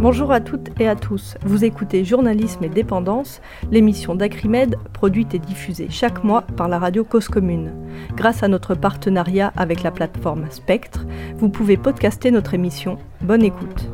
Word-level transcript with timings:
Bonjour 0.00 0.30
à 0.30 0.40
toutes 0.40 0.68
et 0.78 0.86
à 0.86 0.94
tous. 0.94 1.34
Vous 1.44 1.64
écoutez 1.64 2.04
Journalisme 2.04 2.62
et 2.62 2.68
Dépendance, 2.68 3.40
l'émission 3.72 4.14
d'Acrimed 4.14 4.76
produite 4.92 5.34
et 5.34 5.40
diffusée 5.40 5.88
chaque 5.90 6.22
mois 6.22 6.42
par 6.42 6.68
la 6.68 6.78
radio 6.78 7.02
Cause 7.02 7.26
Commune. 7.26 7.72
Grâce 8.14 8.44
à 8.44 8.48
notre 8.48 8.76
partenariat 8.76 9.52
avec 9.56 9.82
la 9.82 9.90
plateforme 9.90 10.46
Spectre, 10.50 11.04
vous 11.38 11.48
pouvez 11.48 11.76
podcaster 11.76 12.30
notre 12.30 12.54
émission. 12.54 12.96
Bonne 13.22 13.42
écoute. 13.42 13.90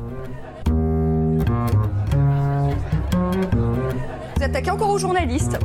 Vous 4.36 4.42
attaquez 4.42 4.70
encore 4.70 4.90
aux 4.90 4.98
journalistes. 4.98 5.58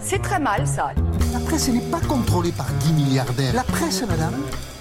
C'est 0.00 0.20
très 0.20 0.40
mal 0.40 0.66
ça. 0.66 0.90
La 1.32 1.38
presse 1.38 1.68
n'est 1.68 1.90
pas 1.92 2.00
contrôlée 2.00 2.52
par 2.52 2.66
10 2.80 2.92
milliardaires. 2.94 3.54
La 3.54 3.62
presse, 3.62 4.04
madame, 4.08 4.34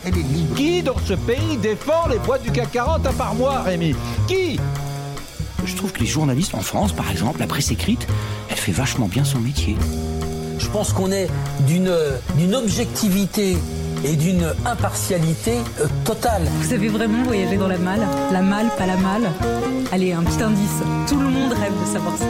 elle 0.06 0.18
est 0.18 0.24
libre. 0.24 0.56
Qui 0.56 0.82
dans 0.82 0.98
ce 0.98 1.14
pays 1.14 1.58
défend 1.58 2.08
les 2.10 2.18
boîtes 2.18 2.42
du 2.42 2.52
CAC 2.52 2.72
40 2.72 3.06
à 3.06 3.14
part 3.14 3.36
moi, 3.36 3.62
Rémi? 3.62 3.96
Qui? 4.28 4.60
Je 5.66 5.76
trouve 5.76 5.92
que 5.92 6.00
les 6.00 6.06
journalistes 6.06 6.56
en 6.56 6.62
France, 6.62 6.92
par 6.92 7.10
exemple, 7.10 7.40
la 7.40 7.48
presse 7.48 7.72
écrite, 7.72 8.08
elle 8.50 8.58
fait 8.58 8.72
vachement 8.72 9.08
bien 9.08 9.24
son 9.24 9.40
métier. 9.40 9.76
Je 10.60 10.68
pense 10.68 10.94
qu'on 10.94 11.12
est 11.12 11.28
d'une 11.68 11.94
d'une 12.38 12.56
objectivité 12.56 13.58
et 14.06 14.16
d'une 14.16 14.54
impartialité 14.66 15.54
euh, 15.80 15.88
totale. 16.04 16.44
Vous 16.62 16.74
avez 16.74 16.90
vraiment 16.90 17.24
voyagé 17.24 17.58
dans 17.58 17.68
la 17.68 17.78
malle? 17.78 18.06
La 18.32 18.42
malle, 18.42 18.70
pas 18.78 18.86
la 18.86 18.98
malle? 18.98 19.32
Allez, 19.92 20.12
un 20.12 20.24
petit 20.24 20.44
indice. 20.44 20.82
Tout 21.08 21.20
le 21.20 21.30
monde 21.30 21.54
rêve 21.54 21.74
de 21.80 21.86
savoir 21.86 22.18
ça. 22.18 22.26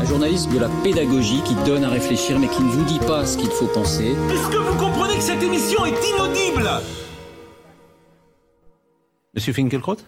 Un 0.00 0.04
journaliste 0.06 0.50
de 0.50 0.58
la 0.58 0.68
pédagogie 0.82 1.42
qui 1.44 1.54
donne 1.66 1.84
à 1.84 1.90
réfléchir 1.90 2.38
mais 2.38 2.48
qui 2.48 2.62
ne 2.62 2.70
vous 2.70 2.84
dit 2.84 3.00
pas 3.00 3.26
ce 3.26 3.36
qu'il 3.36 3.50
faut 3.50 3.66
penser. 3.66 4.14
Est-ce 4.30 4.48
que 4.48 4.56
vous 4.56 4.76
comprenez 4.78 5.16
que 5.16 5.22
cette 5.22 5.42
émission 5.42 5.84
est 5.84 6.08
inaudible? 6.14 6.68
Monsieur 9.34 9.52
Finkelkraut 9.52 9.98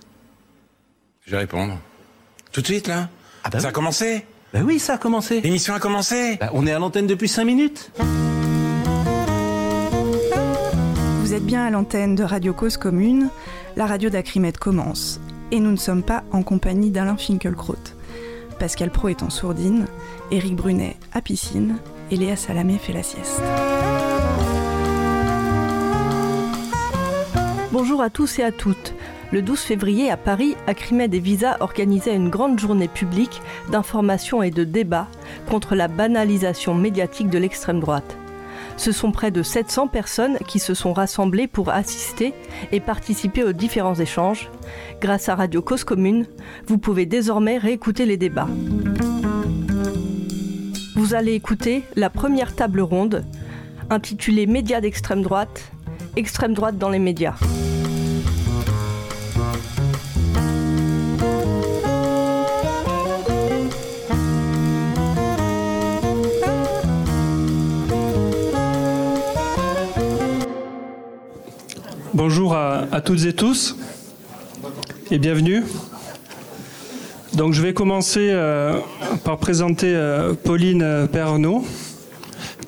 Je 1.27 1.33
vais 1.33 1.39
répondre. 1.39 1.79
Tout 2.53 2.61
de 2.63 2.67
suite, 2.67 2.89
là 2.89 3.09
Ah 3.45 3.51
bah 3.51 3.59
Ça 3.61 3.67
oui. 3.67 3.71
a 3.71 3.73
commencé 3.73 4.25
Bah 4.53 4.61
oui, 4.65 4.79
ça 4.79 4.95
a 4.95 4.99
commencé. 4.99 5.41
L'émission 5.41 5.75
a 5.75 5.81
commencé 5.81 6.37
Bah, 6.41 6.51
on 6.53 6.67
est 6.67 6.73
à 6.73 6.79
l'antenne 6.79 7.07
depuis 7.07 7.29
5 7.29 7.45
minutes. 7.45 7.91
Vous 11.23 11.35
êtes 11.35 11.45
bien 11.45 11.65
à 11.65 11.71
l'antenne 11.71 12.15
de 12.17 12.25
Radio 12.25 12.53
Cause 12.53 12.77
Commune, 12.77 13.29
la 13.77 13.87
radio 13.87 14.11
d'Acrimed 14.11 14.57
commence. 14.59 15.21
Et 15.53 15.61
nous 15.61 15.71
ne 15.71 15.77
sommes 15.77 16.03
pas 16.03 16.25
en 16.33 16.43
compagnie 16.43 16.91
d'Alain 16.91 17.17
Finkielkraut. 17.17 17.77
Pascal 18.59 18.91
Pro 18.91 19.09
est 19.09 19.23
en 19.23 19.31
sourdine, 19.31 19.87
Éric 20.31 20.55
Brunet 20.57 20.97
à 21.13 21.23
piscine 21.23 21.77
et 22.11 22.17
Léa 22.17 22.37
Salamé 22.37 22.79
fait 22.79 22.93
la 22.93 23.03
sieste. 23.03 23.41
Bonjour 27.73 28.03
à 28.03 28.11
tous 28.11 28.39
et 28.39 28.43
à 28.43 28.53
toutes. 28.53 28.95
Le 29.33 29.43
12 29.43 29.61
février 29.61 30.11
à 30.11 30.17
Paris, 30.17 30.57
Acrimed 30.67 31.15
et 31.15 31.21
Visa 31.21 31.57
organisaient 31.61 32.17
une 32.17 32.31
grande 32.31 32.59
journée 32.59 32.89
publique 32.89 33.41
d'information 33.71 34.43
et 34.43 34.51
de 34.51 34.65
débat 34.65 35.07
contre 35.49 35.77
la 35.77 35.87
banalisation 35.87 36.75
médiatique 36.75 37.31
de 37.31 37.39
l'extrême 37.39 37.79
droite. 37.79 38.17
Ce 38.77 38.91
sont 38.91 39.13
près 39.13 39.31
de 39.31 39.45
700 39.45 39.87
personnes 39.87 40.39
qui 40.49 40.59
se 40.59 40.75
sont 40.75 40.93
rassemblées 40.93 41.47
pour 41.47 41.69
assister 41.69 42.35
et 42.73 42.81
participer 42.81 43.45
aux 43.45 43.53
différents 43.53 43.95
échanges. 43.95 44.51
Grâce 45.01 45.29
à 45.29 45.37
Radio 45.37 45.63
Cause 45.63 45.85
Commune, 45.85 46.27
vous 46.67 46.79
pouvez 46.79 47.07
désormais 47.07 47.59
réécouter 47.59 48.07
les 48.07 48.17
débats. 48.17 48.49
Vous 50.97 51.15
allez 51.15 51.35
écouter 51.35 51.85
la 51.95 52.11
première 52.11 52.57
table 52.57 52.81
ronde 52.81 53.25
intitulée 53.91 54.47
Médias 54.47 54.81
d'extrême 54.81 55.23
droite, 55.23 55.71
extrême 56.17 56.55
droite 56.55 56.79
dans 56.79 56.91
les 56.91 56.99
médias. 56.99 57.37
Bonjour 72.23 72.53
à, 72.55 73.01
toutes 73.03 73.25
et 73.25 73.33
tous 73.33 73.77
et 75.11 75.17
bienvenue. 75.17 75.63
Donc 77.33 77.55
je 77.55 77.63
vais 77.63 77.73
commencer 77.73 78.29
euh, 78.31 78.75
par 79.25 79.39
présenter 79.39 79.87
euh, 79.87 80.35
Pauline 80.35 81.09
Pernaud, 81.11 81.65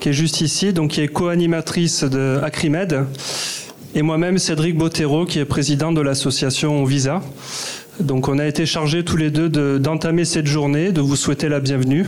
qui 0.01 0.09
est 0.09 0.15
juste 0.15 0.41
ici, 0.41 0.73
donc 0.73 0.93
qui 0.93 1.03
est 1.03 1.09
co-animatrice 1.09 2.03
de 2.03 2.41
Acrimed, 2.43 3.05
et 3.95 4.01
moi-même 4.01 4.39
Cédric 4.39 4.79
Bottero, 4.79 5.27
qui 5.27 5.39
est 5.39 5.45
président 5.45 5.93
de 5.93 6.01
l'association 6.01 6.83
Visa. 6.85 7.21
Donc 8.01 8.29
on 8.29 8.39
a 8.39 8.47
été 8.47 8.65
chargés 8.65 9.05
tous 9.05 9.19
les 9.19 9.31
deux 9.31 9.51
de- 9.51 9.77
d'entamer 9.77 10.25
cette 10.25 10.47
journée, 10.47 10.93
de 10.93 11.03
vous 11.03 11.15
souhaiter 11.15 11.51
la 11.51 11.61
bienvenue, 11.61 12.07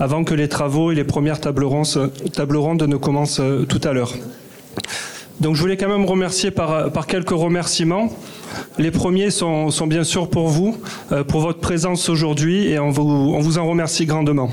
avant 0.00 0.24
que 0.24 0.32
les 0.32 0.48
travaux 0.48 0.92
et 0.92 0.94
les 0.94 1.04
premières 1.04 1.42
tables 1.42 1.64
rondes, 1.64 2.10
tables 2.32 2.56
rondes 2.56 2.84
ne 2.84 2.96
commencent 2.96 3.40
euh, 3.40 3.66
tout 3.66 3.82
à 3.84 3.92
l'heure. 3.92 4.14
Donc 5.40 5.54
je 5.54 5.60
voulais 5.60 5.76
quand 5.76 5.88
même 5.88 6.06
remercier 6.06 6.50
par, 6.50 6.90
par 6.92 7.06
quelques 7.06 7.30
remerciements. 7.30 8.10
Les 8.78 8.90
premiers 8.90 9.30
sont, 9.30 9.70
sont 9.70 9.86
bien 9.86 10.04
sûr 10.04 10.30
pour 10.30 10.48
vous, 10.48 10.78
euh, 11.12 11.24
pour 11.24 11.40
votre 11.40 11.60
présence 11.60 12.08
aujourd'hui 12.08 12.68
et 12.68 12.78
on 12.78 12.90
vous, 12.90 13.02
on 13.02 13.40
vous 13.40 13.58
en 13.58 13.66
remercie 13.66 14.06
grandement. 14.06 14.50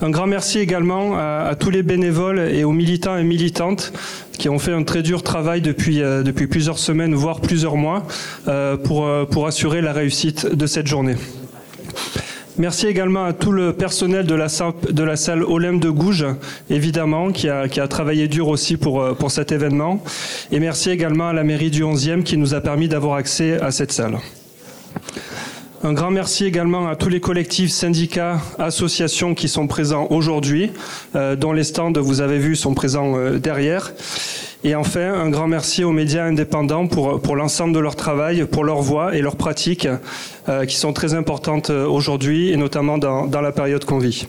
Un 0.00 0.10
grand 0.10 0.26
merci 0.26 0.58
également 0.58 1.16
à, 1.16 1.54
tous 1.58 1.70
les 1.70 1.82
bénévoles 1.84 2.40
et 2.40 2.64
aux 2.64 2.72
militants 2.72 3.16
et 3.16 3.22
militantes 3.22 3.92
qui 4.36 4.48
ont 4.48 4.58
fait 4.58 4.72
un 4.72 4.82
très 4.82 5.02
dur 5.02 5.22
travail 5.22 5.60
depuis, 5.60 6.02
euh, 6.02 6.22
depuis 6.22 6.48
plusieurs 6.48 6.78
semaines, 6.78 7.14
voire 7.14 7.40
plusieurs 7.40 7.76
mois, 7.76 8.02
euh, 8.48 8.76
pour, 8.76 9.08
pour 9.30 9.46
assurer 9.46 9.80
la 9.80 9.92
réussite 9.92 10.46
de 10.46 10.66
cette 10.66 10.88
journée. 10.88 11.16
Merci 12.58 12.86
également 12.86 13.24
à 13.24 13.32
tout 13.32 13.50
le 13.50 13.72
personnel 13.72 14.26
de 14.26 14.34
la 14.34 14.48
salle, 14.50 14.74
de 14.90 15.78
de 15.78 15.90
Gouges, 15.90 16.26
évidemment, 16.68 17.32
qui 17.32 17.48
a, 17.48 17.66
qui 17.66 17.80
a 17.80 17.88
travaillé 17.88 18.28
dur 18.28 18.48
aussi 18.48 18.76
pour, 18.76 19.00
euh, 19.02 19.14
pour 19.14 19.30
cet 19.30 19.52
événement. 19.52 20.02
Et 20.50 20.60
merci 20.60 20.90
également 20.90 21.28
à 21.28 21.32
la 21.32 21.44
mairie 21.44 21.70
du 21.70 21.82
11e 21.82 22.22
qui 22.22 22.36
nous 22.36 22.52
a 22.52 22.60
permis 22.60 22.88
d'avoir 22.88 23.14
accès 23.16 23.58
à 23.58 23.70
cette 23.70 23.90
salle. 23.92 24.18
Un 25.84 25.94
grand 25.94 26.12
merci 26.12 26.44
également 26.44 26.86
à 26.86 26.94
tous 26.94 27.08
les 27.08 27.18
collectifs, 27.18 27.72
syndicats, 27.72 28.40
associations 28.60 29.34
qui 29.34 29.48
sont 29.48 29.66
présents 29.66 30.06
aujourd'hui, 30.10 30.70
euh, 31.16 31.34
dont 31.34 31.52
les 31.52 31.64
stands, 31.64 31.92
vous 31.96 32.20
avez 32.20 32.38
vu, 32.38 32.54
sont 32.54 32.72
présents 32.72 33.16
euh, 33.16 33.40
derrière. 33.40 33.92
Et 34.62 34.76
enfin, 34.76 35.12
un 35.12 35.28
grand 35.28 35.48
merci 35.48 35.82
aux 35.82 35.90
médias 35.90 36.24
indépendants 36.24 36.86
pour, 36.86 37.20
pour 37.20 37.34
l'ensemble 37.34 37.74
de 37.74 37.80
leur 37.80 37.96
travail, 37.96 38.44
pour 38.44 38.62
leur 38.62 38.80
voix 38.80 39.16
et 39.16 39.22
leurs 39.22 39.34
pratiques 39.34 39.88
euh, 40.48 40.66
qui 40.66 40.76
sont 40.76 40.92
très 40.92 41.14
importantes 41.14 41.70
euh, 41.70 41.84
aujourd'hui 41.84 42.50
et 42.50 42.56
notamment 42.56 42.96
dans, 42.96 43.26
dans 43.26 43.40
la 43.40 43.50
période 43.50 43.84
qu'on 43.84 43.98
vit. 43.98 44.28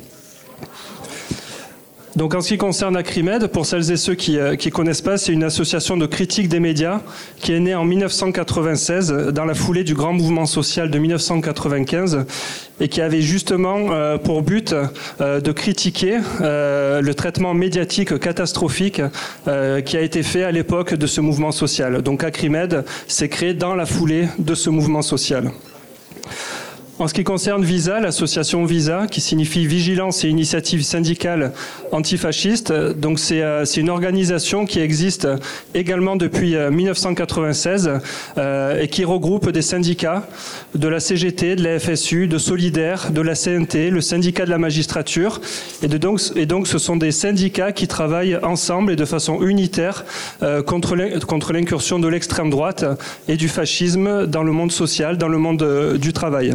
Donc 2.16 2.36
en 2.36 2.42
ce 2.42 2.50
qui 2.50 2.58
concerne 2.58 2.96
Acrimed, 2.96 3.48
pour 3.48 3.66
celles 3.66 3.92
et 3.92 3.98
ceux 3.98 4.14
qui 4.14 4.34
ne 4.34 4.70
connaissent 4.70 5.02
pas, 5.02 5.18
c'est 5.18 5.34
une 5.34 5.44
association 5.44 5.98
de 5.98 6.06
critique 6.06 6.48
des 6.48 6.60
médias 6.60 7.02
qui 7.40 7.54
est 7.54 7.60
née 7.60 7.74
en 7.74 7.86
1996 7.86 9.12
dans 9.34 9.46
la 9.46 9.56
foulée 9.56 9.84
du 9.84 9.96
grand 9.96 10.14
mouvement 10.14 10.46
social 10.46 10.92
de 10.92 11.00
1995 11.00 12.26
et 12.80 12.88
qui 12.88 13.02
avait 13.02 13.22
justement 13.22 13.92
euh, 13.92 14.18
pour 14.18 14.44
but 14.44 14.76
euh, 15.22 15.42
de 15.42 15.52
critiquer 15.52 16.20
euh, 16.42 17.02
le 17.02 17.14
traitement 17.16 17.54
médiatique 17.56 18.20
catastrophique 18.20 19.02
euh, 19.48 19.82
qui 19.82 19.98
a 19.98 20.02
été 20.02 20.22
fait 20.22 20.44
à 20.44 20.52
l'époque 20.52 20.94
de 20.94 21.08
ce 21.08 21.20
mouvement 21.20 21.52
social. 21.52 22.02
Donc 22.04 22.24
Acrimed 22.24 22.84
s'est 23.08 23.30
créé 23.30 23.54
dans 23.56 23.74
la 23.74 23.86
foulée 23.88 24.28
de 24.38 24.54
ce 24.54 24.70
mouvement 24.70 25.02
social. 25.02 25.52
En 27.00 27.08
ce 27.08 27.16
qui 27.16 27.24
concerne 27.24 27.66
Visa, 27.66 28.00
l'association 28.00 28.66
Visa, 28.66 29.08
qui 29.10 29.20
signifie 29.20 29.66
Vigilance 29.66 30.24
et 30.24 30.30
Initiative 30.30 30.84
syndicale 30.84 31.52
antifasciste, 31.92 32.72
donc 32.72 33.18
c'est 33.18 33.42
euh, 33.42 33.66
une 33.66 33.90
organisation 33.90 34.68
qui 34.68 34.80
existe 34.80 35.28
également 35.74 36.16
depuis 36.16 36.56
euh, 36.56 36.70
1996 36.70 37.90
euh, 38.38 38.80
et 38.80 38.88
qui 38.90 39.06
regroupe 39.06 39.50
des 39.50 39.64
syndicats 39.64 40.28
de 40.76 40.88
la 40.88 41.00
CGT, 41.00 41.56
de 41.56 41.64
la 41.64 41.80
FSU, 41.80 42.28
de 42.28 42.38
Solidaire, 42.38 43.10
de 43.12 43.22
la 43.22 43.34
CNT, 43.34 43.90
le 43.90 44.00
syndicat 44.02 44.46
de 44.46 44.52
la 44.52 44.60
magistrature, 44.60 45.42
et, 45.82 45.88
donc, 45.88 46.68
ce 46.68 46.78
sont 46.78 46.96
des 46.96 47.12
syndicats 47.12 47.72
qui 47.72 47.88
travaillent 47.88 48.38
ensemble 48.44 48.92
et 48.92 48.96
de 48.96 49.06
façon 49.06 49.42
unitaire 49.42 50.06
euh, 50.44 50.62
contre 50.62 50.96
l'in- 50.96 51.20
contre 51.22 51.54
l'incursion 51.54 51.98
de 51.98 52.08
l'extrême 52.08 52.52
droite 52.52 52.86
et 53.28 53.36
du 53.36 53.50
fascisme 53.50 54.28
dans 54.28 54.44
le 54.44 54.52
monde 54.52 54.72
social, 54.72 55.18
dans 55.18 55.28
le 55.28 55.40
monde 55.40 55.64
euh, 55.64 55.98
du 55.98 56.14
travail. 56.14 56.54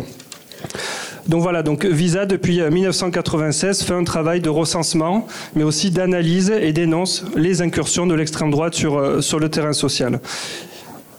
Donc 1.28 1.42
voilà, 1.42 1.62
donc 1.62 1.84
Visa 1.84 2.24
depuis 2.24 2.60
euh, 2.60 2.70
1996 2.70 3.82
fait 3.82 3.92
un 3.92 4.04
travail 4.04 4.40
de 4.40 4.48
recensement, 4.48 5.26
mais 5.54 5.62
aussi 5.62 5.90
d'analyse 5.90 6.50
et 6.50 6.72
dénonce 6.72 7.24
les 7.36 7.60
incursions 7.60 8.06
de 8.06 8.14
l'extrême 8.14 8.50
droite 8.50 8.74
sur, 8.74 8.96
euh, 8.96 9.20
le 9.38 9.48
terrain 9.50 9.74
social. 9.74 10.20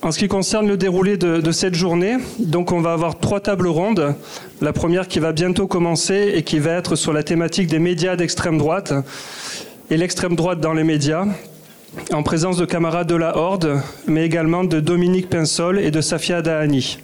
En 0.01 0.11
ce 0.11 0.17
qui 0.17 0.27
concerne 0.27 0.67
le 0.67 0.77
déroulé 0.77 1.17
de, 1.17 1.41
de 1.41 1.51
cette 1.51 1.75
journée, 1.75 2.17
donc 2.39 2.71
on 2.71 2.81
va 2.81 2.93
avoir 2.93 3.19
trois 3.19 3.39
tables 3.39 3.67
rondes. 3.67 4.15
La 4.61 4.73
première 4.73 5.07
qui 5.07 5.19
va 5.19 5.31
bientôt 5.31 5.67
commencer 5.67 6.31
et 6.33 6.43
qui 6.43 6.57
va 6.57 6.71
être 6.71 6.95
sur 6.95 7.13
la 7.13 7.21
thématique 7.21 7.67
des 7.67 7.79
médias 7.79 8.15
d'extrême 8.15 8.57
droite 8.57 8.93
et 9.91 9.97
l'extrême 9.97 10.35
droite 10.35 10.59
dans 10.59 10.73
les 10.73 10.83
médias, 10.83 11.25
en 12.13 12.23
présence 12.23 12.57
de 12.57 12.65
camarades 12.65 13.07
de 13.07 13.15
la 13.15 13.37
Horde, 13.37 13.81
mais 14.07 14.25
également 14.25 14.63
de 14.63 14.79
Dominique 14.79 15.29
Pinsol 15.29 15.79
et 15.79 15.91
de 15.91 16.01
Safia 16.01 16.41
Dahani. 16.41 16.97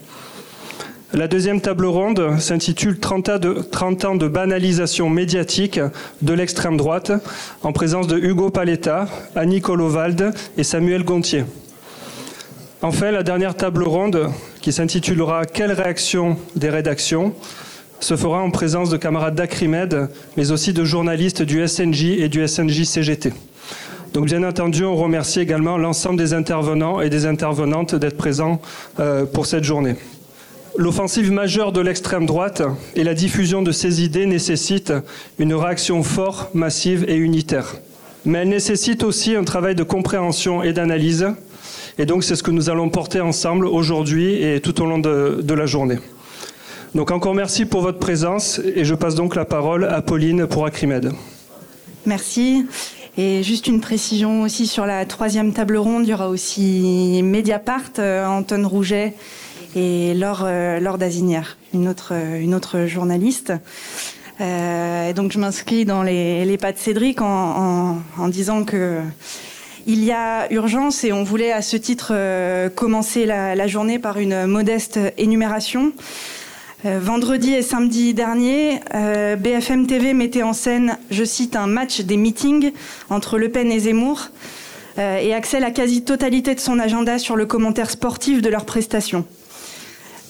La 1.14 1.28
deuxième 1.28 1.62
table 1.62 1.86
ronde 1.86 2.40
s'intitule 2.40 3.00
30 3.00 3.30
ans 3.30 4.16
de 4.16 4.28
banalisation 4.28 5.10
médiatique 5.10 5.80
de 6.22 6.34
l'extrême 6.34 6.78
droite, 6.78 7.12
en 7.62 7.72
présence 7.72 8.08
de 8.08 8.18
Hugo 8.18 8.50
Paletta, 8.50 9.08
Annie 9.36 9.62
Colovald 9.62 10.34
et 10.58 10.64
Samuel 10.64 11.04
Gontier. 11.04 11.46
Enfin, 12.82 13.12
la 13.12 13.24
dernière 13.24 13.56
table 13.56 13.84
ronde, 13.84 14.30
qui 14.62 14.74
s'intitulera 14.74 15.46
Quelle 15.46 15.72
réaction 15.72 16.38
des 16.56 16.70
rédactions 16.70 17.34
se 18.00 18.16
fera 18.16 18.42
en 18.42 18.50
présence 18.50 18.90
de 18.90 18.98
camarades 18.98 19.36
d'Acrimed, 19.36 20.10
mais 20.38 20.52
aussi 20.52 20.74
de 20.74 20.84
journalistes 20.84 21.44
du 21.44 21.66
SNJ 21.66 22.04
et 22.18 22.30
du 22.30 22.46
SNJ 22.46 22.84
CGT. 22.84 23.32
Donc 24.14 24.26
bien 24.26 24.44
entendu, 24.44 24.84
on 24.84 24.96
remercie 24.96 25.40
également 25.40 25.78
l'ensemble 25.78 26.18
des 26.18 26.34
intervenants 26.34 27.02
et 27.02 27.10
des 27.10 27.26
intervenantes 27.26 27.96
d'être 27.96 28.18
présents 28.18 28.62
euh, 29.00 29.26
pour 29.26 29.46
cette 29.46 29.64
journée. 29.64 29.96
L'offensive 30.78 31.32
majeure 31.32 31.72
de 31.72 31.80
l'extrême 31.80 32.26
droite 32.26 32.62
et 32.96 33.06
la 33.06 33.14
diffusion 33.14 33.62
de 33.62 33.72
ces 33.72 34.04
idées 34.04 34.26
nécessitent 34.26 34.94
une 35.40 35.54
réaction 35.54 36.04
forte, 36.04 36.54
massive 36.54 37.06
et 37.08 37.16
unitaire. 37.16 37.76
Mais 38.26 38.40
elle 38.40 38.50
nécessite 38.50 39.04
aussi 39.04 39.36
un 39.36 39.46
travail 39.46 39.76
de 39.76 39.84
compréhension 39.84 40.64
et 40.64 40.74
d'analyse. 40.74 41.28
Et 41.98 42.06
donc 42.06 42.26
c'est 42.26 42.36
ce 42.36 42.44
que 42.44 42.52
nous 42.52 42.70
allons 42.70 42.90
porter 42.90 43.22
ensemble 43.22 43.68
aujourd'hui 43.68 44.44
et 44.44 44.60
tout 44.60 44.82
au 44.82 44.86
long 44.86 45.00
de, 45.00 45.40
de 45.42 45.54
la 45.54 45.66
journée. 45.66 46.00
Donc 46.94 47.12
encore 47.12 47.36
merci 47.36 47.66
pour 47.66 47.82
votre 47.82 48.00
présence 48.00 48.60
et 48.60 48.84
je 48.84 48.96
passe 48.96 49.16
donc 49.16 49.36
la 49.36 49.46
parole 49.46 49.86
à 49.86 50.02
Pauline 50.02 50.46
pour 50.46 50.66
Acrimed. 50.66 51.14
Merci. 52.06 52.66
Et 53.18 53.44
juste 53.44 53.68
une 53.68 53.80
précision 53.80 54.42
aussi 54.42 54.68
sur 54.68 54.86
la 54.86 55.06
troisième 55.06 55.54
table 55.54 55.78
ronde, 55.78 56.06
il 56.06 56.10
y 56.10 56.14
aura 56.14 56.28
aussi 56.28 57.22
Mediapart, 57.24 57.92
euh, 58.00 58.26
Anton 58.26 58.68
Rouget 58.68 59.14
et 59.76 60.14
Laure, 60.14 60.44
euh, 60.46 60.80
Laure 60.80 60.98
Dazinière, 60.98 61.58
une 61.74 61.88
autre, 61.88 62.14
autre 62.56 62.86
journaliste. 62.86 63.54
Euh, 64.42 65.10
et 65.10 65.14
donc 65.14 65.32
je 65.32 65.40
m'inscris 65.40 65.86
dans 65.86 66.04
les, 66.04 66.58
pas 66.60 66.72
de 66.72 66.78
Cédric 66.78 67.22
en, 67.22 68.00
disant 68.30 68.64
que 68.64 69.00
il 69.88 70.04
y 70.04 70.12
a 70.12 70.52
urgence 70.52 71.04
et 71.04 71.14
on 71.14 71.24
voulait 71.24 71.52
à 71.52 71.62
ce 71.62 71.78
titre 71.78 72.10
euh, 72.12 72.70
commencer 72.70 73.26
la, 73.26 73.68
journée 73.68 74.00
par 74.00 74.18
une 74.18 74.48
modeste 74.48 75.00
énumération. 75.18 75.94
Euh, 76.86 77.00
vendredi 77.00 77.54
et 77.54 77.62
samedi 77.62 78.14
dernier, 78.14 78.80
euh, 78.94 79.36
BFM 79.36 79.88
TV 79.88 80.14
mettait 80.14 80.44
en 80.44 80.54
scène, 80.54 80.98
je 81.10 81.24
cite, 81.24 81.56
un 81.56 81.66
match 81.66 82.02
des 82.02 82.18
meetings 82.18 82.74
entre 83.10 83.40
Le 83.40 83.50
Pen 83.50 83.72
et 83.72 83.80
Zemmour 83.80 84.28
euh, 85.00 85.18
et 85.18 85.34
axait 85.34 85.60
la 85.60 85.72
quasi-totalité 85.72 86.54
de 86.54 86.60
son 86.60 86.78
agenda 86.78 87.18
sur 87.18 87.38
le 87.38 87.48
commentaire 87.48 87.90
sportif 87.90 88.42
de 88.42 88.50
leurs 88.50 88.66
prestations. 88.66 89.26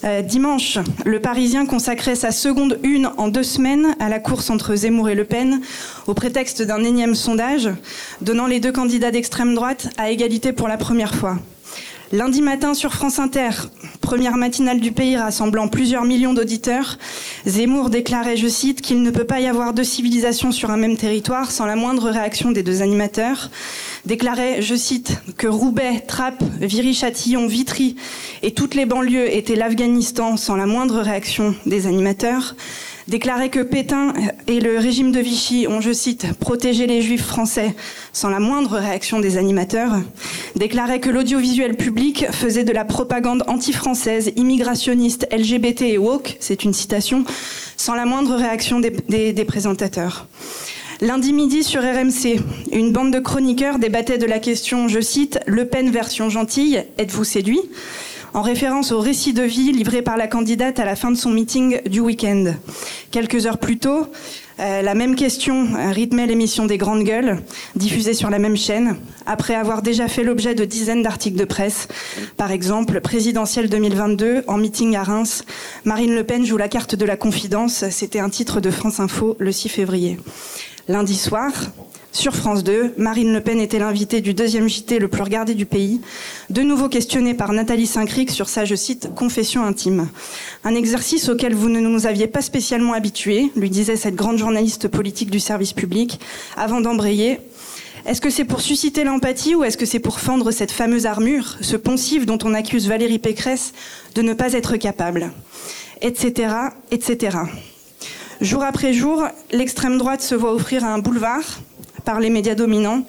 Euh, 0.06 0.22
dimanche, 0.22 0.78
le 1.04 1.20
Parisien 1.20 1.66
consacrait 1.66 2.16
sa 2.16 2.32
seconde 2.32 2.80
une 2.84 3.10
en 3.18 3.28
deux 3.28 3.44
semaines 3.44 3.96
à 4.00 4.08
la 4.08 4.20
course 4.20 4.52
entre 4.52 4.76
Zemmour 4.76 5.10
et 5.10 5.16
Le 5.16 5.26
Pen, 5.26 5.62
au 6.06 6.14
prétexte 6.14 6.62
d'un 6.62 6.84
énième 6.84 7.16
sondage, 7.16 7.70
donnant 8.22 8.46
les 8.46 8.60
deux 8.60 8.72
candidats 8.72 9.10
d'extrême 9.10 9.56
droite 9.56 9.90
à 9.98 10.12
égalité 10.12 10.54
pour 10.54 10.68
la 10.68 10.78
première 10.78 11.16
fois. 11.16 11.40
Lundi 12.16 12.42
matin 12.42 12.74
sur 12.74 12.94
France 12.94 13.20
Inter, 13.20 13.50
première 14.00 14.38
matinale 14.38 14.80
du 14.80 14.94
pays 14.94 15.18
rassemblant 15.18 15.68
plusieurs 15.68 16.06
millions 16.06 16.34
d'auditeurs, 16.34 16.98
Zemmour 17.46 17.90
déclarait, 17.90 18.38
je 18.38 18.48
cite, 18.48 18.80
qu'il 18.80 19.04
ne 19.04 19.12
peut 19.12 19.26
pas 19.26 19.42
y 19.42 19.48
avoir 19.48 19.74
deux 19.74 19.84
civilisations 19.84 20.54
sur 20.54 20.72
un 20.72 20.78
même 20.78 20.96
territoire 20.96 21.52
sans 21.52 21.66
la 21.66 21.76
moindre 21.76 22.10
réaction 22.10 22.54
des 22.54 22.64
deux 22.64 22.82
animateurs. 22.82 23.50
Déclarait, 24.06 24.62
je 24.62 24.76
cite, 24.76 25.20
que 25.36 25.48
Roubaix, 25.48 26.06
Trappes, 26.08 26.42
Viry-Châtillon, 26.62 27.48
Vitry 27.48 27.98
et 28.44 28.54
toutes 28.54 28.76
les 28.76 28.86
banlieues 28.86 29.36
étaient 29.36 29.58
l'Afghanistan 29.58 30.38
sans 30.38 30.56
la 30.56 30.68
moindre 30.68 31.02
réaction 31.02 31.54
des 31.66 31.86
animateurs 31.86 32.56
déclarait 33.08 33.50
que 33.50 33.60
Pétain 33.60 34.14
et 34.48 34.60
le 34.60 34.78
régime 34.78 35.12
de 35.12 35.20
Vichy 35.20 35.68
ont, 35.68 35.82
je 35.82 35.92
cite, 35.92 36.34
protégé 36.40 36.88
les 36.88 37.02
juifs 37.02 37.26
français 37.26 37.76
sans 38.14 38.30
la 38.30 38.40
moindre 38.40 38.78
réaction 38.78 39.20
des 39.20 39.38
animateurs, 39.38 39.94
déclarait 40.56 41.00
que 41.00 41.10
l'audiovisuel 41.10 41.76
public 41.76 42.26
faisait 42.32 42.64
de 42.64 42.72
la 42.74 42.86
propagande 42.86 43.44
anti-française, 43.48 44.32
immigrationniste, 44.36 45.28
LGBT 45.32 45.84
et 45.84 45.98
woke, 45.98 46.38
c'est 46.40 46.64
une 46.64 46.74
citation, 46.74 47.26
sans 47.78 47.96
la 47.96 48.06
moindre 48.06 48.36
réaction 48.36 48.80
des 48.80 49.46
présentateurs. 49.46 50.28
Lundi 51.02 51.34
midi 51.34 51.64
sur 51.64 51.82
RMC, 51.82 52.40
une 52.72 52.94
bande 52.94 53.12
de 53.12 53.20
chroniqueurs 53.20 53.80
débattait 53.80 54.18
de 54.18 54.26
la 54.26 54.40
question, 54.40 54.88
je 54.88 55.02
cite, 55.02 55.40
Le 55.46 55.68
Pen 55.68 55.92
version 55.92 56.30
gentille, 56.30 56.84
êtes-vous 56.98 57.26
séduit? 57.26 57.60
En 58.36 58.42
référence 58.42 58.92
au 58.92 59.00
récit 59.00 59.32
de 59.32 59.44
vie 59.44 59.72
livré 59.72 60.02
par 60.02 60.18
la 60.18 60.28
candidate 60.28 60.78
à 60.82 60.86
la 60.86 60.98
fin 60.98 61.10
de 61.10 61.16
son 61.16 61.30
meeting 61.30 61.82
du 61.88 62.02
week-end. 62.02 62.54
Quelques 63.10 63.46
heures 63.46 63.60
plus 63.60 63.78
tôt, 63.78 64.08
euh, 64.60 64.82
la 64.82 64.94
même 64.94 65.16
question 65.16 65.70
rythmait 65.94 66.28
l'émission 66.28 66.66
des 66.66 66.78
Grandes 66.78 67.06
Gueules, 67.06 67.40
diffusée 67.78 68.14
sur 68.14 68.30
la 68.30 68.38
même 68.38 68.58
chaîne, 68.58 68.98
après 69.26 69.56
avoir 69.56 69.82
déjà 69.82 70.10
fait 70.10 70.22
l'objet 70.22 70.54
de 70.54 70.66
dizaines 70.66 71.02
d'articles 71.02 71.38
de 71.38 71.46
presse. 71.46 71.88
Par 72.36 72.52
exemple, 72.52 73.00
présidentielle 73.00 73.70
2022, 73.70 74.44
en 74.48 74.58
meeting 74.58 74.98
à 74.98 75.04
Reims, 75.04 75.46
Marine 75.86 76.14
Le 76.14 76.26
Pen 76.26 76.46
joue 76.46 76.58
la 76.58 76.68
carte 76.68 76.96
de 76.96 77.06
la 77.06 77.16
confidence. 77.16 77.86
C'était 77.90 78.20
un 78.20 78.30
titre 78.30 78.60
de 78.60 78.70
France 78.70 79.00
Info 79.00 79.38
le 79.40 79.54
6 79.54 79.70
février. 79.70 80.20
Lundi 80.90 81.16
soir, 81.16 81.54
sur 82.16 82.34
France 82.34 82.64
2, 82.64 82.94
Marine 82.98 83.34
Le 83.34 83.42
Pen 83.42 83.60
était 83.60 83.78
l'invitée 83.78 84.22
du 84.22 84.34
deuxième 84.34 84.70
JT 84.70 85.00
le 85.00 85.10
plus 85.10 85.22
regardé 85.22 85.54
du 85.54 85.66
pays, 85.66 86.00
de 86.50 86.62
nouveau 86.62 86.88
questionnée 86.88 87.34
par 87.34 87.52
Nathalie 87.52 87.88
Saint-Cric 87.88 88.32
sur 88.32 88.48
sa, 88.48 88.64
je 88.64 88.74
cite, 88.74 89.14
confession 89.14 89.66
intime. 89.66 90.08
Un 90.64 90.76
exercice 90.76 91.28
auquel 91.28 91.54
vous 91.54 91.68
ne 91.68 91.82
nous 91.82 92.08
aviez 92.08 92.28
pas 92.28 92.42
spécialement 92.42 92.94
habitués, 92.94 93.52
lui 93.58 93.70
disait 93.70 93.98
cette 93.98 94.16
grande 94.16 94.38
journaliste 94.38 94.88
politique 94.88 95.30
du 95.30 95.42
service 95.42 95.74
public, 95.74 96.22
avant 96.56 96.80
d'embrayer. 96.80 97.42
Est-ce 98.06 98.22
que 98.22 98.30
c'est 98.30 98.46
pour 98.46 98.62
susciter 98.62 99.04
l'empathie 99.04 99.54
ou 99.54 99.66
est-ce 99.66 99.78
que 99.78 99.86
c'est 99.86 100.00
pour 100.00 100.22
fendre 100.22 100.52
cette 100.52 100.72
fameuse 100.72 101.06
armure, 101.06 101.58
ce 101.60 101.76
poncif 101.76 102.26
dont 102.26 102.40
on 102.46 102.54
accuse 102.54 102.88
Valérie 102.88 103.20
Pécresse 103.20 103.74
de 104.16 104.22
ne 104.22 104.34
pas 104.34 104.54
être 104.54 104.78
capable 104.78 105.34
Etc. 106.02 106.48
etc. 106.92 107.38
Jour 108.42 108.64
après 108.64 108.92
jour, 108.92 109.26
l'extrême 109.52 109.98
droite 109.98 110.22
se 110.22 110.36
voit 110.36 110.54
offrir 110.54 110.84
un 110.84 111.00
boulevard, 111.00 111.62
par 112.06 112.20
les 112.20 112.30
médias 112.30 112.56
dominants, 112.56 113.04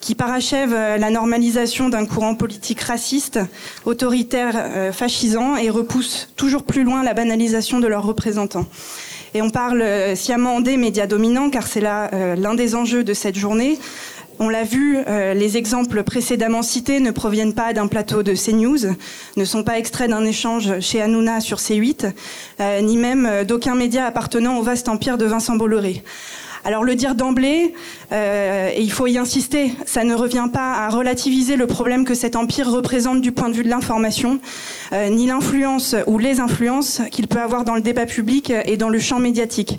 qui 0.00 0.14
parachèvent 0.14 0.74
la 0.74 1.10
normalisation 1.10 1.88
d'un 1.88 2.04
courant 2.06 2.34
politique 2.34 2.80
raciste, 2.80 3.38
autoritaire, 3.84 4.54
euh, 4.56 4.92
fascisant 4.92 5.56
et 5.56 5.70
repousse 5.70 6.28
toujours 6.36 6.64
plus 6.64 6.84
loin 6.84 7.02
la 7.02 7.14
banalisation 7.14 7.80
de 7.80 7.86
leurs 7.86 8.04
représentants. 8.04 8.66
Et 9.34 9.42
on 9.42 9.50
parle 9.50 9.82
euh, 9.82 10.16
sciemment 10.16 10.60
des 10.60 10.76
médias 10.76 11.06
dominants, 11.06 11.50
car 11.50 11.66
c'est 11.66 11.80
là 11.80 12.10
euh, 12.12 12.34
l'un 12.34 12.54
des 12.54 12.74
enjeux 12.74 13.04
de 13.04 13.14
cette 13.14 13.36
journée. 13.36 13.78
On 14.42 14.48
l'a 14.48 14.64
vu, 14.64 14.96
euh, 15.06 15.34
les 15.34 15.58
exemples 15.58 16.02
précédemment 16.02 16.62
cités 16.62 16.98
ne 16.98 17.10
proviennent 17.10 17.52
pas 17.52 17.74
d'un 17.74 17.88
plateau 17.88 18.22
de 18.22 18.32
CNews, 18.32 18.96
ne 19.36 19.44
sont 19.44 19.62
pas 19.64 19.78
extraits 19.78 20.08
d'un 20.08 20.24
échange 20.24 20.80
chez 20.80 21.02
Hanouna 21.02 21.42
sur 21.42 21.58
C8, 21.58 22.10
euh, 22.60 22.80
ni 22.80 22.96
même 22.96 23.44
d'aucun 23.46 23.74
média 23.74 24.06
appartenant 24.06 24.56
au 24.56 24.62
vaste 24.62 24.88
empire 24.88 25.18
de 25.18 25.26
Vincent 25.26 25.56
Bolloré. 25.56 26.02
Alors 26.64 26.84
le 26.84 26.94
dire 26.94 27.14
d'emblée, 27.14 27.72
euh, 28.12 28.70
et 28.74 28.82
il 28.82 28.92
faut 28.92 29.06
y 29.06 29.16
insister, 29.16 29.72
ça 29.86 30.04
ne 30.04 30.14
revient 30.14 30.48
pas 30.52 30.74
à 30.74 30.90
relativiser 30.90 31.56
le 31.56 31.66
problème 31.66 32.04
que 32.04 32.14
cet 32.14 32.36
empire 32.36 32.70
représente 32.70 33.22
du 33.22 33.32
point 33.32 33.48
de 33.48 33.54
vue 33.54 33.64
de 33.64 33.70
l'information, 33.70 34.40
euh, 34.92 35.08
ni 35.08 35.26
l'influence 35.26 35.96
ou 36.06 36.18
les 36.18 36.38
influences 36.38 37.00
qu'il 37.10 37.28
peut 37.28 37.40
avoir 37.40 37.64
dans 37.64 37.74
le 37.74 37.80
débat 37.80 38.04
public 38.04 38.52
et 38.66 38.76
dans 38.76 38.90
le 38.90 38.98
champ 38.98 39.18
médiatique. 39.18 39.78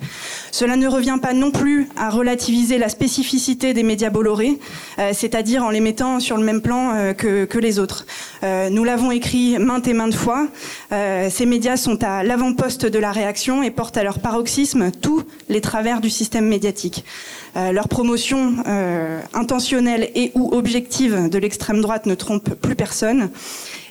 Cela 0.51 0.75
ne 0.75 0.88
revient 0.88 1.19
pas 1.21 1.33
non 1.33 1.51
plus 1.51 1.88
à 1.97 2.09
relativiser 2.09 2.79
la 2.79 2.89
spécificité 2.89 3.75
des 3.75 3.83
médias 3.83 4.09
Bolloré, 4.09 4.57
euh, 4.97 5.11
c'est-à-dire 5.13 5.63
en 5.63 5.69
les 5.69 5.81
mettant 5.81 6.19
sur 6.19 6.38
le 6.38 6.43
même 6.43 6.61
plan 6.61 7.13
que, 7.15 7.45
que, 7.45 7.59
les 7.59 7.77
autres. 7.77 8.07
Nous 8.43 8.83
l'avons 8.83 9.11
écrit 9.11 9.59
maintes 9.59 9.88
et 9.88 9.93
maintes 9.93 10.15
fois, 10.15 10.47
ces 10.91 11.45
médias 11.45 11.77
sont 11.77 12.03
à 12.03 12.23
l'avant-poste 12.23 12.88
de 12.88 12.97
la 12.97 13.11
réaction 13.11 13.61
et 13.61 13.69
portent 13.69 13.97
à 13.97 14.03
leur 14.03 14.17
paroxysme 14.17 14.89
tous 14.91 15.23
les 15.47 15.61
travers 15.61 16.01
du 16.01 16.09
système 16.09 16.47
médiatique. 16.47 16.70
Euh, 17.57 17.71
leur 17.73 17.89
promotion 17.89 18.55
euh, 18.65 19.21
intentionnelle 19.33 20.09
et 20.15 20.31
ou 20.35 20.53
objective 20.53 21.29
de 21.29 21.37
l'extrême 21.37 21.81
droite 21.81 22.05
ne 22.05 22.15
trompe 22.15 22.53
plus 22.53 22.75
personne 22.75 23.29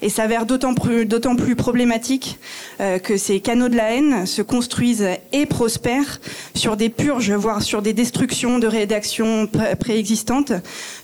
et 0.01 0.09
s'avère 0.09 0.47
d'autant 0.47 0.75
plus, 0.75 1.57
problématique 1.57 2.39
euh, 2.81 2.99
que 2.99 3.19
ces 3.19 3.41
canaux 3.41 3.69
de 3.69 3.77
la 3.77 3.93
haine 3.93 4.25
se 4.25 4.41
construisent 4.41 5.07
et 5.33 5.45
prospèrent 5.45 6.21
sur 6.55 6.79
des 6.79 6.89
purges, 6.89 7.33
voire 7.33 7.63
sur 7.63 7.83
des 7.83 7.93
destructions 7.93 8.59
de 8.59 8.67
rédactions 8.67 9.47
préexistantes, 9.79 10.53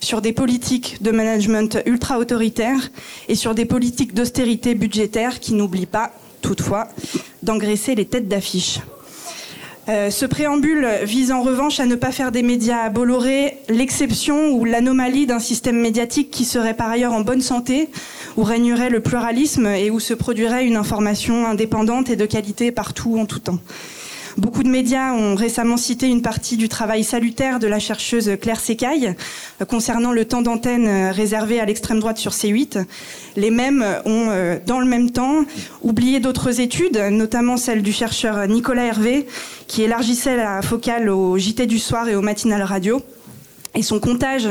sur 0.01 0.23
des 0.23 0.33
politiques 0.33 1.03
de 1.03 1.11
management 1.11 1.79
ultra-autoritaires 1.85 2.91
et 3.29 3.35
sur 3.35 3.55
des 3.55 3.67
politiques 3.67 4.15
d'austérité 4.15 4.75
budgétaire 4.75 5.41
qui 5.41 5.53
n'oublient 5.53 5.85
pas, 5.85 6.13
toutefois, 6.41 6.89
d'engraisser 7.43 7.95
les 7.95 8.07
têtes 8.07 8.29
d'affiche. 8.29 8.81
Euh, 9.89 10.11
ce 10.11 10.27
préambule 10.27 10.89
vise 11.05 11.31
en 11.31 11.43
revanche 11.43 11.79
à 11.79 11.87
ne 11.87 11.95
pas 11.95 12.11
faire 12.11 12.33
des 12.33 12.43
médias 12.43 12.83
à 12.83 12.91
Bolloré 12.91 13.59
l'exception 13.69 14.51
ou 14.51 14.65
l'anomalie 14.65 15.27
d'un 15.27 15.39
système 15.39 15.81
médiatique 15.81 16.31
qui 16.31 16.45
serait 16.45 16.75
par 16.75 16.91
ailleurs 16.91 17.13
en 17.13 17.21
bonne 17.21 17.41
santé, 17.41 17.89
où 18.37 18.43
régnerait 18.43 18.91
le 18.91 19.01
pluralisme 19.01 19.67
et 19.67 19.91
où 19.91 20.01
se 20.01 20.13
produirait 20.13 20.67
une 20.67 20.77
information 20.77 21.47
indépendante 21.47 22.11
et 22.11 22.17
de 22.17 22.27
qualité 22.27 22.73
partout 22.73 23.17
en 23.19 23.27
tout 23.27 23.39
temps. 23.39 23.61
Beaucoup 24.37 24.63
de 24.63 24.69
médias 24.69 25.15
ont 25.15 25.35
récemment 25.35 25.79
cité 25.79 26.09
une 26.09 26.21
partie 26.21 26.59
du 26.59 26.69
travail 26.69 27.05
salutaire 27.05 27.59
de 27.59 27.67
la 27.67 27.79
chercheuse 27.79 28.33
Claire 28.39 28.61
Secaille 28.61 29.15
euh, 29.63 29.65
concernant 29.65 30.13
le 30.13 30.27
temps 30.27 30.43
d'antenne 30.43 30.87
euh, 30.87 31.11
réservé 31.11 31.59
à 31.59 31.65
l'extrême 31.65 32.01
droite 32.01 32.19
sur 32.19 32.33
C8. 32.33 32.85
Les 33.37 33.51
mêmes 33.51 33.83
ont, 34.05 34.29
euh, 34.29 34.59
dans 34.67 34.79
le 34.79 34.85
même 34.85 35.11
temps, 35.11 35.47
oublié 35.81 36.21
d'autres 36.21 36.61
études, 36.61 36.99
notamment 37.11 37.57
celle 37.57 37.83
du 37.83 37.93
chercheur 37.93 38.47
Nicolas 38.47 38.85
Hervé, 38.85 39.27
qui 39.69 39.83
élargissait 39.83 40.37
la 40.37 40.61
focale 40.61 41.09
au 41.09 41.39
JT 41.39 41.65
du 41.65 41.79
soir 41.79 42.07
et 42.07 42.15
au 42.15 42.21
matinal 42.21 42.63
radio. 42.63 43.01
Et 43.75 43.83
son 43.83 44.01
comptage 44.01 44.49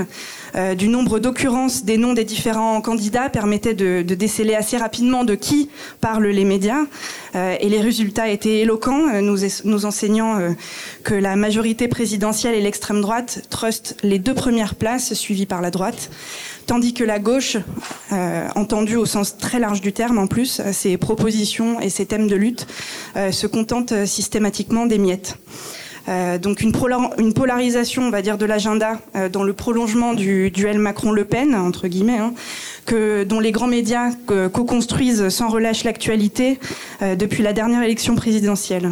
euh, 0.55 0.75
du 0.75 0.87
nombre 0.87 1.19
d'occurrences 1.19 1.83
des 1.83 1.97
noms 1.97 2.13
des 2.13 2.23
différents 2.23 2.79
candidats 2.81 3.29
permettait 3.29 3.73
de, 3.73 4.01
déceler 4.01 4.55
assez 4.55 4.77
rapidement 4.77 5.23
de 5.23 5.35
qui 5.35 5.69
parlent 6.01 6.27
les 6.27 6.45
médias. 6.45 6.83
Euh, 7.35 7.55
et 7.59 7.69
les 7.69 7.81
résultats 7.81 8.29
étaient 8.29 8.59
éloquents, 8.59 9.09
euh, 9.13 9.21
nous, 9.21 9.39
nous 9.65 9.85
enseignant 9.85 10.39
que 11.03 11.13
la 11.13 11.35
majorité 11.35 11.87
présidentielle 11.87 12.55
et 12.55 12.61
l'extrême 12.61 13.01
droite 13.01 13.41
trustent 13.49 13.97
les 14.03 14.19
deux 14.19 14.33
premières 14.33 14.75
places, 14.75 15.13
suivies 15.13 15.45
par 15.45 15.61
la 15.61 15.71
droite 15.71 16.09
tandis 16.67 16.95
que 16.95 17.03
la 17.03 17.19
gauche, 17.19 17.57
euh, 18.11 18.47
entendue 18.55 18.95
au 18.95 19.05
sens 19.05 19.37
très 19.37 19.59
large 19.59 19.81
du 19.81 19.93
terme 19.93 20.17
en 20.17 20.25
plus, 20.25 20.63
ses 20.71 20.97
propositions 20.97 21.79
et 21.79 21.89
ses 21.89 22.07
thèmes 22.07 22.27
de 22.27 22.35
lutte, 22.35 22.65
se 23.15 23.45
contente 23.45 23.93
systématiquement 24.07 24.87
des 24.87 24.97
miettes. 24.97 25.37
Euh, 26.07 26.37
donc 26.37 26.61
une, 26.61 26.71
polarisation, 27.33 28.03
on 28.03 28.09
va 28.11 28.21
dire, 28.21 28.37
de 28.37 28.45
l'agenda 28.45 28.99
euh, 29.15 29.29
dans 29.29 29.43
le 29.43 29.53
prolongement 29.53 30.13
du 30.13 30.51
duel 30.51 30.77
Macron-Le 30.77 31.25
Pen, 31.25 31.55
entre 31.55 31.87
guillemets, 31.87 32.19
hein, 32.19 32.33
que, 32.85 33.23
dont 33.23 33.39
les 33.39 33.51
grands 33.51 33.67
médias 33.67 34.11
co-construisent 34.53 35.29
sans 35.29 35.49
relâche 35.49 35.83
l'actualité 35.83 36.59
euh, 37.01 37.15
depuis 37.15 37.43
la 37.43 37.53
dernière 37.53 37.81
élection 37.81 38.15
présidentielle. 38.15 38.91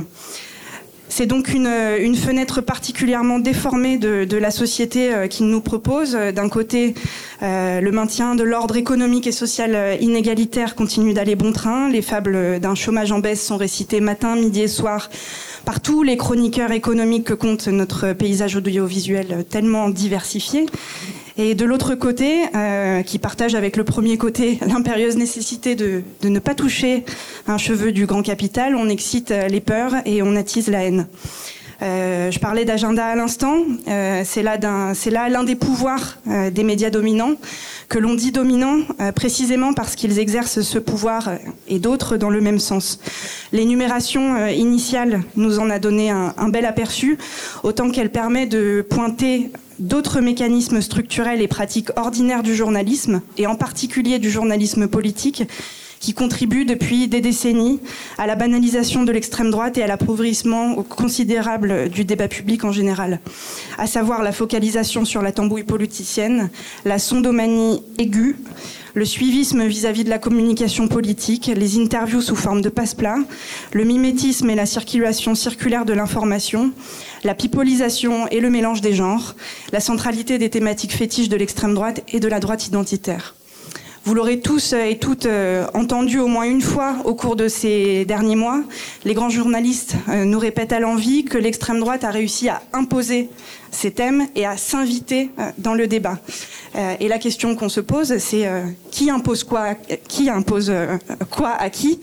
C'est 1.16 1.28
donc 1.28 1.50
une, 1.50 2.16
fenêtre 2.16 2.60
particulièrement 2.62 3.38
déformée 3.38 4.00
de, 4.00 4.36
la 4.36 4.50
société 4.50 5.14
euh, 5.14 5.28
qu'il 5.28 5.46
nous 5.46 5.62
propose. 5.62 6.14
D'un 6.14 6.50
côté, 6.50 6.96
euh, 7.44 7.82
le 7.82 7.92
maintien 7.92 8.34
de 8.34 8.42
l'ordre 8.42 8.78
économique 8.78 9.28
et 9.28 9.32
social 9.32 10.02
inégalitaire 10.02 10.74
continue 10.74 11.14
d'aller 11.14 11.36
bon 11.36 11.52
train. 11.52 11.88
Les 11.88 12.02
fables 12.02 12.60
d'un 12.60 12.74
chômage 12.74 13.12
en 13.12 13.20
baisse 13.20 13.46
sont 13.46 13.58
récitées 13.58 14.00
matin, 14.00 14.36
midi 14.36 14.62
et 14.62 14.68
soir 14.68 15.12
par 15.66 15.80
tous 15.82 16.04
les 16.04 16.18
chroniqueurs 16.18 16.72
économiques 16.72 17.26
que 17.26 17.34
compte 17.34 17.68
notre 17.68 18.14
paysage 18.14 18.56
audiovisuel 18.56 19.46
tellement 19.50 19.90
diversifié. 19.90 20.66
Et 21.38 21.56
de 21.56 21.66
l'autre 21.66 21.96
côté, 21.96 22.44
euh, 22.56 23.02
qui 23.02 23.18
partage 23.18 23.56
avec 23.56 23.76
le 23.76 23.84
premier 23.84 24.18
côté 24.18 24.60
l'impérieuse 24.68 25.18
nécessité 25.18 25.76
de, 25.76 26.04
de, 26.22 26.30
ne 26.30 26.40
pas 26.40 26.54
toucher 26.54 27.06
un 27.48 27.58
cheveu 27.58 27.92
du 27.92 28.06
grand 28.06 28.22
capital, 28.22 28.76
on 28.76 28.88
excite 28.88 29.32
les 29.32 29.62
peurs 29.62 29.94
et 30.06 30.22
on 30.22 30.36
attise 30.36 30.68
la 30.68 30.84
haine. 30.84 31.08
Euh, 31.82 32.32
je 32.32 32.40
parlais 32.40 32.66
d'agenda 32.66 33.06
à 33.06 33.16
l'instant. 33.16 33.58
Euh, 33.88 34.22
c'est 34.26 34.44
là 34.44 35.30
l'un 35.30 35.44
des 35.44 35.56
pouvoirs 35.56 36.18
euh, 36.28 36.50
des 36.50 36.64
médias 36.64 36.90
dominants 36.90 37.34
que 37.90 38.00
l'on 38.00 38.16
dit 38.16 38.32
dominants 38.32 38.80
précisément 39.16 39.74
parce 39.74 39.96
qu'ils 39.96 40.18
exercent 40.18 40.62
ce 40.62 40.80
pouvoir 40.80 41.30
et 41.68 41.78
d'autres 41.78 42.18
dans 42.18 42.32
le 42.32 42.42
même 42.42 42.60
sens. 42.60 43.00
L'énumération 43.52 44.48
initiale 44.48 45.22
nous 45.36 45.60
en 45.60 45.70
a 45.70 45.78
donné 45.78 46.10
un, 46.10 46.34
un 46.38 46.50
bel 46.50 46.66
aperçu, 46.66 47.20
autant 47.62 47.92
qu'elle 47.92 48.10
permet 48.10 48.48
de 48.48 48.84
pointer 48.90 49.52
d'autres 49.78 50.22
mécanismes 50.22 50.82
structurels 50.82 51.42
et 51.42 51.48
pratiques 51.48 51.90
ordinaires 51.96 52.42
du 52.42 52.56
journalisme, 52.56 53.22
et 53.38 53.46
en 53.46 53.56
particulier 53.56 54.18
du 54.18 54.32
journalisme 54.32 54.88
politique, 54.88 55.44
qui 56.04 56.14
contribue 56.14 56.66
depuis 56.66 57.08
des 57.08 57.22
décennies 57.22 57.80
à 58.18 58.28
la 58.28 58.36
banalisation 58.36 59.04
de 59.04 59.12
l'extrême 59.14 59.50
droite 59.52 59.78
et 59.78 59.84
à 59.84 59.88
l'appauvrissement 59.88 60.84
considérable 60.84 61.88
du 61.88 62.04
débat 62.04 62.28
public 62.28 62.66
en 62.66 62.74
général, 62.74 63.22
à 63.78 63.88
savoir 63.88 64.22
la 64.22 64.34
focalisation 64.34 65.06
sur 65.06 65.22
la 65.22 65.32
tambouille 65.32 65.64
politicienne, 65.64 66.50
la 66.84 67.00
sondomanie 67.00 67.82
aiguë, 67.98 68.36
le 68.96 69.06
suivisme 69.06 69.66
vis-à-vis 69.66 70.04
de 70.04 70.10
la 70.10 70.20
communication 70.20 70.90
politique, 70.90 71.50
les 71.56 71.80
interviews 71.80 72.22
sous 72.22 72.36
forme 72.36 72.62
de 72.62 72.68
passe-plat, 72.68 73.20
le 73.72 73.86
mimétisme 73.86 74.50
et 74.50 74.56
la 74.56 74.66
circulation 74.66 75.36
circulaire 75.36 75.86
de 75.86 75.94
l'information, 75.94 76.74
la 77.24 77.34
pipolisation 77.34 78.28
et 78.28 78.42
le 78.42 78.50
mélange 78.50 78.82
des 78.82 78.94
genres, 78.94 79.36
la 79.72 79.80
centralité 79.80 80.38
des 80.38 80.50
thématiques 80.50 80.94
fétiches 80.98 81.30
de 81.30 81.38
l'extrême 81.38 81.74
droite 81.74 82.04
et 82.10 82.20
de 82.20 82.28
la 82.28 82.42
droite 82.42 82.68
identitaire. 82.68 83.36
Vous 84.06 84.16
l'aurez 84.16 84.42
tous 84.42 84.74
et 84.74 84.98
toutes 84.98 85.28
euh, 85.28 85.66
entendu 85.74 86.20
au 86.20 86.28
moins 86.28 86.44
une 86.44 86.62
fois 86.62 86.98
au 87.06 87.16
cours 87.16 87.38
de 87.38 87.48
ces 87.48 88.04
derniers 88.04 88.36
mois. 88.36 88.62
Les 89.06 89.14
grands 89.14 89.30
journalistes 89.30 89.96
euh, 90.10 90.26
nous 90.26 90.40
répètent 90.40 90.74
à 90.74 90.82
l'envie 90.82 91.24
que 91.24 91.38
l'extrême 91.38 91.80
droite 91.80 92.04
a 92.04 92.12
réussi 92.12 92.50
à 92.50 92.62
imposer 92.74 93.30
ces 93.72 93.92
thèmes 93.92 94.28
et 94.36 94.46
à 94.46 94.58
s'inviter 94.58 95.32
euh, 95.40 95.52
dans 95.58 95.74
le 95.74 95.88
débat. 95.88 96.20
Et 97.00 97.08
la 97.08 97.20
question 97.20 97.56
qu'on 97.56 97.70
se 97.70 97.82
pose, 97.82 98.18
c'est 98.18 98.50
qui 98.90 99.12
impose 99.12 99.44
quoi, 99.44 99.76
qui 100.08 100.32
impose 100.32 100.74
quoi 101.30 101.52
à 101.52 101.70
qui 101.70 102.00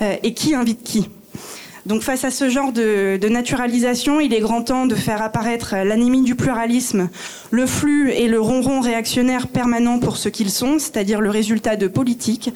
et 0.00 0.32
qui 0.32 0.54
invite 0.54 0.84
qui? 0.84 1.08
Donc 1.84 2.02
face 2.02 2.24
à 2.24 2.30
ce 2.30 2.48
genre 2.48 2.72
de, 2.72 3.18
naturalisation, 3.28 4.20
il 4.20 4.32
est 4.32 4.40
grand 4.40 4.62
temps 4.62 4.86
de 4.86 4.94
faire 4.94 5.20
apparaître 5.20 5.74
l'anémie 5.74 6.22
du 6.22 6.36
pluralisme, 6.36 7.08
le 7.50 7.66
flux 7.66 8.12
et 8.12 8.28
le 8.28 8.40
ronron 8.40 8.80
réactionnaire 8.80 9.48
permanent 9.48 9.98
pour 9.98 10.16
ce 10.16 10.28
qu'ils 10.28 10.50
sont, 10.50 10.78
c'est-à-dire 10.78 11.20
le 11.20 11.30
résultat 11.30 11.76
de 11.76 11.88
politiques, 11.88 12.50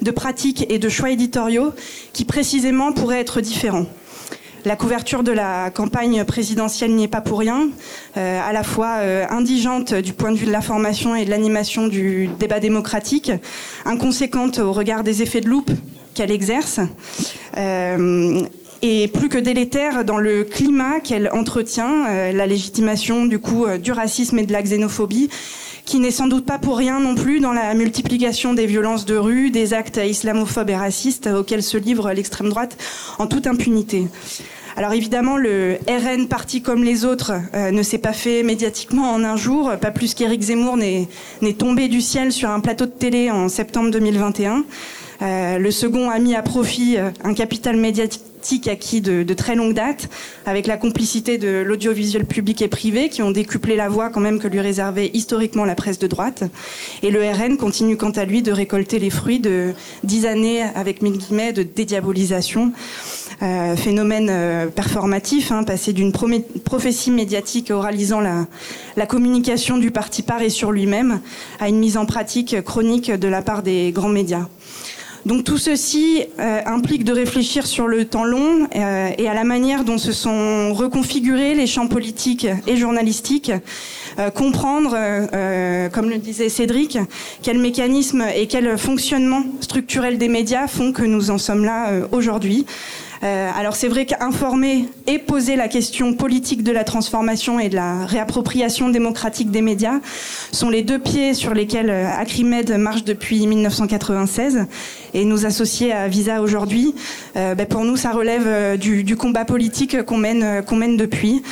de 0.00 0.10
pratiques 0.10 0.66
et 0.70 0.78
de 0.78 0.88
choix 0.88 1.10
éditoriaux 1.10 1.72
qui 2.12 2.24
précisément 2.24 2.92
pourraient 2.92 3.20
être 3.20 3.40
différents. 3.40 3.86
La 4.66 4.76
couverture 4.76 5.22
de 5.22 5.32
la 5.32 5.70
campagne 5.70 6.22
présidentielle 6.24 6.94
n'y 6.94 7.04
est 7.04 7.08
pas 7.08 7.22
pour 7.22 7.38
rien, 7.38 7.70
euh, 8.18 8.40
à 8.46 8.52
la 8.52 8.62
fois 8.62 8.96
euh, 8.98 9.24
indigente 9.30 9.94
du 9.94 10.12
point 10.12 10.32
de 10.32 10.36
vue 10.36 10.44
de 10.44 10.52
l'information 10.52 11.16
et 11.16 11.24
de 11.24 11.30
l'animation 11.30 11.86
du 11.88 12.28
débat 12.38 12.60
démocratique, 12.60 13.32
inconséquente 13.86 14.58
au 14.58 14.72
regard 14.72 15.02
des 15.02 15.22
effets 15.22 15.40
de 15.40 15.48
loupe 15.48 15.70
qu'elle 16.12 16.30
exerce, 16.30 16.80
euh, 17.56 18.42
et 18.82 19.08
plus 19.08 19.28
que 19.28 19.38
délétère 19.38 20.04
dans 20.04 20.18
le 20.18 20.44
climat 20.44 21.00
qu'elle 21.00 21.30
entretient, 21.32 22.06
euh, 22.08 22.32
la 22.32 22.46
légitimation 22.46 23.26
du 23.26 23.38
coup 23.38 23.66
euh, 23.66 23.78
du 23.78 23.92
racisme 23.92 24.38
et 24.38 24.46
de 24.46 24.52
la 24.52 24.62
xénophobie, 24.62 25.28
qui 25.84 25.98
n'est 25.98 26.10
sans 26.10 26.28
doute 26.28 26.46
pas 26.46 26.58
pour 26.58 26.76
rien 26.76 27.00
non 27.00 27.14
plus 27.14 27.40
dans 27.40 27.52
la 27.52 27.74
multiplication 27.74 28.54
des 28.54 28.66
violences 28.66 29.04
de 29.04 29.16
rue, 29.16 29.50
des 29.50 29.74
actes 29.74 30.00
islamophobes 30.02 30.70
et 30.70 30.76
racistes 30.76 31.26
auxquels 31.26 31.62
se 31.62 31.76
livre 31.76 32.12
l'extrême 32.12 32.48
droite 32.48 32.76
en 33.18 33.26
toute 33.26 33.46
impunité. 33.46 34.06
Alors 34.76 34.92
évidemment, 34.92 35.36
le 35.36 35.78
RN, 35.88 36.28
parti 36.28 36.62
comme 36.62 36.84
les 36.84 37.04
autres, 37.04 37.32
euh, 37.54 37.70
ne 37.70 37.82
s'est 37.82 37.98
pas 37.98 38.12
fait 38.12 38.42
médiatiquement 38.42 39.12
en 39.12 39.24
un 39.24 39.36
jour, 39.36 39.72
pas 39.80 39.90
plus 39.90 40.14
qu'Éric 40.14 40.42
Zemmour 40.42 40.76
n'est 40.76 41.08
tombé 41.58 41.88
du 41.88 42.00
ciel 42.00 42.32
sur 42.32 42.50
un 42.50 42.60
plateau 42.60 42.86
de 42.86 42.92
télé 42.92 43.30
en 43.30 43.48
septembre 43.48 43.90
2021. 43.90 44.64
Euh, 45.22 45.58
le 45.58 45.70
second 45.70 46.08
a 46.08 46.18
mis 46.18 46.34
à 46.34 46.42
profit 46.42 46.96
euh, 46.96 47.10
un 47.24 47.34
capital 47.34 47.76
médiatique 47.76 48.22
acquis 48.66 49.00
de, 49.00 49.34
très 49.34 49.54
longue 49.54 49.74
date, 49.74 50.08
avec 50.46 50.66
la 50.66 50.76
complicité 50.76 51.38
de 51.38 51.62
l'audiovisuel 51.66 52.24
public 52.24 52.62
et 52.62 52.68
privé, 52.68 53.08
qui 53.08 53.22
ont 53.22 53.30
décuplé 53.30 53.76
la 53.76 53.88
voix 53.88 54.10
quand 54.10 54.20
même 54.20 54.38
que 54.38 54.48
lui 54.48 54.60
réservait 54.60 55.10
historiquement 55.14 55.64
la 55.64 55.74
presse 55.74 55.98
de 55.98 56.06
droite. 56.06 56.44
Et 57.02 57.10
le 57.10 57.20
RN 57.22 57.56
continue 57.56 57.96
quant 57.96 58.10
à 58.10 58.24
lui 58.24 58.42
de 58.42 58.52
récolter 58.52 58.98
les 58.98 59.10
fruits 59.10 59.40
de 59.40 59.72
dix 60.04 60.26
années, 60.26 60.62
avec 60.62 61.02
de 61.02 61.62
dédiabolisation. 61.62 62.72
Euh, 63.42 63.74
phénomène 63.74 64.28
euh, 64.30 64.66
performatif, 64.66 65.50
hein, 65.50 65.64
passé 65.64 65.94
d'une 65.94 66.12
prophétie 66.12 67.10
médiatique 67.10 67.70
oralisant 67.70 68.20
la, 68.20 68.46
la, 68.96 69.06
communication 69.06 69.78
du 69.78 69.90
parti 69.90 70.22
paré 70.22 70.50
sur 70.50 70.72
lui-même 70.72 71.20
à 71.58 71.70
une 71.70 71.78
mise 71.78 71.96
en 71.96 72.04
pratique 72.04 72.60
chronique 72.62 73.10
de 73.10 73.28
la 73.28 73.40
part 73.40 73.62
des 73.62 73.92
grands 73.92 74.10
médias. 74.10 74.46
Donc 75.26 75.44
tout 75.44 75.58
ceci 75.58 76.24
euh, 76.38 76.60
implique 76.64 77.04
de 77.04 77.12
réfléchir 77.12 77.66
sur 77.66 77.86
le 77.86 78.06
temps 78.06 78.24
long 78.24 78.66
euh, 78.74 79.10
et 79.18 79.28
à 79.28 79.34
la 79.34 79.44
manière 79.44 79.84
dont 79.84 79.98
se 79.98 80.12
sont 80.12 80.72
reconfigurés 80.72 81.54
les 81.54 81.66
champs 81.66 81.88
politiques 81.88 82.46
et 82.66 82.76
journalistiques, 82.76 83.52
euh, 84.18 84.30
comprendre, 84.30 84.96
comme 85.92 86.08
le 86.08 86.18
disait 86.18 86.48
Cédric, 86.48 86.98
quel 87.42 87.58
mécanisme 87.58 88.24
et 88.34 88.46
quel 88.46 88.78
fonctionnement 88.78 89.42
structurel 89.60 90.18
des 90.18 90.28
médias 90.28 90.66
font 90.66 90.92
que 90.92 91.02
nous 91.02 91.30
en 91.30 91.38
sommes 91.38 91.64
là 91.64 91.90
aujourd'hui. 92.12 92.66
Euh, 93.22 93.50
alors 93.54 93.76
c'est 93.76 93.88
vrai 93.88 94.06
qu'informer 94.06 94.88
et 95.06 95.18
poser 95.18 95.54
la 95.54 95.68
question 95.68 96.14
politique 96.14 96.62
de 96.62 96.72
la 96.72 96.84
transformation 96.84 97.60
et 97.60 97.68
de 97.68 97.74
la 97.74 98.06
réappropriation 98.06 98.88
démocratique 98.88 99.50
des 99.50 99.60
médias 99.60 100.00
sont 100.52 100.70
les 100.70 100.82
deux 100.82 100.98
pieds 100.98 101.34
sur 101.34 101.52
lesquels 101.52 101.90
euh, 101.90 102.08
Acrimed 102.18 102.70
marche 102.78 103.04
depuis 103.04 103.46
1996 103.46 104.64
et 105.12 105.26
nous 105.26 105.44
associer 105.44 105.92
à 105.92 106.08
Visa 106.08 106.40
aujourd'hui, 106.40 106.94
euh, 107.36 107.54
ben 107.54 107.66
pour 107.66 107.84
nous 107.84 107.96
ça 107.96 108.12
relève 108.12 108.78
du, 108.78 109.04
du 109.04 109.16
combat 109.16 109.44
politique 109.44 110.02
qu'on 110.04 110.16
mène, 110.16 110.62
qu'on 110.64 110.76
mène 110.76 110.96
depuis. 110.96 111.42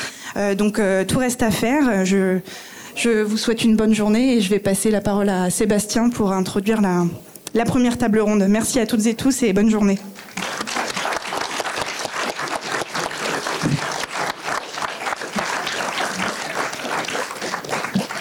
donc 0.56 0.80
tout 1.08 1.18
reste 1.18 1.42
à 1.42 1.50
faire. 1.50 2.04
Je, 2.04 2.38
je 2.94 3.22
vous 3.22 3.36
souhaite 3.36 3.64
une 3.64 3.76
bonne 3.76 3.94
journée 3.94 4.36
et 4.36 4.40
je 4.40 4.48
vais 4.48 4.58
passer 4.58 4.90
la 4.90 5.00
parole 5.00 5.28
à 5.28 5.50
Sébastien 5.50 6.08
pour 6.08 6.32
introduire 6.32 6.80
la, 6.80 7.04
la 7.54 7.64
première 7.64 7.98
table 7.98 8.20
ronde. 8.20 8.46
Merci 8.48 8.80
à 8.80 8.86
toutes 8.86 9.06
et 9.06 9.14
tous 9.14 9.42
et 9.42 9.52
bonne 9.52 9.70
journée. 9.70 9.98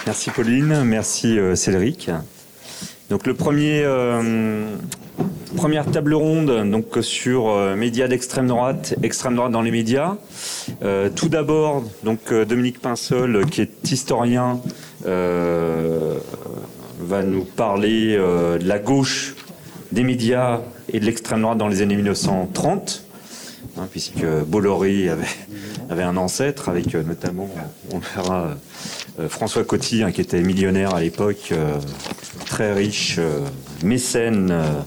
Merci 0.08 0.30
Pauline, 0.30 0.84
merci 0.84 1.38
euh, 1.38 1.54
Cédric. 1.54 2.10
Donc 3.10 3.26
le 3.26 3.34
premier, 3.34 3.82
euh, 3.84 4.74
première 5.54 5.84
table 5.84 6.14
ronde 6.14 6.70
donc 6.70 6.96
sur 7.02 7.50
euh, 7.50 7.76
médias 7.76 8.08
d'extrême 8.08 8.46
droite, 8.46 8.94
extrême 9.02 9.36
droite 9.36 9.52
dans 9.52 9.60
les 9.60 9.70
médias. 9.70 10.16
Tout 11.14 11.28
d'abord, 11.28 11.84
donc 12.04 12.32
Dominique 12.32 12.80
Pinsol, 12.80 13.44
qui 13.50 13.60
est 13.60 13.90
historien, 13.92 14.62
va 15.04 15.12
nous 17.22 17.44
parler 17.44 18.16
de 18.16 18.66
la 18.66 18.78
gauche 18.78 19.34
des 19.92 20.04
médias 20.04 20.62
et 20.90 21.00
de 21.00 21.04
l'extrême 21.04 21.42
droite 21.42 21.58
dans 21.58 21.68
les 21.68 21.82
années 21.82 21.96
1930, 21.96 23.04
hein, 23.76 23.86
puisque 23.90 24.24
Bolloré 24.46 25.10
avait, 25.10 25.26
avait 25.90 26.02
un 26.02 26.16
ancêtre 26.16 26.70
avec 26.70 26.94
notamment, 26.94 27.50
on 27.92 27.98
verra, 27.98 28.56
François 29.28 29.64
Coty, 29.64 30.02
hein, 30.02 30.12
qui 30.12 30.20
était 30.20 30.40
millionnaire 30.40 30.94
à 30.94 31.00
l'époque, 31.00 31.48
euh, 31.52 31.78
très 32.46 32.72
riche, 32.72 33.16
euh, 33.18 33.40
mécène 33.82 34.50
euh, 34.50 34.80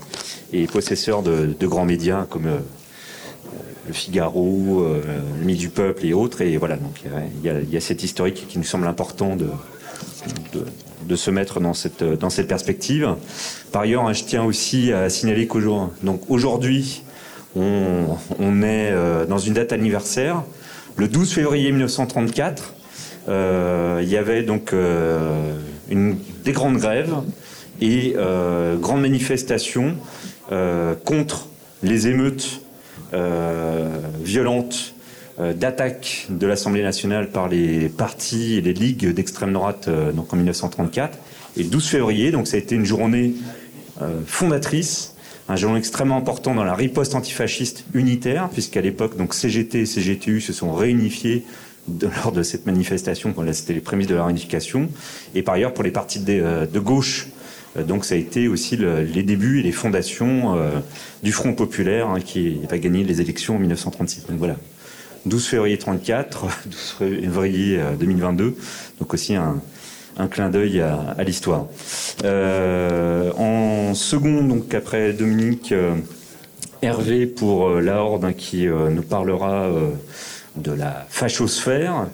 et 0.54 0.68
possesseur 0.68 1.22
de, 1.24 1.56
grands 1.62 1.86
médias 1.86 2.26
comme 2.30 2.48
euh, 2.48 2.60
le 3.88 3.94
Figaro, 3.94 4.82
euh, 4.82 5.02
le 5.40 5.46
Midi 5.46 5.60
du 5.60 5.70
Peuple 5.70 6.06
et 6.06 6.14
autres. 6.14 6.42
Et 6.42 6.58
voilà, 6.58 6.78
donc 6.78 7.02
il 7.44 7.72
y 7.72 7.78
a- 7.78 7.82
cet 7.82 8.04
historique 8.04 8.48
qui 8.48 8.58
nous 8.58 8.64
semble 8.64 8.88
important 8.88 9.36
de, 9.36 11.16
se 11.16 11.32
mettre 11.32 11.60
dans 11.60 11.74
cette, 11.74 12.48
perspective. 12.48 13.16
Par 13.72 13.82
ailleurs, 13.82 14.06
hein, 14.06 14.14
je 14.14 14.24
tiens 14.24 14.44
aussi 14.44 14.94
à 14.94 15.10
signaler 15.10 15.46
qu'aujourd'hui, 15.48 17.04
on, 17.56 18.18
est 18.64 18.92
euh, 18.92 19.26
dans 19.26 19.38
une 19.38 19.54
date 19.54 19.74
anniversaire. 19.74 20.44
Le 20.96 21.08
12 21.08 21.34
février 21.34 21.72
1934, 21.72 22.62
euh, 22.64 22.81
il 23.28 24.10
y 24.10 24.18
avait 24.18 24.44
donc 24.44 24.74
euh, 24.74 25.56
des 25.90 26.52
grandes 26.52 26.78
grèves 26.78 27.16
et 27.82 28.14
euh, 28.16 28.78
grandes 28.78 29.02
manifestations 29.02 29.96
euh, 30.52 30.94
contre 31.06 31.48
les 31.84 32.08
émeutes 32.08 32.62
euh, 33.14 33.90
violentes 34.22 34.94
euh, 35.40 35.54
d'attaque 35.54 36.28
de 36.30 36.46
l'Assemblée 36.46 36.84
nationale 36.84 37.30
par 37.30 37.50
les 37.50 37.90
partis 37.90 38.56
et 38.56 38.62
les 38.62 38.74
ligues 38.74 39.14
d'extrême 39.14 39.54
droite 39.54 39.88
euh, 39.88 40.12
donc 40.12 40.32
en 40.34 40.38
1934. 40.38 41.18
Et 41.58 41.64
le 41.64 41.70
12 41.70 41.88
février, 41.88 42.32
donc 42.32 42.48
ça 42.48 42.58
a 42.58 42.60
été 42.60 42.76
une 42.76 42.86
journée 42.86 43.34
euh, 44.02 44.20
fondatrice, 44.26 45.16
un 45.50 45.56
jalon 45.56 45.76
extrêmement 45.76 46.18
important 46.18 46.54
dans 46.54 46.64
la 46.64 46.76
riposte 46.76 47.16
antifasciste 47.16 47.86
unitaire, 47.94 48.50
puisqu'à 48.50 48.82
l'époque, 48.82 49.18
donc 49.18 49.34
CGT 49.34 49.82
et 49.82 49.86
CGTU 49.86 50.40
se 50.40 50.54
sont 50.54 50.74
réunifiés 50.74 51.44
lors 52.24 52.32
de 52.32 52.44
cette 52.44 52.66
manifestation, 52.66 53.34
c'était 53.54 53.74
les 53.74 53.80
prémices 53.82 54.08
de 54.08 54.16
la 54.16 54.26
réunification. 54.26 54.90
Et 55.36 55.42
par 55.42 55.56
ailleurs, 55.56 55.74
pour 55.74 55.84
les 55.84 55.92
partis 55.92 56.20
de, 56.20 56.34
euh, 56.34 56.66
de 56.66 56.80
gauche, 56.80 57.28
euh, 57.78 57.84
donc 57.84 58.06
ça 58.06 58.16
a 58.16 58.18
été 58.18 58.48
aussi 58.48 58.78
le- 58.78 59.04
les 59.04 59.24
débuts 59.24 59.60
et 59.60 59.64
les 59.64 59.72
fondations 59.72 60.56
euh, 60.56 60.80
du 61.24 61.32
Front 61.32 61.54
populaire 61.54 62.10
hein, 62.10 62.20
qui 62.20 62.60
va 62.70 62.78
gagner 62.78 63.04
les 63.04 63.22
élections 63.22 63.56
en 63.56 63.60
1936. 63.60 64.28
Donc 64.28 64.38
voilà. 64.38 64.58
12 65.26 65.46
février 65.46 65.78
34, 65.78 66.48
12 66.66 66.96
février 67.00 67.80
euh, 67.80 67.96
2022, 67.96 68.56
donc 69.00 69.14
aussi 69.14 69.36
un, 69.36 69.62
clin 70.30 70.50
d'œil 70.50 70.82
à, 70.82 71.16
l'histoire. 71.24 71.66
En 72.24 73.94
second, 73.96 74.44
donc 74.44 74.72
après 74.76 75.14
Dominique, 75.14 75.74
Hervé 76.84 77.26
pour 77.26 77.70
la 77.70 78.04
Horde 78.04 78.26
hein, 78.26 78.34
qui 78.34 78.68
nous 78.68 79.02
parlera 79.02 79.68
de 80.56 80.72
la 80.72 81.06
fachosphère, 81.10 82.08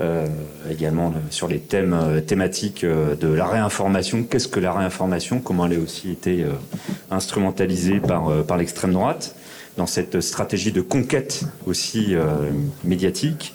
euh, 0.00 0.26
également 0.70 1.12
sur 1.30 1.46
les 1.46 1.60
thèmes 1.60 1.94
euh, 1.94 2.20
thématiques 2.20 2.82
euh, 2.82 3.14
de 3.14 3.28
la 3.28 3.46
réinformation. 3.46 4.24
Qu'est-ce 4.24 4.48
que 4.48 4.60
la 4.60 4.72
réinformation? 4.72 5.40
Comment 5.40 5.66
elle 5.66 5.78
a 5.78 5.80
aussi 5.80 6.10
été 6.10 6.42
euh, 6.42 6.50
instrumentalisée 7.10 8.00
par, 8.00 8.44
par 8.44 8.56
l'extrême 8.56 8.92
droite 8.92 9.36
dans 9.76 9.86
cette 9.86 10.20
stratégie 10.20 10.72
de 10.72 10.80
conquête 10.80 11.44
aussi 11.66 12.14
euh, 12.14 12.50
médiatique? 12.82 13.54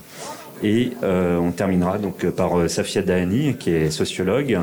Et 0.64 0.92
euh, 1.04 1.38
on 1.38 1.52
terminera 1.52 1.98
donc 1.98 2.26
par 2.32 2.70
Safia 2.70 3.02
Dahani, 3.02 3.56
qui 3.56 3.72
est 3.72 3.92
sociologue, 3.92 4.60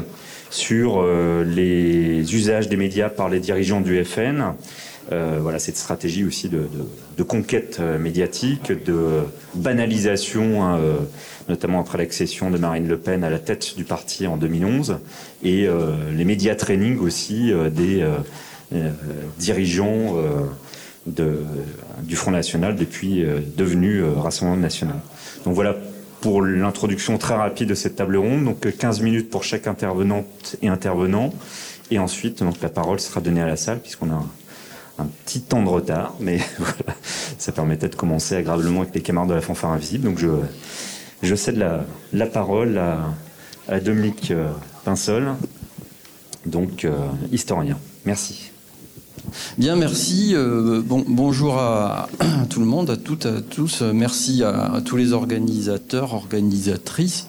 sur 0.49 1.05
les 1.45 2.35
usages 2.35 2.69
des 2.69 2.77
médias 2.77 3.09
par 3.09 3.29
les 3.29 3.41
dirigeants 3.41 3.81
du 3.81 4.03
FN. 4.05 4.55
Euh, 5.13 5.39
voilà 5.41 5.59
cette 5.59 5.77
stratégie 5.77 6.25
aussi 6.25 6.49
de, 6.49 6.69
conquête 7.23 7.79
euh, 7.81 7.99
médiatique, 7.99 8.73
de 8.85 9.21
banalisation, 9.55 10.65
hein, 10.65 10.79
euh, 10.79 10.97
notamment 11.49 11.81
après 11.81 11.99
l'accession 11.99 12.51
de 12.51 12.59
Marine 12.59 12.89
Le 12.89 12.99
Pen 12.99 13.23
à 13.23 13.31
la 13.31 13.39
tête 13.39 13.77
du 13.77 13.85
parti 13.85 14.27
en 14.27 14.37
2011, 14.37 14.99
et 15.45 15.69
les 16.13 16.25
médias 16.25 16.57
training 16.57 16.99
aussi 16.99 17.53
des 17.71 18.05
dirigeants 19.39 20.17
du 21.07 22.17
Front 22.17 22.33
National 22.33 22.75
depuis 22.75 23.25
devenu 23.57 24.03
Rassemblement 24.03 24.61
National. 24.61 24.97
Donc 25.45 25.55
voilà 25.55 25.77
pour 26.21 26.43
l'introduction 26.43 27.19
très 27.19 27.35
rapide 27.35 27.69
de 27.69 27.75
cette 27.75 27.95
table 27.97 28.17
ronde. 28.17 28.45
Donc 28.45 28.67
euh, 28.67 28.73
15 28.77 29.01
minutes 29.01 29.31
pour 29.31 29.45
chaque 29.45 29.67
intervenante 29.67 30.57
et 30.63 30.69
intervenant. 30.69 31.33
Et 31.93 32.01
ensuite, 32.01 32.43
donc, 32.43 32.61
la 32.63 32.69
parole 32.69 32.99
sera 32.99 33.21
donnée 33.21 33.43
à 33.43 33.47
la 33.47 33.55
salle 33.55 33.79
puisqu'on 33.79 34.11
a 34.11 34.25
un, 34.99 35.07
petit 35.25 35.41
temps 35.41 35.63
de 35.63 35.69
retard. 35.69 36.15
Mais 36.21 36.39
ça 37.39 37.53
permettait 37.53 37.89
de 37.89 37.97
commencer 37.97 38.37
agréablement 38.37 38.83
avec 38.83 38.95
les 38.95 39.03
camarades 39.03 39.31
de 39.31 39.35
la 39.35 39.41
fanfare 39.41 39.71
invisible. 39.71 40.05
Donc 40.05 40.19
je, 40.19 41.35
cède 41.35 41.57
la, 42.13 42.27
parole 42.27 42.81
à, 43.69 43.81
Dominique 43.81 44.31
euh, 44.31 44.51
Pinsol, 44.85 45.35
donc 46.45 46.85
euh, 46.85 46.93
historien. 47.33 47.79
Merci. 48.05 48.51
Bien, 49.59 49.75
merci. 49.75 50.33
Euh, 50.35 50.81
bon, 50.85 51.05
bonjour 51.07 51.59
à, 51.59 52.09
tout 52.51 52.61
le 52.61 52.67
monde, 52.67 52.91
à 52.91 52.97
toutes, 52.97 53.27
à 53.27 53.41
tous. 53.41 53.83
Merci 53.83 54.45
à, 54.45 54.81
tous 54.85 54.97
les 54.97 55.13
organisateurs, 55.13 56.15
organisatrices 56.15 57.27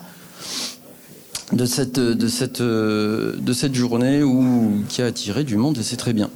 de 1.54 1.66
cette, 1.66 2.00
journée 3.74 4.22
qui 4.90 5.02
a 5.02 5.06
attiré 5.06 5.44
du 5.44 5.56
monde 5.56 5.78
et 5.78 5.84
c'est 5.84 5.96
très 5.96 6.14
bien. 6.14 6.30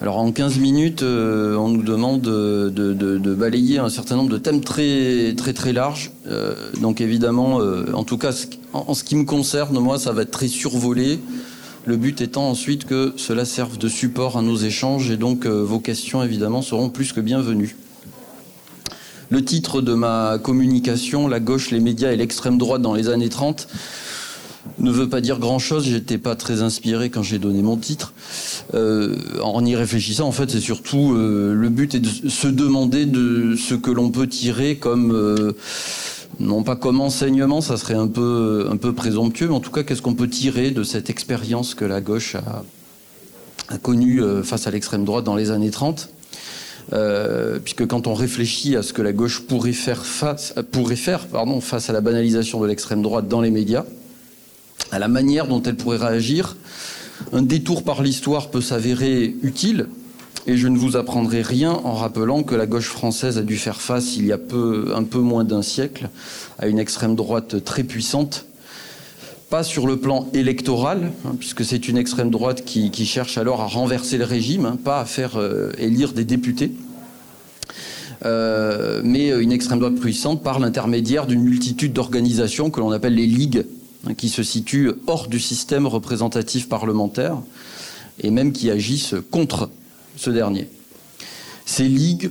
Alors 0.00 0.18
en 0.18 0.30
15 0.30 0.58
minutes, 0.60 1.02
euh, 1.02 1.56
on 1.56 1.70
nous 1.70 1.82
demande 1.82 2.20
de, 2.20 3.34
balayer 3.34 3.78
un 3.78 3.88
certain 3.88 4.14
nombre 4.14 4.30
de 4.30 4.38
thèmes 4.38 4.60
très 4.60 5.34
très 5.36 5.52
très 5.52 5.72
larges. 5.72 6.12
Euh, 6.28 6.54
donc 6.80 7.00
évidemment, 7.00 7.60
euh, 7.60 7.92
en 7.94 8.04
tout 8.04 8.16
cas, 8.16 8.32
en, 8.72 8.94
ce 8.94 9.02
qui 9.02 9.16
me 9.16 9.24
concerne, 9.24 9.76
moi, 9.80 9.98
ça 9.98 10.12
va 10.12 10.22
être 10.22 10.30
très 10.30 10.46
survolé. 10.46 11.18
Le 11.84 11.96
but 11.96 12.20
étant 12.20 12.48
ensuite 12.48 12.84
que 12.84 13.12
cela 13.16 13.44
serve 13.44 13.76
de 13.76 13.88
support 13.88 14.38
à 14.38 14.42
nos 14.42 14.56
échanges 14.56 15.10
et 15.10 15.16
donc 15.16 15.46
vos 15.46 15.80
questions 15.80 16.22
évidemment 16.22 16.62
seront 16.62 16.90
plus 16.90 17.12
que 17.12 17.20
bienvenues. 17.20 17.76
Le 19.30 19.44
titre 19.44 19.80
de 19.80 19.94
ma 19.94 20.38
communication, 20.38 21.28
La 21.28 21.40
gauche, 21.40 21.70
les 21.70 21.80
médias 21.80 22.12
et 22.12 22.16
l'extrême 22.16 22.58
droite 22.58 22.82
dans 22.82 22.94
les 22.94 23.08
années 23.08 23.28
30, 23.28 23.68
ne 24.78 24.90
veut 24.90 25.08
pas 25.08 25.20
dire 25.20 25.38
grand-chose. 25.38 25.84
J'étais 25.84 26.18
pas 26.18 26.36
très 26.36 26.62
inspiré 26.62 27.10
quand 27.10 27.22
j'ai 27.22 27.38
donné 27.38 27.62
mon 27.62 27.76
titre. 27.76 28.12
Euh, 28.74 29.16
en 29.42 29.64
y 29.64 29.74
réfléchissant, 29.76 30.26
en 30.26 30.32
fait, 30.32 30.50
c'est 30.50 30.60
surtout 30.60 31.14
euh, 31.14 31.54
le 31.54 31.68
but 31.68 31.94
est 31.94 32.00
de 32.00 32.28
se 32.28 32.48
demander 32.48 33.06
de 33.06 33.56
ce 33.56 33.74
que 33.74 33.90
l'on 33.90 34.10
peut 34.10 34.26
tirer 34.26 34.76
comme 34.76 35.12
euh, 35.12 35.52
non 36.40 36.62
pas 36.62 36.76
comme 36.76 37.00
enseignement, 37.00 37.60
ça 37.60 37.76
serait 37.76 37.94
un 37.94 38.06
peu 38.06 38.68
un 38.70 38.76
peu 38.76 38.92
présomptueux, 38.92 39.48
mais 39.48 39.54
en 39.54 39.60
tout 39.60 39.70
cas, 39.72 39.82
qu'est-ce 39.82 40.02
qu'on 40.02 40.14
peut 40.14 40.28
tirer 40.28 40.70
de 40.70 40.82
cette 40.82 41.10
expérience 41.10 41.74
que 41.74 41.84
la 41.84 42.00
gauche 42.00 42.36
a, 42.36 42.62
connue 43.82 44.22
face 44.44 44.66
à 44.66 44.70
l'extrême 44.70 45.04
droite 45.04 45.24
dans 45.24 45.34
les 45.34 45.50
années 45.50 45.70
30 45.70 46.10
euh, 46.92 47.58
puisque 47.58 47.86
quand 47.86 48.06
on 48.06 48.14
réfléchit 48.14 48.74
à 48.76 48.82
ce 48.82 48.94
que 48.94 49.02
la 49.02 49.12
gauche 49.12 49.42
pourrait 49.42 49.72
faire 49.72 50.02
pourrait 50.72 50.96
faire, 50.96 51.26
pardon, 51.26 51.60
face 51.60 51.90
à 51.90 51.92
la 51.92 52.00
banalisation 52.00 52.60
de 52.60 52.66
l'extrême 52.66 53.02
droite 53.02 53.28
dans 53.28 53.42
les 53.42 53.50
médias, 53.50 53.84
à 54.90 54.98
la 54.98 55.08
manière 55.08 55.46
dont 55.46 55.62
elle 55.62 55.76
pourrait 55.76 55.98
réagir, 55.98 56.56
un 57.32 57.42
détour 57.42 57.82
par 57.82 58.02
l'histoire 58.02 58.50
peut 58.50 58.60
s'avérer 58.60 59.34
utile. 59.42 59.86
Et 60.46 60.56
je 60.56 60.68
ne 60.68 60.78
vous 60.78 60.96
apprendrai 60.96 61.42
rien 61.42 61.72
en 61.72 61.92
rappelant 61.92 62.42
que 62.42 62.54
la 62.54 62.66
gauche 62.66 62.88
française 62.88 63.36
a 63.36 63.42
dû 63.42 63.56
faire 63.58 63.80
face, 63.80 64.16
il 64.16 64.26
y 64.26 64.32
a 64.32 64.38
peu, 64.38 64.92
un 64.94 65.04
peu 65.04 65.18
moins 65.18 65.44
d'un 65.44 65.60
siècle, 65.60 66.08
à 66.58 66.68
une 66.68 66.78
extrême 66.78 67.16
droite 67.16 67.62
très 67.64 67.82
puissante. 67.82 68.46
Pas 69.50 69.62
sur 69.62 69.86
le 69.86 69.98
plan 69.98 70.28
électoral, 70.32 71.12
hein, 71.26 71.34
puisque 71.38 71.64
c'est 71.64 71.88
une 71.88 71.98
extrême 71.98 72.30
droite 72.30 72.64
qui, 72.64 72.90
cherche 73.04 73.36
alors 73.36 73.60
à 73.60 73.66
renverser 73.66 74.16
le 74.16 74.24
régime, 74.24 74.64
hein, 74.64 74.78
pas 74.82 75.00
à 75.00 75.04
faire 75.04 75.36
euh, 75.36 75.70
élire 75.78 76.12
des 76.12 76.24
députés. 76.24 76.72
Euh, 78.24 79.00
mais 79.04 79.28
une 79.28 79.52
extrême 79.52 79.78
droite 79.78 79.96
puissante 79.96 80.42
par 80.42 80.60
l'intermédiaire 80.60 81.26
d'une 81.26 81.42
multitude 81.42 81.92
d'organisations 81.92 82.70
que 82.70 82.80
l'on 82.80 82.90
appelle 82.90 83.14
les 83.14 83.26
ligues, 83.26 83.64
hein, 84.06 84.14
qui 84.14 84.28
se 84.28 84.42
situent 84.42 84.92
hors 85.06 85.28
du 85.28 85.40
système 85.40 85.86
représentatif 85.86 86.68
parlementaire, 86.68 87.38
et 88.20 88.30
même 88.30 88.52
qui 88.52 88.70
agissent 88.70 89.14
contre 89.30 89.70
ce 90.16 90.30
dernier. 90.30 90.68
Ces 91.66 91.88
ligues, 91.88 92.30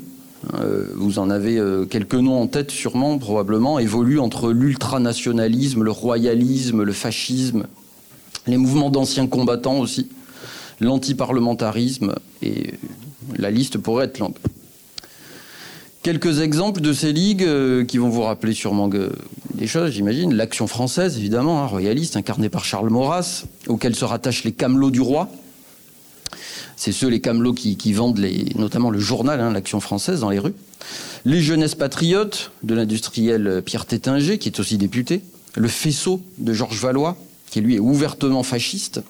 euh, 0.56 0.88
vous 0.96 1.20
en 1.20 1.30
avez 1.30 1.58
euh, 1.58 1.86
quelques 1.86 2.16
noms 2.16 2.42
en 2.42 2.48
tête 2.48 2.72
sûrement, 2.72 3.18
probablement, 3.18 3.80
évoluent 3.80 4.20
entre 4.20 4.52
l'ultranationalisme, 4.52 5.84
le 5.84 5.92
royalisme, 5.92 6.84
le 6.84 6.94
fascisme, 6.94 7.68
les 8.48 8.58
mouvements 8.58 8.90
d'anciens 8.90 9.28
combattants 9.28 9.80
aussi, 9.80 10.08
l'antiparlementarisme, 10.80 12.16
et 12.42 12.74
la 13.38 13.52
liste 13.52 13.78
pourrait 13.78 14.06
être 14.06 14.20
longue. 14.20 14.36
Quelques 16.08 16.40
exemples 16.40 16.80
de 16.80 16.94
ces 16.94 17.12
ligues 17.12 17.44
euh, 17.44 17.84
qui 17.84 17.98
vont 17.98 18.08
vous 18.08 18.22
rappeler 18.22 18.54
sûrement 18.54 18.88
des 18.88 19.68
choses, 19.68 19.92
j'imagine. 19.92 20.34
L'Action 20.34 20.66
française, 20.66 21.18
évidemment, 21.18 21.62
hein, 21.62 21.66
royaliste, 21.66 22.16
incarnée 22.16 22.48
par 22.48 22.64
Charles 22.64 22.90
Maurras, 22.90 23.44
auquel 23.68 23.94
se 23.94 24.06
rattachent 24.06 24.46
les 24.46 24.54
Camelots 24.54 24.90
du 24.90 25.02
Roi. 25.02 25.30
C'est 26.78 26.94
ceux, 26.94 27.10
les 27.10 27.20
Camelots, 27.20 27.52
qui, 27.52 27.92
vendent 27.92 28.26
notamment 28.56 28.90
le 28.90 29.00
journal, 29.00 29.42
hein, 29.42 29.52
l'Action 29.52 29.82
française, 29.82 30.22
dans 30.22 30.30
les 30.30 30.40
rues. 30.40 30.54
Les 31.26 31.42
Jeunesses 31.42 31.76
patriotes 31.76 32.54
de 32.64 32.74
l'industriel 32.74 33.62
Pierre 33.66 33.86
Tétinger, 33.86 34.38
qui 34.38 34.48
est 34.48 34.62
aussi 34.62 34.78
député. 34.78 35.24
Le 35.58 35.68
Faisceau 35.68 36.22
de 36.38 36.54
Georges 36.54 36.80
Valois, 36.80 37.18
qui 37.52 37.60
lui 37.60 37.76
est 37.76 37.80
ouvertement 37.80 38.44
fasciste 38.44 39.02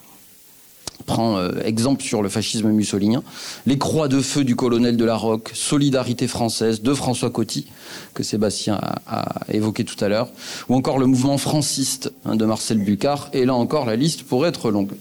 prend 1.08 1.38
euh, 1.38 1.52
exemple 1.64 2.04
sur 2.04 2.22
le 2.22 2.30
fascisme 2.30 2.70
mussolinien, 2.70 3.24
les 3.66 3.80
croix 3.80 4.08
de 4.08 4.22
feu 4.22 4.44
du 4.44 4.56
colonel 4.56 4.98
de 4.98 5.06
la 5.06 5.16
Roque, 5.16 5.50
Solidarité 5.56 6.28
française 6.28 6.84
de 6.84 6.94
François 6.94 7.32
Coty, 7.32 7.66
que 8.14 8.22
Sébastien 8.22 8.80
a, 9.08 9.26
évoqué 9.52 9.84
tout 9.86 10.04
à 10.04 10.10
l'heure, 10.10 10.30
ou 10.70 10.76
encore 10.76 11.00
le 11.00 11.08
mouvement 11.08 11.40
franciste 11.40 12.12
hein, 12.26 12.36
de 12.36 12.46
Marcel 12.46 12.78
Bucard, 12.78 13.30
et 13.34 13.46
là 13.46 13.56
encore 13.56 13.86
la 13.86 13.96
liste 13.96 14.24
pourrait 14.24 14.50
être 14.50 14.70
longue. 14.70 14.92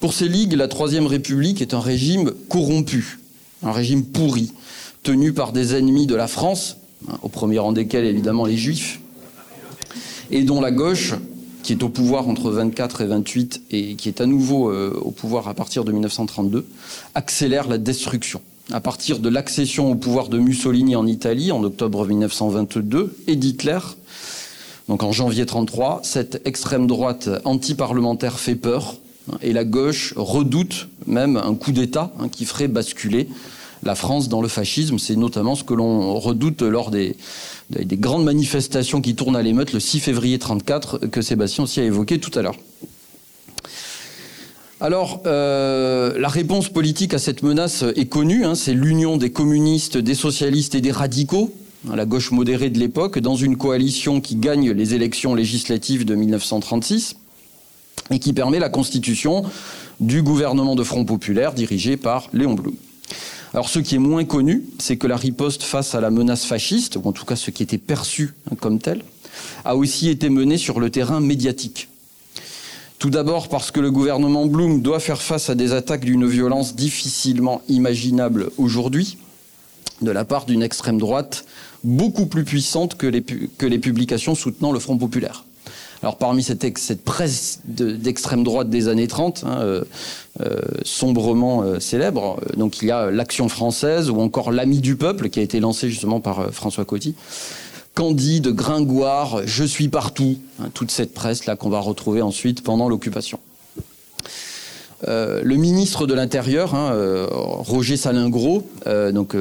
Pour 0.00 0.14
ces 0.14 0.28
ligues, 0.28 0.54
la 0.54 0.68
Troisième 0.68 1.06
République 1.06 1.60
est 1.60 1.74
un 1.74 1.80
régime 1.80 2.32
corrompu, 2.48 3.18
un 3.62 3.72
régime 3.72 4.04
pourri, 4.04 4.52
tenu 5.02 5.32
par 5.32 5.52
des 5.52 5.74
ennemis 5.74 6.06
de 6.06 6.14
la 6.14 6.28
France, 6.28 6.78
hein, 7.10 7.18
au 7.22 7.28
premier 7.28 7.58
rang 7.58 7.72
desquels 7.72 8.06
évidemment 8.06 8.46
les 8.46 8.56
Juifs, 8.56 9.00
et 10.30 10.44
dont 10.44 10.60
la 10.60 10.70
gauche 10.70 11.14
qui 11.64 11.72
est 11.72 11.82
au 11.82 11.88
pouvoir 11.88 12.28
entre 12.28 12.50
24 12.50 13.00
et 13.00 13.06
28 13.06 13.62
et 13.70 13.94
qui 13.96 14.08
est 14.08 14.20
à 14.20 14.26
nouveau 14.26 14.70
euh, 14.70 14.96
au 15.02 15.10
pouvoir 15.10 15.48
à 15.48 15.54
partir 15.54 15.84
de 15.84 15.90
1932, 15.90 16.66
accélère 17.14 17.66
la 17.68 17.78
destruction. 17.78 18.42
À 18.70 18.80
partir 18.80 19.18
de 19.18 19.28
l'accession 19.28 19.90
au 19.90 19.94
pouvoir 19.94 20.28
de 20.28 20.38
Mussolini 20.38 20.94
en 20.94 21.06
Italie 21.06 21.52
en 21.52 21.64
octobre 21.64 22.06
1922 22.06 23.16
et 23.26 23.36
d'Hitler, 23.36 23.78
donc 24.88 25.02
en 25.02 25.10
janvier 25.10 25.42
1933, 25.42 26.00
cette 26.04 26.46
extrême 26.46 26.86
droite 26.86 27.30
anti-parlementaire 27.44 28.38
fait 28.38 28.56
peur 28.56 28.96
hein, 29.32 29.38
et 29.40 29.54
la 29.54 29.64
gauche 29.64 30.12
redoute 30.16 30.88
même 31.06 31.38
un 31.38 31.54
coup 31.54 31.72
d'État 31.72 32.12
hein, 32.20 32.28
qui 32.28 32.44
ferait 32.44 32.68
basculer 32.68 33.28
la 33.84 33.94
France 33.94 34.28
dans 34.28 34.42
le 34.42 34.48
fascisme. 34.48 34.98
C'est 34.98 35.16
notamment 35.16 35.54
ce 35.54 35.64
que 35.64 35.74
l'on 35.74 36.18
redoute 36.18 36.62
lors 36.62 36.90
des, 36.90 37.16
des 37.70 37.96
grandes 37.96 38.24
manifestations 38.24 39.00
qui 39.00 39.14
tournent 39.14 39.36
à 39.36 39.42
l'émeute 39.42 39.72
le 39.72 39.80
6 39.80 40.00
février 40.00 40.36
1934 40.36 41.06
que 41.06 41.22
Sébastien 41.22 41.64
aussi 41.64 41.80
a 41.80 41.84
évoqué 41.84 42.18
tout 42.18 42.36
à 42.38 42.42
l'heure. 42.42 42.56
Alors, 44.80 45.22
euh, 45.24 46.18
la 46.18 46.28
réponse 46.28 46.68
politique 46.68 47.14
à 47.14 47.18
cette 47.18 47.42
menace 47.42 47.84
est 47.96 48.06
connue, 48.06 48.44
hein, 48.44 48.54
c'est 48.54 48.74
l'union 48.74 49.16
des 49.16 49.30
communistes, 49.30 49.96
des 49.96 50.14
socialistes 50.14 50.74
et 50.74 50.80
des 50.80 50.90
radicaux, 50.90 51.54
à 51.90 51.96
la 51.96 52.04
gauche 52.04 52.32
modérée 52.32 52.70
de 52.70 52.78
l'époque, 52.78 53.18
dans 53.18 53.36
une 53.36 53.56
coalition 53.56 54.20
qui 54.20 54.36
gagne 54.36 54.72
les 54.72 54.94
élections 54.94 55.34
législatives 55.34 56.04
de 56.04 56.14
1936 56.14 57.16
et 58.10 58.18
qui 58.18 58.32
permet 58.32 58.58
la 58.58 58.68
constitution 58.68 59.44
du 60.00 60.22
gouvernement 60.22 60.74
de 60.74 60.82
Front 60.82 61.04
populaire 61.04 61.52
dirigé 61.52 61.96
par 61.96 62.28
Léon 62.32 62.54
Blum. 62.54 62.74
Alors 63.54 63.68
ce 63.68 63.78
qui 63.78 63.94
est 63.94 63.98
moins 63.98 64.24
connu, 64.24 64.64
c'est 64.80 64.96
que 64.96 65.06
la 65.06 65.16
riposte 65.16 65.62
face 65.62 65.94
à 65.94 66.00
la 66.00 66.10
menace 66.10 66.44
fasciste, 66.44 66.96
ou 66.96 67.02
en 67.04 67.12
tout 67.12 67.24
cas 67.24 67.36
ce 67.36 67.52
qui 67.52 67.62
était 67.62 67.78
perçu 67.78 68.34
hein, 68.50 68.56
comme 68.58 68.80
tel, 68.80 69.02
a 69.64 69.76
aussi 69.76 70.08
été 70.08 70.28
menée 70.28 70.58
sur 70.58 70.80
le 70.80 70.90
terrain 70.90 71.20
médiatique. 71.20 71.88
Tout 72.98 73.10
d'abord 73.10 73.48
parce 73.48 73.70
que 73.70 73.78
le 73.78 73.92
gouvernement 73.92 74.46
Blum 74.46 74.82
doit 74.82 74.98
faire 74.98 75.22
face 75.22 75.50
à 75.50 75.54
des 75.54 75.72
attaques 75.72 76.04
d'une 76.04 76.26
violence 76.26 76.74
difficilement 76.74 77.62
imaginable 77.68 78.50
aujourd'hui, 78.58 79.18
de 80.02 80.10
la 80.10 80.24
part 80.24 80.46
d'une 80.46 80.62
extrême 80.62 80.98
droite 80.98 81.44
beaucoup 81.84 82.26
plus 82.26 82.44
puissante 82.44 82.96
que 82.96 83.06
les, 83.06 83.78
publications 83.78 84.34
soutenant 84.34 84.72
le 84.72 84.80
Front 84.80 84.98
populaire. 84.98 85.44
Alors 86.02 86.18
parmi 86.18 86.42
cette, 86.42 87.04
presse 87.04 87.60
d'extrême 87.66 88.42
droite 88.42 88.68
des 88.68 88.88
années 88.88 89.06
30, 89.06 89.44
hein, 89.46 89.58
euh, 89.60 89.84
euh, 90.40 90.60
sombrement 90.82 91.62
euh, 91.62 91.78
célèbre, 91.78 92.40
donc 92.56 92.82
il 92.82 92.88
y 92.88 92.90
a 92.90 93.08
l'Action 93.08 93.48
française 93.48 94.10
ou 94.10 94.20
encore 94.20 94.50
l'Ami 94.50 94.80
du 94.80 94.96
peuple 94.96 95.28
qui 95.28 95.38
a 95.38 95.42
été 95.42 95.60
lancé 95.60 95.88
justement 95.88 96.18
par 96.18 96.52
François 96.52 96.84
Coty. 96.84 97.14
Candide, 97.94 98.48
Gringoire, 98.48 99.42
Je 99.46 99.62
suis 99.62 99.88
partout, 99.88 100.38
hein, 100.60 100.70
toute 100.74 100.90
cette 100.90 101.14
presse 101.14 101.46
là 101.46 101.54
qu'on 101.54 101.70
va 101.70 101.78
retrouver 101.78 102.20
ensuite 102.20 102.64
pendant 102.64 102.88
l'occupation. 102.88 103.38
le 105.06 105.54
ministre 105.54 106.08
de 106.08 106.14
l'Intérieur, 106.14 106.74
hein, 106.74 106.96
Roger 107.30 107.96
Salingro, 107.96 108.68
donc 109.12 109.36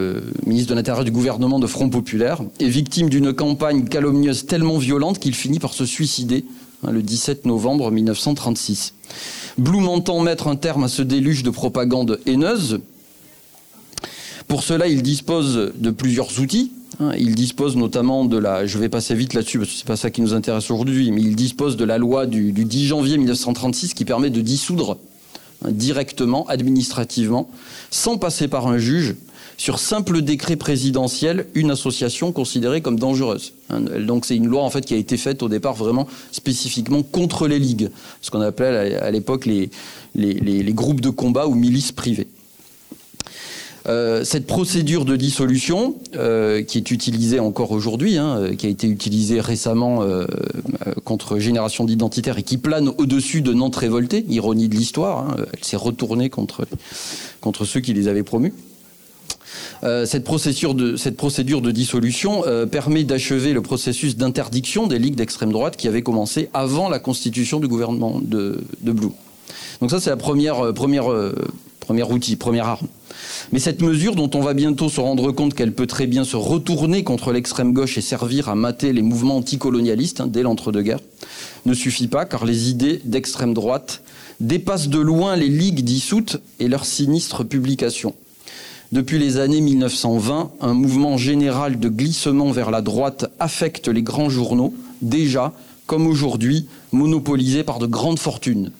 ministre 0.45 0.69
de 0.69 0.75
l'Intérieur 0.75 1.03
du 1.03 1.11
gouvernement 1.11 1.57
de 1.57 1.65
Front 1.65 1.89
Populaire, 1.89 2.41
est 2.59 2.67
victime 2.67 3.09
d'une 3.09 3.33
campagne 3.33 3.85
calomnieuse 3.85 4.45
tellement 4.45 4.77
violente 4.77 5.17
qu'il 5.17 5.33
finit 5.33 5.59
par 5.59 5.73
se 5.73 5.87
suicider 5.87 6.45
Hein, 6.85 6.91
le 6.91 7.01
17 7.01 7.45
novembre 7.45 7.91
1936. 7.91 8.93
Blum 9.57 9.87
entend 9.87 10.19
mettre 10.21 10.47
un 10.47 10.55
terme 10.55 10.83
à 10.83 10.87
ce 10.87 11.01
déluge 11.01 11.43
de 11.43 11.49
propagande 11.49 12.19
haineuse. 12.25 12.79
Pour 14.47 14.63
cela, 14.63 14.87
il 14.87 15.01
dispose 15.01 15.71
de 15.75 15.91
plusieurs 15.91 16.39
outils. 16.39 16.71
Hein. 16.99 17.11
Il 17.17 17.35
dispose 17.35 17.77
notamment 17.77 18.25
de 18.25 18.37
la, 18.37 18.65
je 18.65 18.77
vais 18.77 18.89
passer 18.89 19.15
vite 19.15 19.33
là-dessus 19.33 19.59
parce 19.59 19.71
que 19.71 19.77
c'est 19.77 19.87
pas 19.87 19.95
ça 19.95 20.09
qui 20.09 20.21
nous 20.21 20.33
intéresse 20.33 20.69
aujourd'hui, 20.69 21.11
mais 21.11 21.21
il 21.21 21.35
dispose 21.35 21.77
de 21.77 21.85
la 21.85 21.97
loi 21.97 22.25
du, 22.25 22.51
10 22.51 22.87
janvier 22.87 23.17
1936 23.17 23.93
qui 23.93 24.05
permet 24.05 24.29
de 24.29 24.41
dissoudre 24.41 24.97
hein, 25.63 25.69
directement, 25.71 26.45
administrativement, 26.47 27.49
sans 27.91 28.17
passer 28.17 28.47
par 28.47 28.67
un 28.67 28.77
juge, 28.77 29.15
sur 29.63 29.79
simple 29.79 30.21
décret 30.23 30.57
présidentiel 30.57 31.45
une 31.53 31.71
association 31.71 32.33
considérée 32.33 32.81
comme 32.81 32.99
dangereuse. 32.99 33.53
Hein, 33.69 33.79
donc 33.79 34.25
c'est 34.25 34.35
une 34.35 34.47
loi 34.47 34.69
qui 34.85 34.93
a 34.93 34.97
été 34.97 35.15
faite 35.15 35.41
au 35.41 35.47
départ 35.47 35.73
vraiment 35.73 36.05
spécifiquement 36.33 37.01
contre 37.01 37.47
les 37.47 37.59
ligues, 37.59 37.89
ce 38.19 38.29
qu'on 38.29 38.41
appelait 38.41 38.97
à 38.97 39.09
l'époque 39.09 39.45
les, 39.45 39.69
groupes 40.73 40.99
de 40.99 41.09
combat 41.09 41.47
ou 41.47 41.55
milices 41.55 41.93
privées. 41.93 42.27
Euh, 43.87 44.25
cette 44.25 44.47
procédure 44.47 45.05
de 45.05 45.15
dissolution, 45.15 45.95
euh, 46.17 46.61
qui 46.61 46.77
est 46.77 46.91
utilisée 46.91 47.39
encore 47.39 47.71
aujourd'hui, 47.71 48.17
hein, 48.17 48.53
qui 48.57 48.65
a 48.65 48.69
été 48.69 48.87
utilisée 48.87 49.39
récemment 49.39 50.03
euh, 50.03 50.25
contre 51.05 51.39
Génération 51.39 51.85
d'identitaires 51.85 52.37
et 52.37 52.43
qui 52.43 52.57
plane 52.57 52.89
au-dessus 52.97 53.41
de 53.41 53.53
Nantes 53.53 53.77
révoltée, 53.77 54.25
ironie 54.27 54.67
de 54.67 54.75
l'histoire, 54.75 55.19
hein, 55.19 55.35
elle 55.53 55.63
s'est 55.63 55.77
retournée 55.77 56.29
contre 56.29 56.65
ceux 57.63 57.79
qui 57.79 57.93
les 57.93 58.09
avaient 58.09 58.23
promus. 58.23 58.53
Euh, 59.83 60.05
cette, 60.05 60.23
procédure 60.23 60.73
de, 60.73 61.71
dissolution 61.71 62.43
euh, 62.45 62.65
permet 62.65 63.03
d'achever 63.03 63.51
le 63.51 63.61
processus 63.61 64.15
d'interdiction 64.15 64.87
des 64.87 64.97
ligues 64.97 65.15
d'extrême 65.15 65.51
droite 65.51 65.75
qui 65.75 65.89
avait 65.89 66.01
commencé 66.01 66.49
avant 66.53 66.87
la 66.87 66.99
constitution 66.99 67.59
du 67.59 67.67
gouvernement 67.67 68.21
de, 68.21 68.63
Blue. 68.81 69.09
Donc 69.81 69.91
ça, 69.91 69.99
c'est 69.99 70.09
la 70.09 70.17
première, 70.17 70.65
euh, 70.65 70.71
première, 70.71 71.05
premier 71.81 72.03
outil, 72.03 72.37
première 72.37 72.67
arme. 72.67 72.87
Mais 73.51 73.59
cette 73.59 73.81
mesure, 73.81 74.15
dont 74.15 74.29
on 74.35 74.41
va 74.41 74.53
bientôt 74.53 74.87
se 74.87 75.01
rendre 75.01 75.31
compte 75.31 75.53
qu'elle 75.53 75.73
peut 75.73 75.87
très 75.87 76.07
bien 76.07 76.23
se 76.23 76.37
retourner 76.37 77.03
contre 77.03 77.33
l'extrême 77.33 77.73
gauche 77.73 77.97
et 77.97 78.01
servir 78.01 78.47
à 78.47 78.55
mater 78.55 78.93
les 78.93 79.01
mouvements 79.01 79.37
anticolonialistes 79.37 80.21
hein, 80.21 80.27
dès 80.27 80.43
l'entre-deux-guerres, 80.43 81.01
ne 81.65 81.73
suffit 81.73 82.07
pas 82.07 82.23
car 82.25 82.45
les 82.45 82.69
idées 82.69 83.01
d'extrême 83.03 83.53
droite 83.53 84.01
dépassent 84.39 84.87
de 84.87 84.99
loin 84.99 85.35
les 85.35 85.49
ligues 85.49 85.83
dissoutes 85.83 86.37
et 86.59 86.69
leurs 86.69 86.85
sinistres 86.85 87.45
publications. 87.45 88.15
Depuis 88.93 89.17
les 89.17 89.37
années 89.37 89.59
1920, 89.59 90.51
un 90.61 90.73
mouvement 90.75 91.17
général 91.17 91.79
de 91.79 91.89
glissement 91.89 92.51
vers 92.51 92.69
la 92.69 92.83
droite 92.83 93.25
affecte 93.39 93.87
les 93.87 94.03
grands 94.03 94.29
journaux, 94.29 94.71
déjà, 95.01 95.51
comme 95.87 96.05
aujourd'hui, 96.05 96.67
monopolisés 96.91 97.63
par 97.63 97.79
de 97.79 97.87
grandes 97.87 98.19
fortunes. 98.19 98.71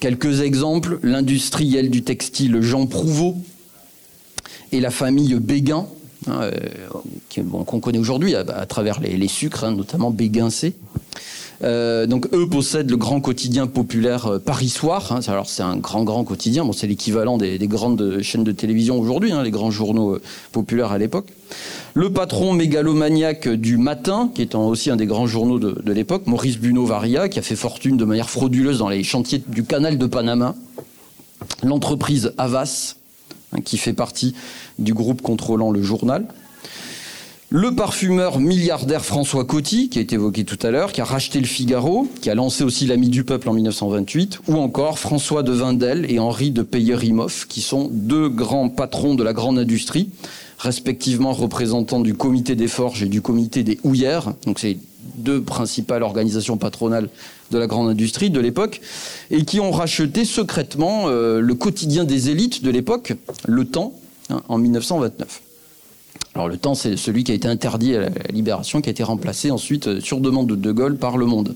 Quelques 0.00 0.42
exemples, 0.42 0.98
l'industriel 1.02 1.88
du 1.88 2.02
textile 2.02 2.60
Jean 2.60 2.84
Prouveau 2.84 3.38
et 4.70 4.80
la 4.80 4.90
famille 4.90 5.34
Béguin, 5.36 5.86
hein, 6.26 6.42
euh, 6.42 7.62
qu'on 7.64 7.80
connaît 7.80 7.98
aujourd'hui 7.98 8.34
à, 8.34 8.66
travers 8.66 9.00
les, 9.00 9.28
sucres, 9.28 9.64
hein, 9.64 9.72
notamment 9.72 10.10
Béguin 10.10 10.50
C. 10.50 10.74
Euh, 11.62 12.06
donc 12.06 12.26
eux 12.32 12.48
possèdent 12.48 12.90
le 12.90 12.96
grand 12.96 13.20
quotidien 13.20 13.66
populaire 13.68 14.26
euh, 14.26 14.38
Paris 14.38 14.68
Soir. 14.68 15.12
Hein. 15.12 15.20
alors 15.28 15.48
c'est 15.48 15.62
un 15.62 15.76
grand 15.76 16.02
grand 16.02 16.24
quotidien. 16.24 16.64
Bon, 16.64 16.72
c'est 16.72 16.86
l'équivalent 16.86 17.38
des, 17.38 17.58
grandes 17.68 18.20
chaînes 18.22 18.44
de 18.44 18.52
télévision 18.52 18.98
aujourd'hui, 18.98 19.32
hein, 19.32 19.42
les 19.42 19.50
grands 19.50 19.70
journaux 19.70 20.14
euh, 20.14 20.22
populaires 20.50 20.92
à 20.92 20.98
l'époque. 20.98 21.26
Le 21.94 22.12
patron 22.12 22.52
mégalomaniaque 22.52 23.48
du 23.48 23.76
Matin, 23.76 24.30
qui 24.34 24.42
est 24.42 24.54
aussi 24.54 24.90
un 24.90 24.96
des 24.96 25.06
grands 25.06 25.26
journaux 25.26 25.58
de, 25.58 25.92
l'époque, 25.92 26.26
Maurice 26.26 26.58
Buneau 26.58 26.86
Varia, 26.86 27.28
qui 27.28 27.38
a 27.38 27.42
fait 27.42 27.56
fortune 27.56 27.96
de 27.96 28.04
manière 28.04 28.30
frauduleuse 28.30 28.78
dans 28.78 28.88
les 28.88 29.04
chantiers 29.04 29.42
du 29.46 29.62
canal 29.62 29.98
de 29.98 30.06
Panama. 30.06 30.54
l'entreprise 31.62 32.32
Havas, 32.38 32.96
hein, 33.52 33.60
qui 33.60 33.76
fait 33.76 33.92
partie 33.92 34.34
du 34.78 34.94
groupe 34.94 35.20
contrôlant 35.20 35.70
le 35.70 35.82
journal, 35.82 36.26
le 37.54 37.74
parfumeur 37.74 38.40
milliardaire 38.40 39.04
François 39.04 39.44
Coty, 39.44 39.90
qui 39.90 39.98
a 39.98 40.02
été 40.02 40.14
évoqué 40.14 40.44
tout 40.44 40.58
à 40.62 40.70
l'heure, 40.70 40.90
qui 40.90 41.02
a 41.02 41.04
racheté 41.04 41.38
le 41.38 41.44
Figaro, 41.44 42.08
qui 42.22 42.30
a 42.30 42.34
lancé 42.34 42.64
aussi 42.64 42.86
l'Ami 42.86 43.10
du 43.10 43.24
Peuple 43.24 43.46
en 43.50 43.52
1928, 43.52 44.40
ou 44.48 44.56
encore 44.56 44.98
François 44.98 45.42
de 45.42 45.52
Vindel 45.52 46.10
et 46.10 46.18
Henri 46.18 46.50
de 46.50 46.62
Peyer-Imhoff, 46.62 47.46
qui 47.46 47.60
sont 47.60 47.90
deux 47.92 48.30
grands 48.30 48.70
patrons 48.70 49.14
de 49.14 49.22
la 49.22 49.34
grande 49.34 49.58
industrie, 49.58 50.08
respectivement 50.58 51.34
représentants 51.34 52.00
du 52.00 52.14
comité 52.14 52.54
des 52.54 52.68
forges 52.68 53.02
et 53.02 53.08
du 53.08 53.20
comité 53.20 53.64
des 53.64 53.78
houillères. 53.84 54.32
Donc 54.46 54.58
c'est 54.58 54.78
deux 55.16 55.42
principales 55.42 56.02
organisations 56.02 56.56
patronales 56.56 57.10
de 57.50 57.58
la 57.58 57.66
grande 57.66 57.90
industrie 57.90 58.30
de 58.30 58.40
l'époque, 58.40 58.80
et 59.30 59.44
qui 59.44 59.60
ont 59.60 59.72
racheté 59.72 60.24
secrètement 60.24 61.08
euh, 61.08 61.40
le 61.40 61.54
quotidien 61.54 62.04
des 62.04 62.30
élites 62.30 62.64
de 62.64 62.70
l'époque, 62.70 63.12
Le 63.46 63.66
Temps, 63.66 63.92
hein, 64.30 64.40
en 64.48 64.56
1929. 64.56 65.42
Alors 66.34 66.48
le 66.48 66.56
temps, 66.56 66.74
c'est 66.74 66.96
celui 66.96 67.24
qui 67.24 67.32
a 67.32 67.34
été 67.34 67.46
interdit 67.46 67.94
à 67.94 68.00
la 68.00 68.08
libération, 68.32 68.80
qui 68.80 68.88
a 68.88 68.92
été 68.92 69.02
remplacé 69.02 69.50
ensuite, 69.50 69.88
euh, 69.88 70.00
sur 70.00 70.20
demande 70.20 70.46
de 70.46 70.54
De 70.54 70.72
Gaulle, 70.72 70.96
par 70.96 71.18
Le 71.18 71.26
Monde. 71.26 71.54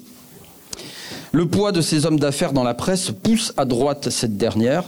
Le 1.32 1.46
poids 1.46 1.72
de 1.72 1.80
ces 1.80 2.04
hommes 2.04 2.18
d'affaires 2.18 2.52
dans 2.52 2.62
la 2.62 2.74
presse 2.74 3.10
pousse 3.10 3.52
à 3.56 3.64
droite 3.64 4.10
cette 4.10 4.36
dernière. 4.36 4.84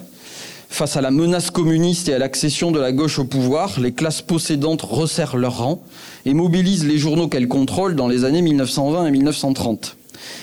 Face 0.68 0.96
à 0.96 1.00
la 1.00 1.10
menace 1.10 1.50
communiste 1.50 2.10
et 2.10 2.14
à 2.14 2.18
l'accession 2.18 2.70
de 2.70 2.78
la 2.78 2.92
gauche 2.92 3.18
au 3.18 3.24
pouvoir, 3.24 3.80
les 3.80 3.92
classes 3.92 4.20
possédantes 4.20 4.82
resserrent 4.82 5.38
leurs 5.38 5.58
rangs 5.58 5.82
et 6.26 6.34
mobilisent 6.34 6.86
les 6.86 6.98
journaux 6.98 7.28
qu'elles 7.28 7.48
contrôlent 7.48 7.96
dans 7.96 8.08
les 8.08 8.24
années 8.24 8.42
1920 8.42 9.06
et 9.06 9.10
1930. 9.10 9.96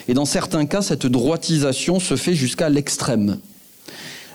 Et 0.08 0.15
dans 0.15 0.25
certains 0.25 0.65
cas, 0.65 0.81
cette 0.81 1.05
droitisation 1.05 1.99
se 1.99 2.15
fait 2.15 2.34
jusqu'à 2.34 2.69
l'extrême. 2.69 3.38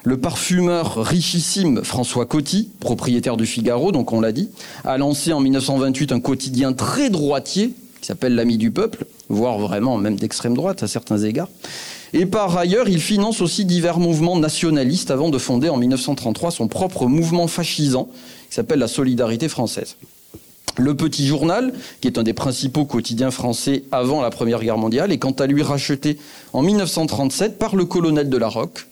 Le 0.02 0.16
parfumeur 0.16 0.96
richissime 0.96 1.84
François 1.84 2.24
Coty, 2.24 2.70
propriétaire 2.80 3.36
du 3.36 3.44
Figaro, 3.44 3.92
donc 3.92 4.12
on 4.12 4.20
l'a 4.22 4.32
dit, 4.32 4.48
a 4.84 4.96
lancé 4.96 5.34
en 5.34 5.40
1928 5.40 6.12
un 6.12 6.20
quotidien 6.20 6.72
très 6.72 7.10
droitier 7.10 7.74
qui 8.00 8.06
s'appelle 8.06 8.34
L'Ami 8.34 8.56
du 8.56 8.70
Peuple, 8.70 9.04
voire 9.28 9.58
vraiment 9.58 9.98
même 9.98 10.16
d'extrême 10.16 10.54
droite 10.54 10.82
à 10.82 10.88
certains 10.88 11.18
égards. 11.18 11.50
Et 12.14 12.24
par 12.24 12.56
ailleurs, 12.56 12.88
il 12.88 13.00
finance 13.00 13.42
aussi 13.42 13.66
divers 13.66 13.98
mouvements 13.98 14.36
nationalistes 14.36 15.10
avant 15.10 15.28
de 15.28 15.36
fonder 15.36 15.68
en 15.68 15.76
1933 15.76 16.50
son 16.50 16.66
propre 16.66 17.06
mouvement 17.06 17.46
fascisant 17.46 18.08
qui 18.48 18.54
s'appelle 18.54 18.78
la 18.78 18.88
Solidarité 18.88 19.50
française. 19.50 19.96
Le 20.78 20.96
Petit 20.96 21.26
Journal, 21.26 21.74
qui 22.00 22.08
est 22.08 22.16
un 22.16 22.22
des 22.22 22.32
principaux 22.32 22.86
quotidiens 22.86 23.30
français 23.30 23.84
avant 23.92 24.22
la 24.22 24.30
Première 24.30 24.62
Guerre 24.62 24.78
mondiale, 24.78 25.12
est 25.12 25.18
quant 25.18 25.32
à 25.32 25.46
lui 25.46 25.62
racheté 25.62 26.16
en 26.54 26.62
1937 26.62 27.58
par 27.58 27.76
le 27.76 27.84
colonel 27.84 28.30
de 28.30 28.36
la 28.38 28.48
Roque, 28.48 28.86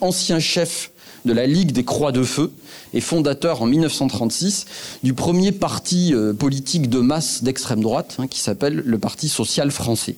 ancien 0.00 0.38
chef 0.38 0.90
de 1.24 1.32
la 1.32 1.46
Ligue 1.46 1.72
des 1.72 1.84
Croix 1.84 2.12
de 2.12 2.22
Feu 2.22 2.52
et 2.92 3.00
fondateur 3.00 3.62
en 3.62 3.66
1936 3.66 4.66
du 5.02 5.14
premier 5.14 5.52
parti 5.52 6.12
euh, 6.14 6.32
politique 6.32 6.90
de 6.90 6.98
masse 6.98 7.42
d'extrême 7.42 7.80
droite 7.80 8.16
hein, 8.18 8.26
qui 8.26 8.40
s'appelle 8.40 8.82
le 8.84 8.98
Parti 8.98 9.28
social 9.28 9.70
français. 9.70 10.16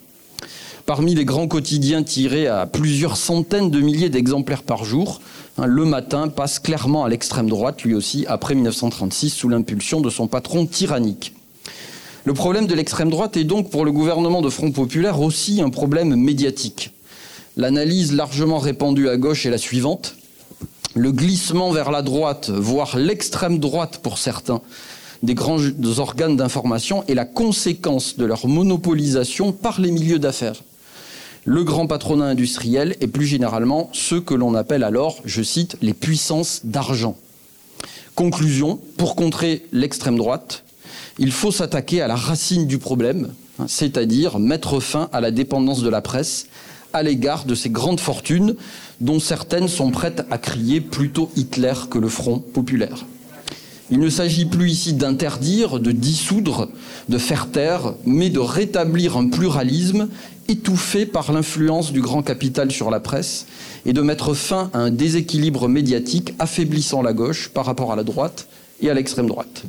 Parmi 0.85 1.15
les 1.15 1.25
grands 1.25 1.49
quotidiens 1.49 2.03
tirés 2.03 2.47
à 2.47 2.67
plusieurs 2.67 3.17
centaines 3.17 3.71
de 3.71 3.81
milliers 3.81 4.11
d'exemplaires 4.11 4.63
par 4.63 4.85
jour, 4.85 5.21
hein, 5.59 5.67
le 5.67 5.85
matin 5.85 6.29
passe 6.29 6.59
clairement 6.59 7.05
à 7.05 7.09
l'extrême 7.09 7.49
droite, 7.49 7.83
lui 7.83 7.95
aussi, 7.95 8.25
après 8.29 8.55
1936, 8.55 9.31
sous 9.31 9.49
l'impulsion 9.49 10.01
de 10.01 10.11
son 10.11 10.29
patron 10.29 10.67
tyrannique. 10.67 11.35
Le 12.25 12.35
problème 12.35 12.67
de 12.67 12.75
l'extrême 12.75 13.11
droite 13.11 13.37
est 13.37 13.45
donc 13.45 13.71
pour 13.71 13.85
le 13.85 13.93
gouvernement 13.93 14.43
de 14.43 14.49
Front 14.49 14.73
Populaire 14.73 15.21
aussi 15.21 15.61
un 15.61 15.71
problème 15.71 16.15
médiatique. 16.17 16.91
L'analyse 17.59 18.13
largement 18.13 18.59
répandue 18.59 19.09
à 19.09 19.17
gauche 19.17 19.47
est 19.47 19.51
la 19.51 19.57
suivante. 19.57 20.15
Le 20.95 21.11
glissement 21.11 21.71
vers 21.71 21.91
la 21.91 22.03
droite, 22.03 22.51
voire 22.51 22.99
l'extrême 22.99 23.59
droite 23.59 24.01
pour 24.03 24.19
certains, 24.19 24.61
des 25.23 25.35
grands 25.35 25.59
organes 25.99 26.37
d'information 26.37 27.03
est 27.09 27.15
la 27.15 27.25
conséquence 27.25 28.19
de 28.19 28.27
leur 28.27 28.47
monopolisation 28.47 29.53
par 29.53 29.81
les 29.81 29.91
milieux 29.91 30.19
d'affaires. 30.19 30.63
Le 31.47 31.65
grand 31.65 31.87
patronat 31.87 32.27
industriel 32.27 32.95
et 33.01 33.07
plus 33.07 33.25
généralement 33.25 33.89
ceux 33.95 34.21
que 34.21 34.35
l'on 34.35 34.55
appelle 34.55 34.85
alors, 34.85 35.23
je 35.25 35.43
cite, 35.43 35.79
les 35.81 35.95
puissances 35.95 36.61
d'argent. 36.65 37.17
Conclusion, 38.15 38.79
pour 38.99 39.17
contrer 39.17 39.65
l'extrême 39.73 40.19
droite, 40.19 40.65
il 41.19 41.33
faut 41.33 41.53
s'attaquer 41.53 42.03
à 42.03 42.09
la 42.09 42.17
racine 42.17 42.67
du 42.67 42.77
problème, 42.77 43.33
hein, 43.59 43.65
c'est-à-dire 43.67 44.39
mettre 44.39 44.81
fin 44.81 45.09
à 45.15 45.23
la 45.23 45.31
dépendance 45.31 45.83
de 45.83 45.89
la 45.89 46.03
presse 46.03 46.49
à 46.97 47.03
l'égard 47.03 47.45
de 47.45 47.55
ces 47.55 47.71
grandes 47.71 48.01
fortunes 48.01 48.57
dont 49.01 49.21
certaines 49.21 49.69
sont 49.69 49.91
prêtes 49.91 50.25
à 50.31 50.39
crier 50.39 50.81
plutôt 50.81 51.31
Hitler 51.37 51.75
que 51.91 51.99
le 51.99 52.09
Front 52.09 52.39
populaire. 52.39 53.05
Il 53.91 54.01
ne 54.01 54.09
s'agit 54.09 54.47
plus 54.47 54.71
ici 54.71 54.95
d'interdire, 54.95 55.79
de 55.79 55.93
dissoudre, 55.93 56.69
de 57.09 57.19
faire 57.19 57.51
taire, 57.51 57.95
mais 58.05 58.31
de 58.31 58.41
rétablir 58.41 59.17
un 59.17 59.29
pluralisme 59.29 60.09
étouffé 60.49 61.07
par 61.07 61.33
l'influence 61.33 61.93
du 61.93 62.01
grand 62.01 62.23
capital 62.23 62.73
sur 62.73 62.91
la 62.91 62.99
presse 62.99 63.47
et 63.85 63.93
de 63.93 64.01
mettre 64.01 64.35
fin 64.35 64.71
à 64.73 64.79
un 64.79 64.91
déséquilibre 64.91 65.69
médiatique 65.69 66.35
affaiblissant 66.39 67.03
la 67.03 67.13
gauche 67.13 67.49
par 67.49 67.65
rapport 67.65 67.93
à 67.93 67.97
la 67.97 68.03
droite 68.03 68.49
et 68.81 68.91
à 68.91 68.95
l'extrême 68.95 69.29
droite. 69.29 69.65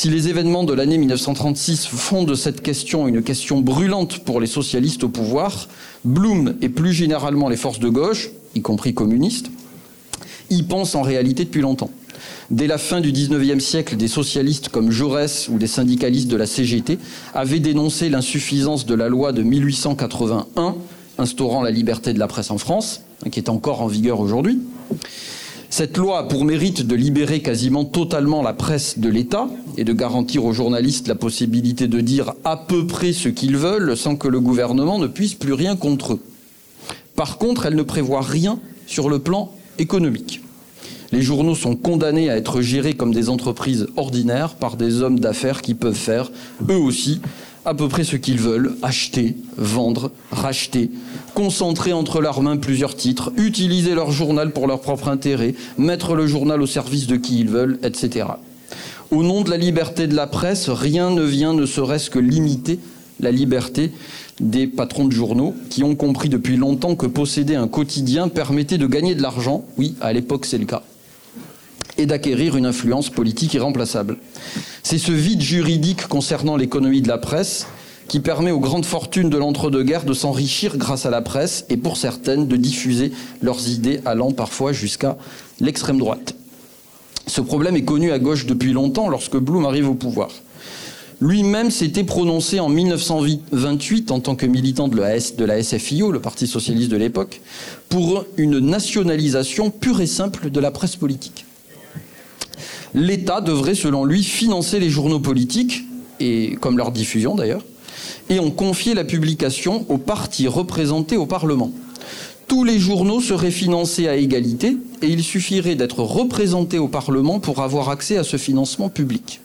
Si 0.00 0.10
les 0.10 0.28
événements 0.28 0.62
de 0.62 0.72
l'année 0.72 0.96
1936 0.96 1.86
font 1.86 2.22
de 2.22 2.36
cette 2.36 2.62
question 2.62 3.08
une 3.08 3.20
question 3.20 3.60
brûlante 3.60 4.20
pour 4.20 4.40
les 4.40 4.46
socialistes 4.46 5.02
au 5.02 5.08
pouvoir, 5.08 5.66
Blum 6.04 6.54
et 6.62 6.68
plus 6.68 6.92
généralement 6.92 7.48
les 7.48 7.56
forces 7.56 7.80
de 7.80 7.88
gauche, 7.88 8.30
y 8.54 8.62
compris 8.62 8.94
communistes, 8.94 9.50
y 10.50 10.62
pensent 10.62 10.94
en 10.94 11.02
réalité 11.02 11.44
depuis 11.44 11.62
longtemps. 11.62 11.90
Dès 12.52 12.68
la 12.68 12.78
fin 12.78 13.00
du 13.00 13.10
XIXe 13.10 13.58
siècle, 13.58 13.96
des 13.96 14.06
socialistes 14.06 14.68
comme 14.68 14.92
Jaurès 14.92 15.48
ou 15.48 15.58
des 15.58 15.66
syndicalistes 15.66 16.28
de 16.28 16.36
la 16.36 16.46
CGT 16.46 17.00
avaient 17.34 17.58
dénoncé 17.58 18.08
l'insuffisance 18.08 18.86
de 18.86 18.94
la 18.94 19.08
loi 19.08 19.32
de 19.32 19.42
1881 19.42 20.76
instaurant 21.18 21.62
la 21.62 21.72
liberté 21.72 22.12
de 22.12 22.20
la 22.20 22.28
presse 22.28 22.52
en 22.52 22.58
France, 22.58 23.00
qui 23.32 23.40
est 23.40 23.48
encore 23.48 23.82
en 23.82 23.88
vigueur 23.88 24.20
aujourd'hui. 24.20 24.60
Cette 25.70 25.98
loi 25.98 26.20
a 26.20 26.22
pour 26.24 26.46
mérite 26.46 26.86
de 26.86 26.94
libérer 26.94 27.40
quasiment 27.40 27.84
totalement 27.84 28.42
la 28.42 28.54
presse 28.54 28.98
de 28.98 29.08
l'État 29.08 29.48
et 29.76 29.84
de 29.84 29.92
garantir 29.92 30.44
aux 30.46 30.52
journalistes 30.54 31.08
la 31.08 31.14
possibilité 31.14 31.88
de 31.88 32.00
dire 32.00 32.32
à 32.44 32.56
peu 32.56 32.86
près 32.86 33.12
ce 33.12 33.28
qu'ils 33.28 33.56
veulent 33.56 33.96
sans 33.96 34.16
que 34.16 34.28
le 34.28 34.40
gouvernement 34.40 34.98
ne 34.98 35.06
puisse 35.06 35.34
plus 35.34 35.52
rien 35.52 35.76
contre 35.76 36.14
eux. 36.14 36.20
Par 37.14 37.36
contre, 37.36 37.66
elle 37.66 37.76
ne 37.76 37.82
prévoit 37.82 38.22
rien 38.22 38.58
sur 38.86 39.10
le 39.10 39.18
plan 39.18 39.52
économique. 39.78 40.40
Les 41.12 41.22
journaux 41.22 41.54
sont 41.54 41.76
condamnés 41.76 42.30
à 42.30 42.36
être 42.36 42.60
gérés 42.60 42.94
comme 42.94 43.12
des 43.12 43.28
entreprises 43.28 43.88
ordinaires 43.96 44.54
par 44.54 44.76
des 44.76 45.02
hommes 45.02 45.20
d'affaires 45.20 45.62
qui 45.62 45.74
peuvent 45.74 45.94
faire, 45.94 46.30
eux 46.68 46.76
aussi, 46.76 47.20
à 47.68 47.74
peu 47.74 47.86
près 47.86 48.02
ce 48.02 48.16
qu'ils 48.16 48.40
veulent, 48.40 48.76
acheter, 48.82 49.36
vendre, 49.58 50.10
racheter, 50.32 50.90
concentrer 51.34 51.92
entre 51.92 52.22
leurs 52.22 52.40
mains 52.40 52.56
plusieurs 52.56 52.96
titres, 52.96 53.30
utiliser 53.36 53.94
leur 53.94 54.10
journal 54.10 54.52
pour 54.52 54.66
leur 54.66 54.80
propre 54.80 55.08
intérêt, 55.08 55.54
mettre 55.76 56.14
le 56.14 56.26
journal 56.26 56.62
au 56.62 56.66
service 56.66 57.06
de 57.06 57.16
qui 57.16 57.40
ils 57.40 57.50
veulent, 57.50 57.78
etc. 57.82 58.26
Au 59.10 59.22
nom 59.22 59.42
de 59.42 59.50
la 59.50 59.58
liberté 59.58 60.06
de 60.06 60.14
la 60.16 60.26
presse, 60.26 60.70
rien 60.70 61.10
ne 61.10 61.22
vient 61.22 61.52
ne 61.52 61.66
serait-ce 61.66 62.08
que 62.08 62.18
limiter 62.18 62.78
la 63.20 63.32
liberté 63.32 63.92
des 64.40 64.66
patrons 64.66 65.04
de 65.04 65.12
journaux 65.12 65.54
qui 65.68 65.82
ont 65.84 65.94
compris 65.94 66.30
depuis 66.30 66.56
longtemps 66.56 66.96
que 66.96 67.06
posséder 67.06 67.54
un 67.54 67.68
quotidien 67.68 68.28
permettait 68.28 68.78
de 68.78 68.86
gagner 68.86 69.14
de 69.14 69.20
l'argent, 69.20 69.64
oui, 69.76 69.94
à 70.00 70.14
l'époque 70.14 70.46
c'est 70.46 70.58
le 70.58 70.64
cas, 70.64 70.82
et 71.98 72.06
d'acquérir 72.06 72.56
une 72.56 72.64
influence 72.64 73.10
politique 73.10 73.54
irremplaçable. 73.54 74.16
C'est 74.82 74.98
ce 74.98 75.12
vide 75.12 75.42
juridique 75.42 76.06
concernant 76.06 76.56
l'économie 76.56 77.02
de 77.02 77.08
la 77.08 77.18
presse 77.18 77.66
qui 78.06 78.20
permet 78.20 78.52
aux 78.52 78.60
grandes 78.60 78.86
fortunes 78.86 79.28
de 79.28 79.36
l'entre-deux-guerres 79.36 80.04
de 80.04 80.14
s'enrichir 80.14 80.78
grâce 80.78 81.04
à 81.04 81.10
la 81.10 81.20
presse 81.20 81.66
et 81.68 81.76
pour 81.76 81.98
certaines 81.98 82.48
de 82.48 82.56
diffuser 82.56 83.12
leurs 83.42 83.68
idées 83.68 84.00
allant 84.06 84.32
parfois 84.32 84.72
jusqu'à 84.72 85.18
l'extrême 85.60 85.98
droite. 85.98 86.34
Ce 87.26 87.42
problème 87.42 87.76
est 87.76 87.84
connu 87.84 88.10
à 88.10 88.18
gauche 88.18 88.46
depuis 88.46 88.72
longtemps 88.72 89.10
lorsque 89.10 89.36
Blum 89.36 89.66
arrive 89.66 89.90
au 89.90 89.94
pouvoir. 89.94 90.30
Lui-même 91.20 91.70
s'était 91.70 92.04
prononcé 92.04 92.60
en 92.60 92.68
1928 92.68 94.12
en 94.12 94.20
tant 94.20 94.36
que 94.36 94.46
militant 94.46 94.88
de 94.88 94.96
la, 94.96 95.62
SFIO, 95.62 96.12
le 96.12 96.20
Parti 96.20 96.46
socialiste 96.46 96.90
de 96.90 96.96
l'époque, 96.96 97.40
pour 97.88 98.24
une 98.36 98.60
nationalisation 98.60 99.70
pure 99.70 100.00
et 100.00 100.06
simple 100.06 100.48
de 100.48 100.60
la 100.60 100.70
presse 100.70 100.96
politique 100.96 101.44
l'État 102.94 103.40
devrait, 103.40 103.74
selon 103.74 104.04
lui, 104.04 104.22
financer 104.22 104.78
les 104.80 104.90
journaux 104.90 105.20
politiques, 105.20 105.84
et 106.20 106.56
comme 106.60 106.78
leur 106.78 106.90
diffusion 106.90 107.34
d'ailleurs, 107.34 107.64
et 108.30 108.40
on 108.40 108.50
confiait 108.50 108.94
la 108.94 109.04
publication 109.04 109.86
aux 109.88 109.98
partis 109.98 110.48
représentés 110.48 111.16
au 111.16 111.26
Parlement. 111.26 111.72
Tous 112.46 112.64
les 112.64 112.78
journaux 112.78 113.20
seraient 113.20 113.50
financés 113.50 114.08
à 114.08 114.16
égalité 114.16 114.76
et 115.02 115.08
il 115.08 115.22
suffirait 115.22 115.74
d'être 115.74 116.02
représenté 116.02 116.78
au 116.78 116.88
Parlement 116.88 117.40
pour 117.40 117.60
avoir 117.60 117.90
accès 117.90 118.16
à 118.16 118.24
ce 118.24 118.38
financement 118.38 118.88
public. 118.88 119.40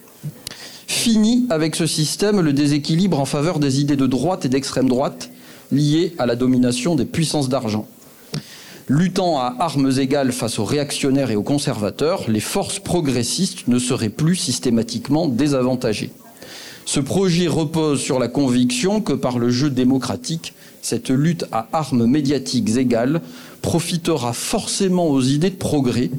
Fini 0.87 1.45
avec 1.49 1.75
ce 1.75 1.85
système 1.85 2.39
le 2.39 2.53
déséquilibre 2.53 3.19
en 3.19 3.25
faveur 3.25 3.59
des 3.59 3.81
idées 3.81 3.95
de 3.97 4.07
droite 4.07 4.45
et 4.45 4.49
d'extrême 4.49 4.87
droite 4.87 5.29
liées 5.71 6.13
à 6.17 6.25
la 6.25 6.35
domination 6.35 6.95
des 6.95 7.05
puissances 7.05 7.49
d'argent. 7.49 7.87
Luttant 8.89 9.39
à 9.39 9.55
armes 9.59 9.91
égales 9.97 10.33
face 10.33 10.59
aux 10.59 10.65
réactionnaires 10.65 11.31
et 11.31 11.37
aux 11.37 11.43
conservateurs, 11.43 12.25
les 12.27 12.41
forces 12.41 12.79
progressistes 12.79 13.67
ne 13.69 13.79
seraient 13.79 14.09
plus 14.09 14.35
systématiquement 14.35 15.27
désavantagées. 15.27 16.11
Ce 16.85 16.99
projet 16.99 17.47
repose 17.47 18.01
sur 18.01 18.19
la 18.19 18.27
conviction 18.27 18.99
que 18.99 19.13
par 19.13 19.39
le 19.39 19.49
jeu 19.49 19.69
démocratique, 19.69 20.53
cette 20.81 21.09
lutte 21.09 21.45
à 21.53 21.67
armes 21.71 22.05
médiatiques 22.05 22.75
égales 22.75 23.21
profitera 23.61 24.33
forcément 24.33 25.07
aux 25.07 25.21
idées 25.21 25.49
de 25.49 25.55
progrès 25.55 26.11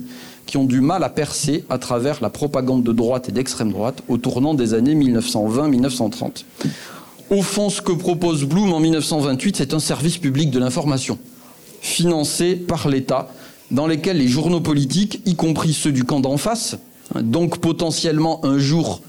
qui 0.47 0.57
ont 0.57 0.65
du 0.65 0.81
mal 0.81 1.05
à 1.05 1.11
percer 1.11 1.65
à 1.69 1.77
travers 1.77 2.23
la 2.23 2.31
propagande 2.31 2.83
de 2.83 2.93
droite 2.93 3.29
et 3.29 3.33
d'extrême 3.33 3.73
droite 3.73 4.03
au 4.09 4.17
tournant 4.17 4.55
des 4.55 4.73
années 4.73 4.95
1920-1930. 4.95 6.45
Au 7.29 7.43
fond, 7.43 7.69
ce 7.69 7.83
que 7.83 7.93
propose 7.93 8.45
Bloom 8.45 8.73
en 8.73 8.81
1928, 8.81 9.57
c'est 9.57 9.75
un 9.75 9.81
service 9.81 10.17
public 10.17 10.51
de 10.51 10.59
l'information, 10.59 11.19
financé 11.85 12.57
par 12.57 12.89
l'État, 12.89 13.31
dans 13.71 13.87
lequel 13.87 14.17
les 14.17 14.27
journaux 14.27 14.63
politiques, 14.63 15.21
y 15.27 15.37
compris 15.37 15.75
ceux 15.75 15.93
du 15.93 16.03
camp 16.05 16.19
d'en 16.19 16.39
face, 16.39 16.77
donc 17.15 17.59
potentiellement 17.59 18.45
un 18.45 18.59
jour 18.59 19.03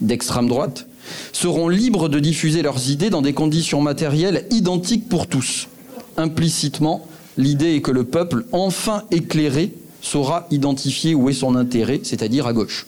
d'extrême 0.00 0.48
droite, 0.48 0.86
seront 1.32 1.68
libres 1.68 2.08
de 2.08 2.20
diffuser 2.20 2.62
leurs 2.62 2.90
idées 2.90 3.10
dans 3.10 3.22
des 3.22 3.32
conditions 3.32 3.80
matérielles 3.80 4.46
identiques 4.50 5.08
pour 5.08 5.26
tous. 5.26 5.66
Implicitement, 6.16 7.06
l'idée 7.36 7.74
est 7.74 7.82
que 7.82 7.90
le 7.90 8.04
peuple, 8.04 8.44
enfin 8.52 9.02
éclairé, 9.10 9.74
saura 10.00 10.46
identifier 10.52 11.14
où 11.16 11.28
est 11.28 11.34
son 11.34 11.56
intérêt, 11.56 12.00
c'est-à-dire 12.04 12.46
à 12.46 12.52
gauche. 12.52 12.86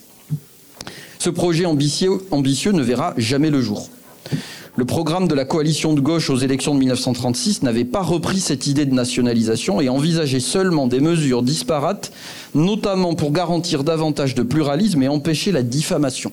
Ce 1.19 1.31
projet 1.31 1.67
ambitieux, 1.67 2.21
ambitieux 2.31 2.71
ne 2.71 2.83
verra 2.83 3.15
jamais 3.17 3.51
le 3.51 3.61
jour. 3.61 3.89
Le 4.79 4.85
programme 4.85 5.27
de 5.27 5.35
la 5.35 5.45
coalition 5.45 5.93
de 5.93 6.01
gauche 6.01 6.31
aux 6.31 6.37
élections 6.37 6.73
de 6.73 6.79
1936 6.79 7.65
n'avait 7.65 7.85
pas 7.85 8.01
repris 8.01 8.39
cette 8.39 8.69
idée 8.69 8.87
de 8.87 8.95
nationalisation 8.95 9.81
et 9.81 9.89
envisageait 9.89 10.39
seulement 10.39 10.87
des 10.87 11.01
mesures 11.01 11.43
disparates, 11.43 12.13
notamment 12.55 13.17
pour 13.17 13.33
garantir 13.33 13.83
davantage 13.83 14.37
de 14.37 14.45
pluralisme 14.45 15.03
et 15.03 15.09
empêcher 15.09 15.51
la 15.51 15.65
diffamation. 15.65 16.31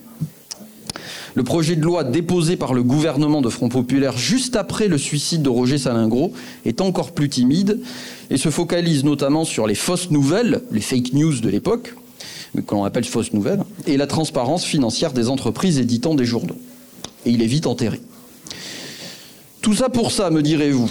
Le 1.34 1.42
projet 1.42 1.74
de 1.74 1.82
loi 1.82 2.04
déposé 2.04 2.54
par 2.54 2.72
le 2.72 2.84
gouvernement 2.84 3.40
de 3.40 3.48
Front 3.48 3.68
Populaire 3.68 4.16
juste 4.16 4.54
après 4.54 4.86
le 4.86 4.96
suicide 4.96 5.42
de 5.42 5.48
Roger 5.48 5.78
Salingro 5.78 6.32
est 6.64 6.80
encore 6.80 7.10
plus 7.10 7.28
timide 7.28 7.80
et 8.30 8.36
se 8.36 8.50
focalise 8.50 9.02
notamment 9.02 9.44
sur 9.44 9.66
les 9.66 9.74
fausses 9.74 10.12
nouvelles, 10.12 10.62
les 10.70 10.82
fake 10.82 11.14
news 11.14 11.40
de 11.40 11.48
l'époque, 11.48 11.96
que 12.54 12.74
l'on 12.76 12.84
appelle 12.84 13.06
fausses 13.06 13.32
nouvelles, 13.32 13.64
et 13.88 13.96
la 13.96 14.06
transparence 14.06 14.64
financière 14.64 15.12
des 15.12 15.30
entreprises 15.30 15.80
éditant 15.80 16.14
des 16.14 16.24
journaux. 16.24 16.54
Et 17.24 17.30
il 17.30 17.42
est 17.42 17.46
vite 17.46 17.66
enterré. 17.66 18.00
Tout 19.66 19.74
ça 19.74 19.88
pour 19.88 20.12
ça, 20.12 20.30
me 20.30 20.42
direz-vous. 20.42 20.88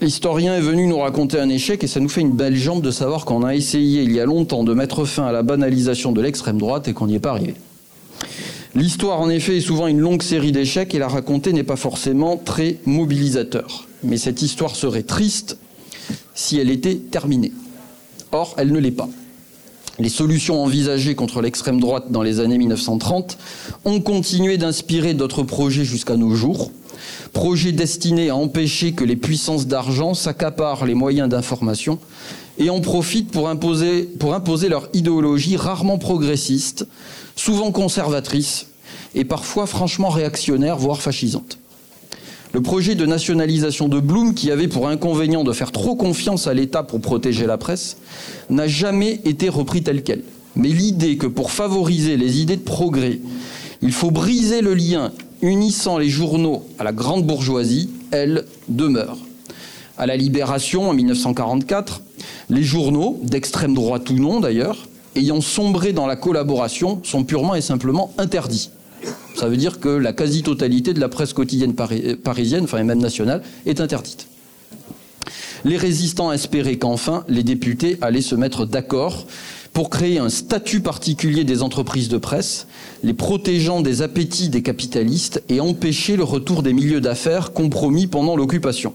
L'historien 0.00 0.56
est 0.56 0.60
venu 0.60 0.88
nous 0.88 0.98
raconter 0.98 1.38
un 1.38 1.48
échec 1.48 1.84
et 1.84 1.86
ça 1.86 2.00
nous 2.00 2.08
fait 2.08 2.20
une 2.20 2.32
belle 2.32 2.56
jambe 2.56 2.82
de 2.82 2.90
savoir 2.90 3.24
qu'on 3.24 3.44
a 3.44 3.54
essayé 3.54 4.02
il 4.02 4.10
y 4.10 4.18
a 4.18 4.24
longtemps 4.24 4.64
de 4.64 4.74
mettre 4.74 5.04
fin 5.04 5.24
à 5.24 5.30
la 5.30 5.44
banalisation 5.44 6.10
de 6.10 6.20
l'extrême 6.20 6.58
droite 6.58 6.88
et 6.88 6.94
qu'on 6.94 7.06
n'y 7.06 7.14
est 7.14 7.20
pas 7.20 7.30
arrivé. 7.30 7.54
L'histoire, 8.74 9.20
en 9.20 9.30
effet, 9.30 9.58
est 9.58 9.60
souvent 9.60 9.86
une 9.86 10.00
longue 10.00 10.24
série 10.24 10.50
d'échecs 10.50 10.96
et 10.96 10.98
la 10.98 11.06
raconter 11.06 11.52
n'est 11.52 11.62
pas 11.62 11.76
forcément 11.76 12.36
très 12.36 12.78
mobilisateur. 12.86 13.86
Mais 14.02 14.16
cette 14.16 14.42
histoire 14.42 14.74
serait 14.74 15.04
triste 15.04 15.56
si 16.34 16.58
elle 16.58 16.70
était 16.70 16.96
terminée. 16.96 17.52
Or, 18.32 18.56
elle 18.58 18.72
ne 18.72 18.80
l'est 18.80 18.90
pas. 18.90 19.08
Les 20.00 20.08
solutions 20.08 20.60
envisagées 20.60 21.14
contre 21.14 21.40
l'extrême 21.40 21.78
droite 21.78 22.10
dans 22.10 22.24
les 22.24 22.40
années 22.40 22.58
1930 22.58 23.38
ont 23.84 24.00
continué 24.00 24.56
d'inspirer 24.56 25.14
d'autres 25.14 25.44
projets 25.44 25.84
jusqu'à 25.84 26.16
nos 26.16 26.34
jours. 26.34 26.72
Projets 27.32 27.72
destinés 27.72 28.30
à 28.30 28.36
empêcher 28.36 28.92
que 28.92 29.04
les 29.04 29.16
puissances 29.16 29.66
d'argent 29.66 30.14
s'accaparent 30.14 30.84
les 30.84 30.94
moyens 30.94 31.28
d'information 31.28 31.98
et 32.58 32.70
en 32.70 32.80
profitent 32.80 33.30
pour 33.30 33.48
imposer, 33.48 34.08
leur 34.68 34.88
idéologie 34.92 35.56
rarement 35.56 35.98
progressiste, 35.98 36.86
souvent 37.36 37.72
conservatrice 37.72 38.66
et 39.14 39.24
parfois 39.24 39.66
franchement 39.66 40.08
réactionnaire, 40.08 40.76
voire 40.76 41.00
fascisante. 41.00 41.58
Le 42.52 42.60
projet 42.60 42.94
de 42.94 43.06
nationalisation 43.06 43.88
de 43.88 43.98
Blum, 43.98 44.34
qui 44.34 44.50
avait 44.50 44.68
pour 44.68 44.88
inconvénient 44.88 45.42
de 45.42 45.52
faire 45.52 45.72
trop 45.72 45.96
confiance 45.96 46.46
à 46.46 46.52
l'État 46.52 46.82
pour 46.82 47.00
protéger 47.00 47.46
la 47.46 47.56
presse, 47.56 47.96
n'a 48.50 48.66
jamais 48.66 49.22
été 49.24 49.48
repris 49.48 49.82
tel 49.82 50.02
quel. 50.02 50.22
Mais 50.54 50.68
l'idée 50.68 51.16
que 51.16 51.26
pour 51.26 51.50
favoriser 51.50 52.18
les 52.18 52.42
idées 52.42 52.58
de 52.58 52.62
progrès, 52.62 53.20
il 53.80 53.92
faut 53.92 54.10
briser 54.10 54.60
le 54.60 54.74
lien 54.74 55.12
unissant 55.42 55.98
les 55.98 56.08
journaux 56.08 56.64
à 56.78 56.84
la 56.84 56.92
grande 56.92 57.26
bourgeoisie, 57.26 57.90
elle 58.10 58.44
demeure. 58.68 59.18
À 59.98 60.06
la 60.06 60.16
Libération, 60.16 60.88
en 60.88 60.94
1944, 60.94 62.00
les 62.48 62.62
journaux, 62.62 63.20
d'extrême 63.22 63.74
droite 63.74 64.08
ou 64.10 64.14
non 64.14 64.40
d'ailleurs, 64.40 64.88
ayant 65.16 65.40
sombré 65.40 65.92
dans 65.92 66.06
la 66.06 66.16
collaboration, 66.16 67.00
sont 67.02 67.24
purement 67.24 67.54
et 67.54 67.60
simplement 67.60 68.12
interdits. 68.18 68.70
Ça 69.34 69.48
veut 69.48 69.56
dire 69.56 69.80
que 69.80 69.88
la 69.88 70.12
quasi-totalité 70.12 70.94
de 70.94 71.00
la 71.00 71.08
presse 71.08 71.32
quotidienne 71.32 71.74
parisienne, 71.74 72.64
enfin 72.64 72.78
et 72.78 72.84
même 72.84 73.00
nationale, 73.00 73.42
est 73.66 73.80
interdite. 73.80 74.28
Les 75.64 75.76
résistants 75.76 76.32
espéraient 76.32 76.78
qu'enfin 76.78 77.24
les 77.28 77.42
députés 77.42 77.98
allaient 78.00 78.20
se 78.20 78.34
mettre 78.34 78.66
d'accord 78.66 79.26
pour 79.72 79.90
créer 79.90 80.18
un 80.18 80.28
statut 80.28 80.80
particulier 80.80 81.44
des 81.44 81.62
entreprises 81.62 82.08
de 82.08 82.18
presse, 82.18 82.66
les 83.02 83.14
protégeant 83.14 83.80
des 83.80 84.02
appétits 84.02 84.48
des 84.48 84.62
capitalistes 84.62 85.42
et 85.48 85.60
empêcher 85.60 86.16
le 86.16 86.24
retour 86.24 86.62
des 86.62 86.72
milieux 86.72 87.00
d'affaires 87.00 87.52
compromis 87.52 88.06
pendant 88.06 88.36
l'occupation. 88.36 88.92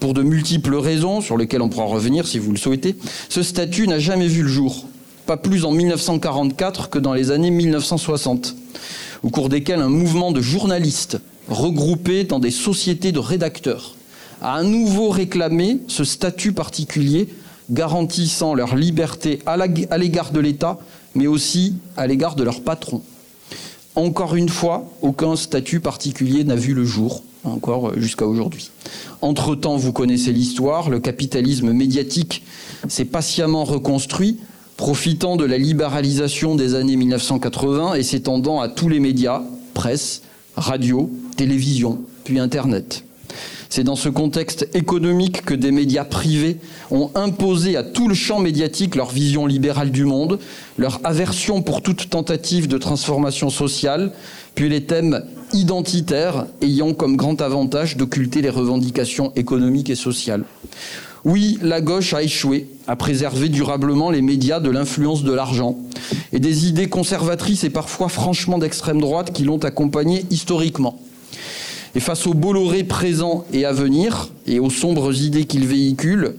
Pour 0.00 0.12
de 0.12 0.22
multiples 0.22 0.76
raisons, 0.76 1.20
sur 1.20 1.38
lesquelles 1.38 1.62
on 1.62 1.70
pourra 1.70 1.86
revenir 1.86 2.26
si 2.26 2.38
vous 2.38 2.50
le 2.50 2.58
souhaitez, 2.58 2.96
ce 3.30 3.42
statut 3.42 3.88
n'a 3.88 3.98
jamais 3.98 4.28
vu 4.28 4.42
le 4.42 4.48
jour, 4.48 4.86
pas 5.24 5.38
plus 5.38 5.64
en 5.64 5.72
1944 5.72 6.90
que 6.90 6.98
dans 6.98 7.14
les 7.14 7.30
années 7.30 7.50
1960 7.50 8.54
au 9.24 9.30
cours 9.30 9.48
desquels 9.48 9.80
un 9.80 9.88
mouvement 9.88 10.30
de 10.30 10.42
journalistes 10.42 11.18
regroupés 11.48 12.24
dans 12.24 12.38
des 12.38 12.50
sociétés 12.50 13.10
de 13.10 13.18
rédacteurs 13.18 13.96
a 14.42 14.56
à 14.56 14.62
nouveau 14.62 15.08
réclamé 15.08 15.78
ce 15.88 16.04
statut 16.04 16.52
particulier 16.52 17.28
garantissant 17.70 18.54
leur 18.54 18.76
liberté 18.76 19.40
à 19.46 19.56
l'égard 19.98 20.32
de 20.32 20.40
l'État, 20.40 20.78
mais 21.14 21.26
aussi 21.26 21.74
à 21.96 22.06
l'égard 22.06 22.34
de 22.34 22.44
leur 22.44 22.60
patron. 22.60 23.02
Encore 23.96 24.34
une 24.34 24.48
fois, 24.48 24.90
aucun 25.02 25.36
statut 25.36 25.80
particulier 25.80 26.44
n'a 26.44 26.56
vu 26.56 26.74
le 26.74 26.84
jour, 26.84 27.22
encore 27.44 27.92
jusqu'à 27.96 28.26
aujourd'hui. 28.26 28.70
Entre-temps, 29.22 29.76
vous 29.76 29.92
connaissez 29.92 30.32
l'histoire, 30.32 30.90
le 30.90 30.98
capitalisme 30.98 31.72
médiatique 31.72 32.42
s'est 32.88 33.04
patiemment 33.04 33.64
reconstruit 33.64 34.38
profitant 34.76 35.36
de 35.36 35.44
la 35.44 35.58
libéralisation 35.58 36.56
des 36.56 36.74
années 36.74 36.96
1980 36.96 37.94
et 37.94 38.02
s'étendant 38.02 38.60
à 38.60 38.68
tous 38.68 38.88
les 38.88 38.98
médias, 38.98 39.42
presse, 39.72 40.22
radio, 40.56 41.10
télévision, 41.36 42.00
puis 42.24 42.38
Internet. 42.38 43.04
C'est 43.74 43.82
dans 43.82 43.96
ce 43.96 44.08
contexte 44.08 44.68
économique 44.74 45.44
que 45.44 45.52
des 45.52 45.72
médias 45.72 46.04
privés 46.04 46.58
ont 46.92 47.10
imposé 47.16 47.76
à 47.76 47.82
tout 47.82 48.06
le 48.06 48.14
champ 48.14 48.38
médiatique 48.38 48.94
leur 48.94 49.10
vision 49.10 49.46
libérale 49.46 49.90
du 49.90 50.04
monde, 50.04 50.38
leur 50.78 51.00
aversion 51.02 51.60
pour 51.60 51.82
toute 51.82 52.08
tentative 52.08 52.68
de 52.68 52.78
transformation 52.78 53.50
sociale, 53.50 54.12
puis 54.54 54.68
les 54.68 54.84
thèmes 54.84 55.24
identitaires 55.52 56.46
ayant 56.62 56.94
comme 56.94 57.16
grand 57.16 57.42
avantage 57.42 57.96
d'occulter 57.96 58.42
les 58.42 58.48
revendications 58.48 59.32
économiques 59.34 59.90
et 59.90 59.96
sociales. 59.96 60.44
Oui, 61.24 61.58
la 61.60 61.80
gauche 61.80 62.14
a 62.14 62.22
échoué 62.22 62.68
à 62.86 62.94
préserver 62.94 63.48
durablement 63.48 64.12
les 64.12 64.22
médias 64.22 64.60
de 64.60 64.70
l'influence 64.70 65.24
de 65.24 65.32
l'argent 65.32 65.76
et 66.32 66.38
des 66.38 66.68
idées 66.68 66.88
conservatrices 66.88 67.64
et 67.64 67.70
parfois 67.70 68.08
franchement 68.08 68.58
d'extrême 68.58 69.00
droite 69.00 69.32
qui 69.32 69.42
l'ont 69.42 69.58
accompagné 69.58 70.26
historiquement. 70.30 70.96
Et 71.96 72.00
face 72.00 72.26
au 72.26 72.34
Bolloré 72.34 72.82
présent 72.84 73.44
et 73.52 73.64
à 73.64 73.72
venir 73.72 74.28
et 74.46 74.58
aux 74.58 74.70
sombres 74.70 75.22
idées 75.22 75.44
qu'il 75.44 75.66
véhicule, 75.66 76.34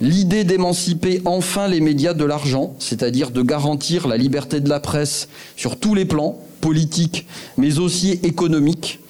l'idée 0.00 0.44
d'émanciper 0.44 1.20
enfin 1.24 1.68
les 1.68 1.80
médias 1.80 2.14
de 2.14 2.24
l'argent, 2.24 2.74
c'est-à-dire 2.78 3.30
de 3.30 3.42
garantir 3.42 4.08
la 4.08 4.16
liberté 4.16 4.60
de 4.60 4.68
la 4.68 4.80
presse 4.80 5.28
sur 5.56 5.78
tous 5.78 5.94
les 5.94 6.06
plans, 6.06 6.38
politiques 6.60 7.26
mais 7.58 7.78
aussi 7.78 8.18
économiques, 8.22 9.00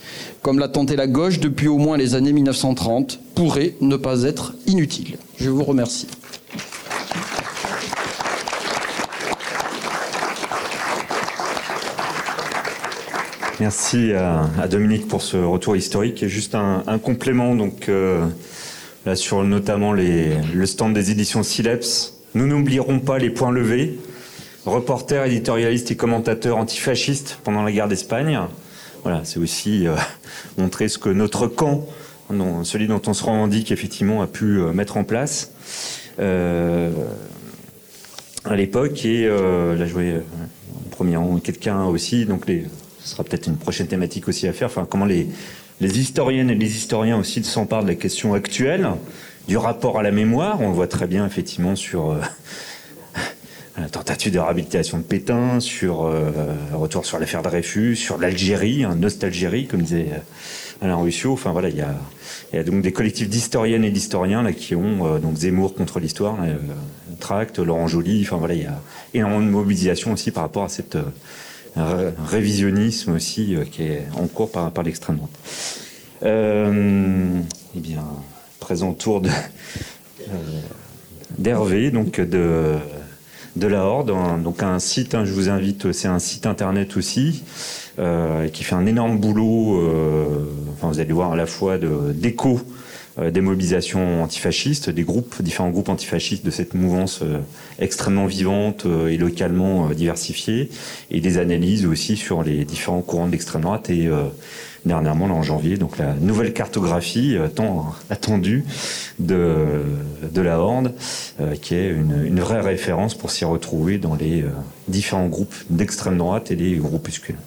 comme 0.42 0.58
l'a 0.58 0.68
tenté 0.68 0.96
la 0.96 1.06
gauche 1.06 1.38
depuis 1.38 1.68
au 1.68 1.78
moins 1.78 1.96
les 1.96 2.14
années 2.14 2.32
1930, 2.32 3.20
pourrait 3.34 3.76
ne 3.80 3.96
pas 3.96 4.24
être 4.24 4.54
inutile. 4.66 5.16
Je 5.38 5.48
vous 5.48 5.64
remercie. 5.64 6.06
Merci 13.60 14.12
à, 14.12 14.66
Dominique 14.68 15.06
pour 15.06 15.22
ce 15.22 15.36
retour 15.36 15.76
historique. 15.76 16.24
Et 16.24 16.28
juste 16.28 16.56
un, 16.56 16.82
complément 16.98 17.54
donc 17.54 17.88
euh, 17.88 18.26
là 19.06 19.14
sur 19.14 19.44
notamment 19.44 19.92
les, 19.92 20.34
le 20.52 20.66
stand 20.66 20.92
des 20.92 21.12
éditions 21.12 21.44
Sileps. 21.44 22.14
Nous 22.34 22.48
n'oublierons 22.48 22.98
pas 22.98 23.18
les 23.18 23.30
points 23.30 23.52
levés. 23.52 24.00
Reporters, 24.66 25.24
éditorialistes 25.26 25.92
et 25.92 25.96
commentateurs 25.96 26.56
antifascistes 26.56 27.38
pendant 27.44 27.62
la 27.62 27.70
guerre 27.70 27.86
d'Espagne. 27.86 28.40
Voilà, 29.04 29.20
c'est 29.22 29.38
aussi 29.38 29.86
euh, 29.86 29.94
montrer 30.58 30.88
ce 30.88 30.98
que 30.98 31.10
notre 31.10 31.46
camp 31.46 31.86
celui 32.64 32.88
dont 32.88 33.02
on 33.06 33.12
se 33.12 33.22
revendique 33.22 33.70
effectivement 33.70 34.22
a 34.22 34.26
pu 34.26 34.58
mettre 34.72 34.96
en 34.96 35.04
place 35.04 35.52
à 36.18 36.24
l'époque. 38.56 39.04
Et 39.04 39.28
là, 39.28 39.86
je 39.86 39.92
voyais 39.92 40.16
en 40.16 40.88
premier 40.90 41.16
rang 41.16 41.38
quelqu'un 41.38 41.84
aussi, 41.84 42.24
donc 42.24 42.46
les, 42.48 42.64
ce 43.04 43.10
sera 43.10 43.22
peut-être 43.22 43.46
une 43.46 43.56
prochaine 43.56 43.86
thématique 43.86 44.28
aussi 44.28 44.48
à 44.48 44.52
faire. 44.52 44.68
Enfin, 44.68 44.86
comment 44.88 45.04
les, 45.04 45.28
historiennes 45.80 46.50
et 46.50 46.54
les 46.54 46.76
historiens 46.76 47.18
aussi 47.18 47.44
s'emparent 47.44 47.82
de 47.82 47.88
la 47.88 47.94
question 47.94 48.34
actuelle, 48.34 48.88
du 49.46 49.58
rapport 49.58 49.98
à 49.98 50.02
la 50.02 50.10
mémoire. 50.10 50.60
On 50.62 50.68
le 50.68 50.74
voit 50.74 50.88
très 50.88 51.06
bien 51.06 51.26
effectivement 51.26 51.76
sur 51.76 52.16
la 53.76 53.88
tentative 53.88 54.32
de 54.32 54.38
réhabilitation 54.38 54.98
de 54.98 55.02
Pétain, 55.02 55.60
sur 55.60 56.04
euh, 56.04 56.30
retour 56.72 57.04
sur 57.04 57.18
l'affaire 57.18 57.42
Dreyfus, 57.42 57.96
sur 57.96 58.18
l'Algérie, 58.18 58.84
un 58.84 58.94
nostalgérie, 58.94 59.66
comme 59.66 59.82
disait 59.82 60.08
euh, 60.12 60.84
Alain 60.84 60.96
Russio. 60.96 61.32
Enfin 61.32 61.52
voilà, 61.52 61.68
il 61.68 61.76
y 61.76 62.58
a, 62.58 62.62
donc 62.62 62.82
des 62.82 62.92
collectifs 62.92 63.28
d'historiennes 63.28 63.84
et 63.84 63.90
d'historiens 63.90 64.50
qui 64.52 64.74
ont 64.74 65.06
euh, 65.06 65.18
donc 65.18 65.36
Zemmour 65.36 65.74
contre 65.74 65.98
l'histoire, 65.98 66.38
euh, 66.42 66.56
Tract, 67.20 67.58
Laurent 67.58 67.88
Joly. 67.88 68.22
Enfin 68.22 68.36
voilà, 68.36 68.54
il 68.54 68.62
y 68.62 68.66
a 68.66 68.80
énormément 69.12 69.42
de 69.44 69.50
mobilisation 69.50 70.12
aussi 70.12 70.30
par 70.30 70.44
rapport 70.44 70.64
à 70.64 70.68
cette 70.68 70.96
euh, 71.76 72.10
révisionnisme 72.26 73.12
aussi 73.12 73.56
qui 73.70 73.82
est 73.82 74.06
en 74.16 74.26
cours 74.26 74.50
par, 74.50 74.82
l'extrême 74.82 75.16
droite. 75.16 75.80
eh 76.24 77.80
bien, 77.80 78.04
présent 78.60 78.92
tour 78.92 79.20
de 79.20 79.30
d'Hervé, 81.38 81.90
donc 81.90 82.20
de 82.20 82.76
de 83.56 83.66
la 83.68 83.84
Horde, 83.84 84.12
donc 84.42 84.62
un 84.62 84.78
site, 84.78 85.14
hein, 85.14 85.24
je 85.24 85.32
vous 85.32 85.48
invite, 85.48 85.92
c'est 85.92 86.08
un 86.08 86.18
site 86.18 86.46
internet 86.46 86.96
aussi, 86.96 87.44
euh, 87.98 88.48
qui 88.48 88.64
fait 88.64 88.74
un 88.74 88.86
énorme 88.86 89.18
boulot, 89.18 89.80
euh, 89.80 90.50
enfin 90.72 90.88
vous 90.88 90.98
allez 90.98 91.12
voir 91.12 91.32
à 91.32 91.36
la 91.36 91.46
fois 91.46 91.78
d'écho 91.78 92.56
euh, 92.56 92.73
des 93.18 93.40
mobilisations 93.40 94.22
antifascistes, 94.22 94.90
des 94.90 95.02
groupes, 95.02 95.40
différents 95.40 95.70
groupes 95.70 95.88
antifascistes 95.88 96.44
de 96.44 96.50
cette 96.50 96.74
mouvance 96.74 97.20
euh, 97.22 97.38
extrêmement 97.78 98.26
vivante 98.26 98.86
euh, 98.86 99.08
et 99.08 99.16
localement 99.16 99.90
diversifiée, 99.90 100.70
et 101.10 101.20
des 101.20 101.38
analyses 101.38 101.86
aussi 101.86 102.16
sur 102.16 102.42
les 102.42 102.64
différents 102.64 103.02
courants 103.02 103.26
de 103.26 103.32
l'extrême 103.32 103.62
droite 103.62 103.90
et 103.90 104.08
dernièrement, 104.84 105.26
là, 105.26 105.34
en 105.34 105.42
janvier, 105.42 105.76
donc 105.76 105.98
la 105.98 106.14
nouvelle 106.14 106.52
cartographie 106.52 107.36
euh, 107.36 107.48
tant 107.48 107.94
attendue 108.10 108.64
de, 109.18 109.82
de 110.30 110.40
la 110.40 110.58
Horde, 110.58 110.92
euh, 111.40 111.54
qui 111.56 111.74
est 111.74 111.88
une, 111.88 112.24
une, 112.24 112.40
vraie 112.40 112.60
référence 112.60 113.14
pour 113.14 113.30
s'y 113.30 113.44
retrouver 113.44 113.98
dans 113.98 114.14
les 114.14 114.42
euh, 114.42 114.50
différents 114.88 115.26
groupes 115.26 115.54
d'extrême 115.70 116.18
droite 116.18 116.50
et 116.50 116.56
les 116.56 116.76
groupuscules. 116.76 117.38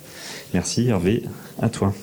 Merci 0.54 0.88
Hervé, 0.90 1.24
à 1.62 1.70
toi. 1.70 1.94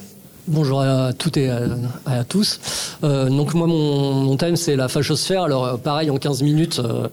Bonjour 0.47 0.83
à 0.83 1.15
toutes 1.15 1.39
et 1.39 1.49
à, 1.49 1.63
à 2.05 2.23
tous. 2.23 2.61
Euh, 3.03 3.31
donc 3.31 3.55
moi 3.55 3.67
mon, 3.67 4.13
mon 4.13 4.37
thème 4.37 4.57
c'est 4.57 4.77
la 4.77 4.89
fachosphère. 4.89 5.45
Alors 5.45 5.65
euh, 5.65 5.77
pareil 5.79 6.11
en 6.11 6.19
15 6.19 6.43
minutes 6.43 6.83
euh, 6.85 7.09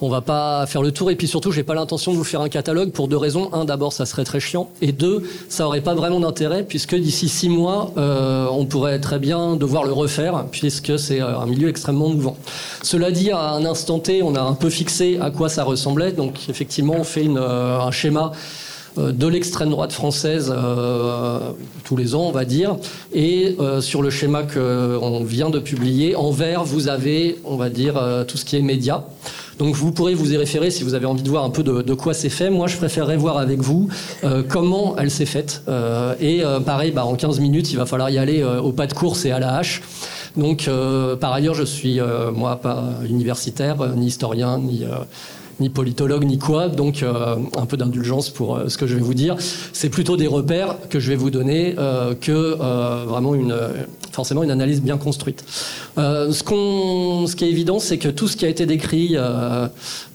on 0.00 0.08
va 0.08 0.22
pas 0.22 0.64
faire 0.64 0.80
le 0.80 0.90
tour 0.90 1.10
et 1.10 1.14
puis 1.16 1.28
surtout 1.28 1.52
j'ai 1.52 1.62
pas 1.62 1.74
l'intention 1.74 2.12
de 2.12 2.16
vous 2.16 2.24
faire 2.24 2.40
un 2.40 2.48
catalogue 2.48 2.90
pour 2.90 3.06
deux 3.06 3.18
raisons. 3.18 3.52
Un 3.52 3.66
d'abord 3.66 3.92
ça 3.92 4.06
serait 4.06 4.24
très 4.24 4.40
chiant 4.40 4.70
et 4.80 4.92
deux 4.92 5.28
ça 5.50 5.66
aurait 5.66 5.82
pas 5.82 5.94
vraiment 5.94 6.20
d'intérêt 6.20 6.62
puisque 6.62 6.94
d'ici 6.94 7.28
six 7.28 7.50
mois 7.50 7.92
euh, 7.98 8.46
on 8.50 8.64
pourrait 8.64 8.98
très 8.98 9.18
bien 9.18 9.56
devoir 9.56 9.84
le 9.84 9.92
refaire 9.92 10.46
puisque 10.50 10.98
c'est 10.98 11.20
un 11.20 11.44
milieu 11.44 11.68
extrêmement 11.68 12.08
mouvant. 12.08 12.38
Cela 12.82 13.10
dit 13.10 13.30
à 13.30 13.50
un 13.50 13.66
instant 13.66 13.98
T 13.98 14.22
on 14.22 14.34
a 14.34 14.40
un 14.40 14.54
peu 14.54 14.70
fixé 14.70 15.18
à 15.20 15.30
quoi 15.30 15.50
ça 15.50 15.64
ressemblait 15.64 16.12
donc 16.12 16.48
effectivement 16.48 16.94
on 16.98 17.04
fait 17.04 17.24
une, 17.24 17.36
un 17.36 17.90
schéma 17.90 18.32
euh, 18.32 18.69
de 18.96 19.26
l'extrême 19.26 19.70
droite 19.70 19.92
française 19.92 20.52
euh, 20.54 21.52
tous 21.84 21.96
les 21.96 22.14
ans, 22.14 22.22
on 22.22 22.32
va 22.32 22.44
dire. 22.44 22.76
Et 23.12 23.56
euh, 23.60 23.80
sur 23.80 24.02
le 24.02 24.10
schéma 24.10 24.42
qu'on 24.42 25.24
vient 25.24 25.50
de 25.50 25.58
publier, 25.58 26.16
en 26.16 26.30
vert, 26.30 26.64
vous 26.64 26.88
avez, 26.88 27.38
on 27.44 27.56
va 27.56 27.68
dire, 27.68 27.96
euh, 27.96 28.24
tout 28.24 28.36
ce 28.36 28.44
qui 28.44 28.56
est 28.56 28.62
média. 28.62 29.04
Donc 29.60 29.74
vous 29.74 29.92
pourrez 29.92 30.14
vous 30.14 30.32
y 30.32 30.38
référer 30.38 30.70
si 30.70 30.84
vous 30.84 30.94
avez 30.94 31.04
envie 31.04 31.22
de 31.22 31.28
voir 31.28 31.44
un 31.44 31.50
peu 31.50 31.62
de, 31.62 31.94
quoi 31.94 32.14
c'est 32.14 32.30
fait. 32.30 32.48
Moi, 32.48 32.66
je 32.66 32.78
préférerais 32.78 33.18
voir 33.18 33.36
avec 33.36 33.60
vous 33.60 33.90
euh, 34.24 34.42
comment 34.48 34.96
elle 34.96 35.10
s'est 35.10 35.26
faite. 35.26 35.64
Euh, 35.68 36.14
et 36.18 36.42
euh, 36.42 36.60
pareil, 36.60 36.92
bah, 36.92 37.04
en 37.04 37.14
15 37.14 37.40
minutes, 37.40 37.70
il 37.70 37.76
va 37.76 37.84
falloir 37.84 38.08
y 38.08 38.16
aller 38.16 38.42
au 38.42 38.72
pas 38.72 38.86
de 38.86 38.94
course 38.94 39.26
et 39.26 39.32
à 39.32 39.38
la 39.38 39.56
hache. 39.58 39.82
Donc, 40.34 40.70
par 41.20 41.32
ailleurs, 41.34 41.54
je 41.54 41.64
suis, 41.64 42.00
moi, 42.34 42.56
pas 42.56 42.84
universitaire, 43.06 43.76
ni 43.96 44.06
historien, 44.06 44.58
ni 44.58 44.84
ni 45.60 45.68
politologue 45.68 46.24
ni 46.24 46.38
quoi, 46.38 46.68
donc 46.68 47.02
euh, 47.02 47.36
un 47.56 47.66
peu 47.66 47.76
d'indulgence 47.76 48.30
pour 48.30 48.56
euh, 48.56 48.68
ce 48.68 48.78
que 48.78 48.86
je 48.86 48.94
vais 48.94 49.00
vous 49.00 49.14
dire. 49.14 49.36
C'est 49.72 49.90
plutôt 49.90 50.16
des 50.16 50.26
repères 50.26 50.76
que 50.88 50.98
je 50.98 51.10
vais 51.10 51.16
vous 51.16 51.30
donner 51.30 51.74
euh, 51.78 52.14
que 52.14 52.56
vraiment 53.06 53.34
forcément 54.12 54.42
une 54.42 54.50
analyse 54.50 54.82
bien 54.82 54.96
construite. 54.96 55.44
Ce, 55.96 57.34
qui 57.34 57.44
est 57.44 57.50
évident, 57.50 57.78
c'est 57.78 57.98
que 57.98 58.08
tout 58.08 58.28
ce 58.28 58.36
qui 58.36 58.44
a 58.44 58.48
été 58.48 58.66
décrit 58.66 59.16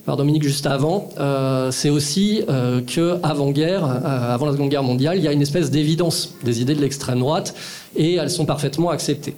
par 0.05 0.17
Dominique 0.17 0.43
juste 0.43 0.65
avant, 0.65 1.09
c'est 1.71 1.89
aussi 1.89 2.41
que 2.45 3.17
avant 3.23 3.51
guerre, 3.51 3.85
avant 3.85 4.47
la 4.47 4.51
Seconde 4.51 4.69
Guerre 4.69 4.83
mondiale, 4.83 5.17
il 5.17 5.23
y 5.23 5.27
a 5.27 5.31
une 5.31 5.41
espèce 5.41 5.71
d'évidence 5.71 6.35
des 6.43 6.61
idées 6.61 6.75
de 6.75 6.81
l'extrême 6.81 7.19
droite 7.19 7.55
et 7.95 8.15
elles 8.15 8.31
sont 8.31 8.45
parfaitement 8.45 8.89
acceptées. 8.89 9.35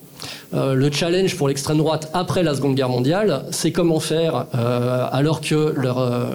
Euh, 0.54 0.74
le 0.74 0.92
challenge 0.92 1.36
pour 1.36 1.48
l'extrême 1.48 1.78
droite 1.78 2.10
après 2.14 2.44
la 2.44 2.56
Seconde 2.56 2.76
Guerre 2.76 2.90
mondiale, 2.90 3.44
c'est 3.52 3.72
comment 3.72 4.00
faire 4.00 4.46
euh, 4.56 5.08
alors 5.12 5.42
que 5.42 5.56
euh, 5.56 6.26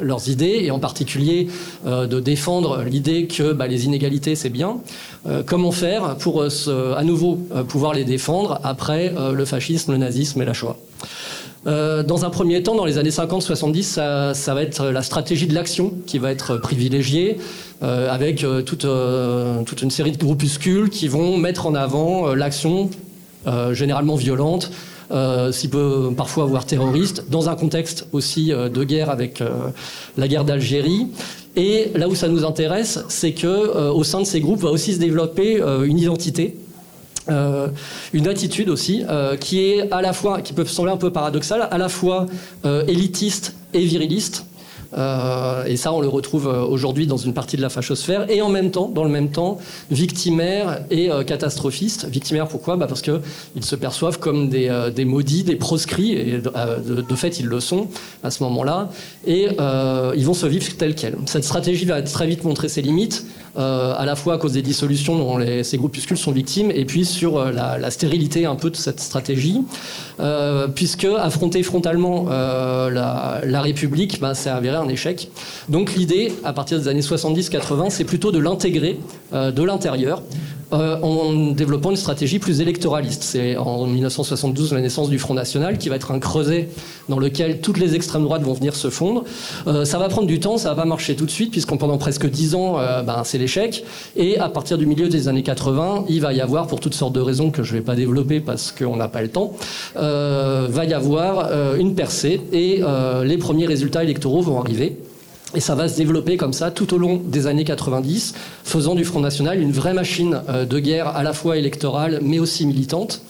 leurs 0.00 0.28
idées, 0.28 0.60
et 0.62 0.70
en 0.70 0.78
particulier 0.78 1.48
euh, 1.86 2.06
de 2.06 2.20
défendre 2.20 2.82
l'idée 2.82 3.26
que 3.26 3.52
bah, 3.52 3.66
les 3.66 3.84
inégalités 3.84 4.34
c'est 4.34 4.50
bien, 4.50 4.78
comment 5.46 5.72
faire 5.72 6.16
pour 6.16 6.42
à 6.42 7.04
nouveau 7.04 7.38
pouvoir 7.68 7.94
les 7.94 8.04
défendre 8.04 8.60
après 8.62 9.12
le 9.32 9.44
fascisme, 9.44 9.92
le 9.92 9.98
nazisme 9.98 10.42
et 10.42 10.44
la 10.44 10.52
Shoah? 10.52 10.76
Dans 11.64 12.24
un 12.24 12.30
premier 12.30 12.62
temps, 12.62 12.74
dans 12.74 12.84
les 12.84 12.98
années 12.98 13.10
50-70, 13.10 14.34
ça, 14.34 14.54
va 14.54 14.62
être 14.62 14.84
la 14.86 15.02
stratégie 15.02 15.46
de 15.46 15.54
l'action 15.54 15.94
qui 16.06 16.18
va 16.18 16.30
être 16.30 16.58
privilégiée, 16.58 17.38
avec 17.80 18.44
toute, 18.66 18.84
une 18.84 19.90
série 19.90 20.12
de 20.12 20.18
groupuscules 20.18 20.90
qui 20.90 21.08
vont 21.08 21.38
mettre 21.38 21.66
en 21.66 21.74
avant 21.74 22.34
l'action 22.34 22.90
généralement 23.72 24.16
violente, 24.16 24.70
euh, 25.10 25.52
s'il 25.52 25.70
peut 25.70 26.10
parfois 26.16 26.44
avoir 26.44 26.64
terroriste, 26.64 27.24
dans 27.30 27.48
un 27.48 27.56
contexte 27.56 28.06
aussi 28.12 28.52
euh, 28.52 28.68
de 28.68 28.84
guerre 28.84 29.10
avec 29.10 29.40
euh, 29.40 29.50
la 30.16 30.28
guerre 30.28 30.44
d'Algérie. 30.44 31.08
Et 31.56 31.90
là 31.94 32.08
où 32.08 32.14
ça 32.14 32.28
nous 32.28 32.44
intéresse, 32.44 33.04
c'est 33.08 33.32
que 33.32 33.46
euh, 33.46 33.92
au 33.92 34.02
sein 34.04 34.20
de 34.20 34.24
ces 34.24 34.40
groupes 34.40 34.60
va 34.60 34.70
aussi 34.70 34.94
se 34.94 34.98
développer 34.98 35.60
euh, 35.60 35.84
une 35.84 35.98
identité. 35.98 36.56
Euh, 37.30 37.68
une 38.12 38.28
attitude 38.28 38.68
aussi 38.68 39.02
euh, 39.08 39.36
qui 39.38 39.60
est 39.60 39.90
à 39.90 40.02
la 40.02 40.12
fois 40.12 40.42
qui 40.42 40.52
peut 40.52 40.66
sembler 40.66 40.92
un 40.92 40.98
peu 40.98 41.10
paradoxale 41.10 41.68
à 41.70 41.78
la 41.78 41.88
fois 41.88 42.26
euh, 42.66 42.84
élitiste 42.86 43.54
et 43.72 43.80
viriliste 43.80 44.44
Euh, 44.96 45.64
et 45.64 45.76
ça, 45.76 45.92
on 45.92 46.00
le 46.00 46.08
retrouve 46.08 46.48
euh, 46.48 46.62
aujourd'hui 46.62 47.06
dans 47.06 47.16
une 47.16 47.34
partie 47.34 47.56
de 47.56 47.62
la 47.62 47.68
fachosphère. 47.68 48.30
Et 48.30 48.42
en 48.42 48.48
même 48.48 48.70
temps, 48.70 48.88
dans 48.88 49.04
le 49.04 49.10
même 49.10 49.30
temps, 49.30 49.58
victimaire 49.90 50.84
et 50.90 51.10
euh, 51.10 51.24
catastrophiste. 51.24 52.06
Victimaire, 52.06 52.48
pourquoi? 52.48 52.76
Bah 52.76 52.86
Parce 52.86 53.02
qu'ils 53.02 53.20
se 53.60 53.76
perçoivent 53.76 54.18
comme 54.18 54.48
des, 54.48 54.68
euh, 54.68 54.90
des 54.90 55.04
maudits, 55.04 55.44
des 55.44 55.56
proscrits, 55.56 56.12
et 56.12 56.38
de, 56.38 57.02
de 57.02 57.14
fait, 57.14 57.40
ils 57.40 57.46
le 57.46 57.60
sont 57.60 57.88
à 58.22 58.30
ce 58.30 58.42
moment-là. 58.44 58.90
Et 59.26 59.48
ils 60.16 60.26
vont 60.26 60.34
se 60.34 60.46
vivre 60.46 60.64
tels 60.76 60.94
quels. 60.94 61.16
Cette 61.26 61.44
stratégie 61.44 61.84
va 61.84 62.02
très 62.02 62.26
vite 62.26 62.44
montrer 62.44 62.68
ses 62.68 62.82
limites, 62.82 63.26
à 63.56 64.04
la 64.04 64.16
fois 64.16 64.34
à 64.34 64.38
cause 64.38 64.52
des 64.52 64.62
dissolutions 64.62 65.16
dont 65.16 65.38
ces 65.62 65.76
groupuscules 65.76 66.16
sont 66.16 66.32
victimes, 66.32 66.70
et 66.70 66.84
puis 66.84 67.04
sur 67.04 67.38
euh, 67.38 67.52
la, 67.52 67.90
stérilité 67.90 68.46
un 68.46 68.56
peu 68.56 68.70
de 68.70 68.76
cette 68.76 69.00
stratégie. 69.00 69.62
Euh, 70.20 70.68
puisque 70.68 71.04
affronter 71.04 71.62
frontalement 71.64 72.26
euh, 72.30 72.88
la, 72.88 73.40
la 73.44 73.60
République, 73.60 74.20
bah, 74.20 74.34
ça 74.34 74.54
avéré 74.54 74.76
un 74.76 74.88
échec. 74.88 75.28
Donc 75.68 75.94
l'idée, 75.94 76.32
à 76.44 76.52
partir 76.52 76.78
des 76.78 76.86
années 76.86 77.00
70-80, 77.00 77.90
c'est 77.90 78.04
plutôt 78.04 78.30
de 78.30 78.38
l'intégrer 78.38 79.00
euh, 79.32 79.50
de 79.50 79.62
l'intérieur 79.62 80.22
euh, 80.72 80.98
en 81.00 81.52
développant 81.52 81.90
une 81.90 81.96
stratégie 81.96 82.38
plus 82.38 82.60
électoraliste. 82.60 83.22
C'est 83.22 83.56
en 83.56 83.86
1972 83.86 84.72
la 84.72 84.80
naissance 84.80 85.10
du 85.10 85.18
Front 85.18 85.34
National 85.34 85.78
qui 85.78 85.88
va 85.88 85.96
être 85.96 86.10
un 86.10 86.18
creuset 86.18 86.68
dans 87.08 87.18
lequel 87.18 87.60
toutes 87.60 87.78
les 87.78 87.94
extrêmes 87.94 88.24
droites 88.24 88.42
vont 88.42 88.54
venir 88.54 88.74
se 88.74 88.90
fondre. 88.90 89.24
Euh, 89.66 89.84
ça 89.84 89.98
va 89.98 90.08
prendre 90.08 90.26
du 90.26 90.40
temps, 90.40 90.56
ça 90.56 90.70
va 90.70 90.76
pas 90.76 90.84
marcher 90.84 91.16
tout 91.16 91.26
de 91.26 91.30
suite 91.30 91.50
puisqu'en 91.50 91.76
pendant 91.76 91.98
presque 91.98 92.28
dix 92.28 92.54
ans, 92.54 92.78
euh, 92.78 93.02
ben, 93.02 93.22
c'est 93.24 93.38
l'échec. 93.38 93.84
Et 94.16 94.38
à 94.38 94.48
partir 94.48 94.78
du 94.78 94.86
milieu 94.86 95.08
des 95.08 95.28
années 95.28 95.42
80, 95.42 96.06
il 96.08 96.20
va 96.20 96.32
y 96.32 96.40
avoir, 96.40 96.66
pour 96.66 96.80
toutes 96.80 96.94
sortes 96.94 97.14
de 97.14 97.20
raisons 97.20 97.50
que 97.50 97.62
je 97.62 97.72
vais 97.72 97.82
pas 97.82 97.94
développer 97.94 98.40
parce 98.40 98.72
qu'on 98.72 98.96
n'a 98.96 99.08
pas 99.08 99.22
le 99.22 99.28
temps, 99.28 99.52
va 99.94 100.84
y 100.84 100.94
avoir 100.94 101.74
une 101.76 101.94
percée 101.94 102.40
et 102.52 102.82
les 103.24 103.38
premiers 103.38 103.66
résultats 103.66 104.02
électoraux 104.02 104.42
vont 104.42 104.60
arriver. 104.60 104.96
Et 105.54 105.60
ça 105.60 105.74
va 105.74 105.88
se 105.88 105.96
développer 105.96 106.36
comme 106.36 106.52
ça 106.52 106.70
tout 106.70 106.94
au 106.94 106.98
long 106.98 107.20
des 107.24 107.46
années 107.46 107.64
90, 107.64 108.34
faisant 108.64 108.94
du 108.94 109.04
Front 109.04 109.20
National 109.20 109.60
une 109.60 109.72
vraie 109.72 109.94
machine 109.94 110.40
euh, 110.48 110.64
de 110.64 110.78
guerre 110.78 111.08
à 111.08 111.22
la 111.22 111.32
fois 111.32 111.56
électorale 111.56 112.20
mais 112.22 112.38
aussi 112.38 112.66
militante. 112.66 113.22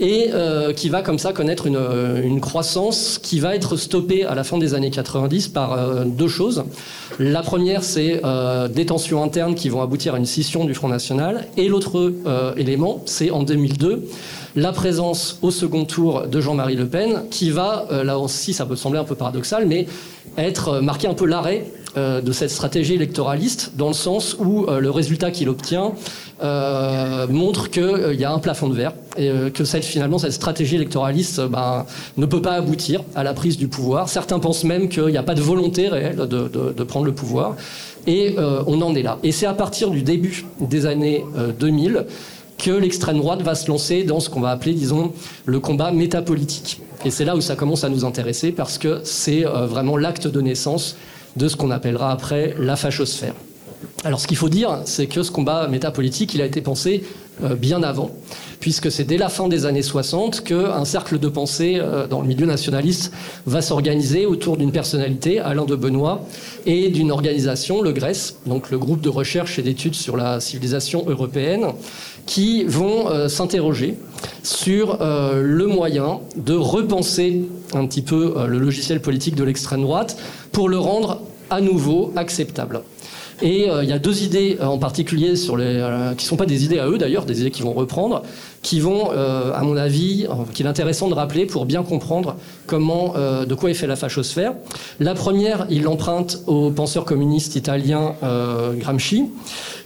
et 0.00 0.30
euh, 0.32 0.72
qui 0.72 0.88
va 0.88 1.02
comme 1.02 1.18
ça 1.18 1.32
connaître 1.32 1.66
une, 1.66 1.78
une, 2.24 2.40
croissance 2.40 3.20
qui 3.22 3.38
va 3.38 3.54
être 3.54 3.76
stoppée 3.76 4.24
à 4.24 4.34
la 4.34 4.42
fin 4.42 4.58
des 4.58 4.74
années 4.74 4.90
90 4.90 5.48
par 5.48 5.72
euh, 5.72 6.04
deux 6.04 6.28
choses. 6.28 6.64
La 7.18 7.42
première, 7.42 7.84
c'est 7.84 8.20
euh, 8.24 8.66
des 8.66 8.86
tensions 8.86 9.22
internes 9.22 9.54
qui 9.54 9.68
vont 9.68 9.82
aboutir 9.82 10.14
à 10.14 10.18
une 10.18 10.26
scission 10.26 10.64
du 10.64 10.74
Front 10.74 10.88
National, 10.88 11.46
et 11.56 11.68
l'autre 11.68 12.12
euh, 12.26 12.54
élément, 12.56 13.02
c'est 13.06 13.30
en 13.30 13.44
2002 13.44 14.04
la 14.56 14.72
présence 14.72 15.38
au 15.42 15.50
second 15.50 15.84
tour 15.84 16.26
de 16.26 16.40
Jean-Marie 16.40 16.76
Le 16.76 16.86
Pen, 16.86 17.24
qui 17.30 17.50
va, 17.50 17.86
euh, 17.90 18.04
là 18.04 18.18
aussi 18.18 18.52
ça 18.52 18.66
peut 18.66 18.76
sembler 18.76 18.98
un 18.98 19.04
peu 19.04 19.14
paradoxal, 19.14 19.66
mais 19.66 19.86
être 20.38 20.80
marqué 20.80 21.06
un 21.06 21.14
peu 21.14 21.26
l'arrêt 21.26 21.66
euh, 21.96 22.20
de 22.20 22.32
cette 22.32 22.50
stratégie 22.50 22.94
électoraliste, 22.94 23.72
dans 23.76 23.88
le 23.88 23.94
sens 23.94 24.36
où 24.38 24.66
euh, 24.66 24.80
le 24.80 24.90
résultat 24.90 25.30
qu'il 25.30 25.48
obtient 25.48 25.92
euh, 26.42 27.28
montre 27.28 27.70
qu'il 27.70 27.82
euh, 27.84 28.12
y 28.12 28.24
a 28.24 28.32
un 28.32 28.40
plafond 28.40 28.68
de 28.68 28.74
verre 28.74 28.92
et 29.16 29.30
euh, 29.30 29.50
que 29.50 29.64
cette, 29.64 29.84
finalement 29.84 30.18
cette 30.18 30.32
stratégie 30.32 30.74
électoraliste 30.74 31.40
ben, 31.40 31.86
ne 32.16 32.26
peut 32.26 32.42
pas 32.42 32.54
aboutir 32.54 33.02
à 33.14 33.22
la 33.22 33.34
prise 33.34 33.56
du 33.56 33.68
pouvoir. 33.68 34.08
Certains 34.08 34.40
pensent 34.40 34.64
même 34.64 34.88
qu'il 34.88 35.06
n'y 35.06 35.16
a 35.16 35.22
pas 35.22 35.34
de 35.34 35.40
volonté 35.42 35.88
réelle 35.88 36.16
de 36.16 36.82
prendre 36.82 37.06
le 37.06 37.14
pouvoir. 37.14 37.54
Et 38.06 38.36
on 38.66 38.82
en 38.82 38.94
est 38.94 39.02
là. 39.02 39.18
Et 39.22 39.32
c'est 39.32 39.46
à 39.46 39.54
partir 39.54 39.90
du 39.90 40.02
début 40.02 40.44
des 40.60 40.84
années 40.84 41.24
2000 41.58 42.04
que 42.58 42.70
l'extrême 42.70 43.18
droite 43.18 43.42
va 43.42 43.54
se 43.54 43.68
lancer 43.68 44.04
dans 44.04 44.20
ce 44.20 44.30
qu'on 44.30 44.40
va 44.40 44.50
appeler, 44.50 44.74
disons, 44.74 45.12
le 45.44 45.60
combat 45.60 45.90
métapolitique. 45.90 46.80
Et 47.04 47.10
c'est 47.10 47.24
là 47.24 47.36
où 47.36 47.40
ça 47.40 47.56
commence 47.56 47.84
à 47.84 47.88
nous 47.88 48.04
intéresser 48.04 48.52
parce 48.52 48.78
que 48.78 49.00
c'est 49.04 49.46
euh, 49.46 49.66
vraiment 49.66 49.96
l'acte 49.96 50.26
de 50.26 50.40
naissance 50.40 50.96
de 51.36 51.48
ce 51.48 51.56
qu'on 51.56 51.70
appellera 51.70 52.10
après 52.12 52.54
la 52.58 52.76
fachosphère. 52.76 53.34
Alors 54.04 54.20
ce 54.20 54.26
qu'il 54.26 54.36
faut 54.36 54.48
dire, 54.48 54.80
c'est 54.84 55.06
que 55.06 55.22
ce 55.22 55.30
combat 55.30 55.68
métapolitique, 55.68 56.34
il 56.34 56.42
a 56.42 56.46
été 56.46 56.60
pensé 56.60 57.04
euh, 57.42 57.56
bien 57.56 57.82
avant, 57.82 58.12
puisque 58.60 58.92
c'est 58.92 59.02
dès 59.02 59.16
la 59.16 59.28
fin 59.28 59.48
des 59.48 59.66
années 59.66 59.82
60 59.82 60.44
qu'un 60.44 60.84
cercle 60.84 61.18
de 61.18 61.28
pensée 61.28 61.78
euh, 61.80 62.06
dans 62.06 62.20
le 62.20 62.28
milieu 62.28 62.46
nationaliste 62.46 63.12
va 63.44 63.60
s'organiser 63.60 64.24
autour 64.24 64.56
d'une 64.56 64.70
personnalité, 64.70 65.40
Alain 65.40 65.64
de 65.64 65.74
Benoît, 65.74 66.24
et 66.64 66.90
d'une 66.90 67.10
organisation, 67.10 67.82
le 67.82 67.90
GRES, 67.90 68.36
donc 68.46 68.70
le 68.70 68.78
groupe 68.78 69.00
de 69.00 69.08
recherche 69.08 69.58
et 69.58 69.62
d'études 69.62 69.96
sur 69.96 70.16
la 70.16 70.38
civilisation 70.38 71.04
européenne, 71.08 71.72
qui 72.24 72.62
vont 72.64 73.08
euh, 73.08 73.28
s'interroger 73.28 73.96
sur 74.44 74.98
le 75.00 75.66
moyen 75.66 76.20
de 76.36 76.54
repenser 76.54 77.42
un 77.72 77.86
petit 77.86 78.02
peu 78.02 78.34
le 78.46 78.58
logiciel 78.58 79.00
politique 79.00 79.34
de 79.34 79.44
l'extrême 79.44 79.82
droite 79.82 80.16
pour 80.52 80.68
le 80.68 80.78
rendre 80.78 81.20
à 81.50 81.60
nouveau 81.60 82.12
acceptable. 82.16 82.82
Et 83.42 83.68
euh, 83.68 83.82
il 83.82 83.88
y 83.88 83.92
a 83.92 83.98
deux 83.98 84.22
idées 84.22 84.58
euh, 84.60 84.66
en 84.66 84.78
particulier 84.78 85.34
euh, 85.50 86.14
qui 86.14 86.24
ne 86.24 86.28
sont 86.28 86.36
pas 86.36 86.46
des 86.46 86.64
idées 86.64 86.78
à 86.78 86.88
eux 86.88 86.98
d'ailleurs, 86.98 87.24
des 87.24 87.40
idées 87.40 87.50
qu'ils 87.50 87.64
vont 87.64 87.72
reprendre, 87.72 88.22
qui 88.62 88.80
vont, 88.80 89.10
à 89.10 89.60
mon 89.62 89.76
avis, 89.76 90.26
qu'il 90.54 90.64
est 90.64 90.68
intéressant 90.68 91.08
de 91.08 91.14
rappeler 91.14 91.44
pour 91.44 91.66
bien 91.66 91.82
comprendre 91.82 92.36
comment, 92.66 93.12
de 93.12 93.54
quoi 93.54 93.70
est 93.70 93.74
fait 93.74 93.86
la 93.86 93.94
fachosphère. 93.94 94.54
La 95.00 95.12
première, 95.12 95.66
il 95.68 95.82
l'emprunte 95.82 96.40
au 96.46 96.70
penseur 96.70 97.04
communiste 97.04 97.56
italien 97.56 98.14
Gramsci, 98.78 99.26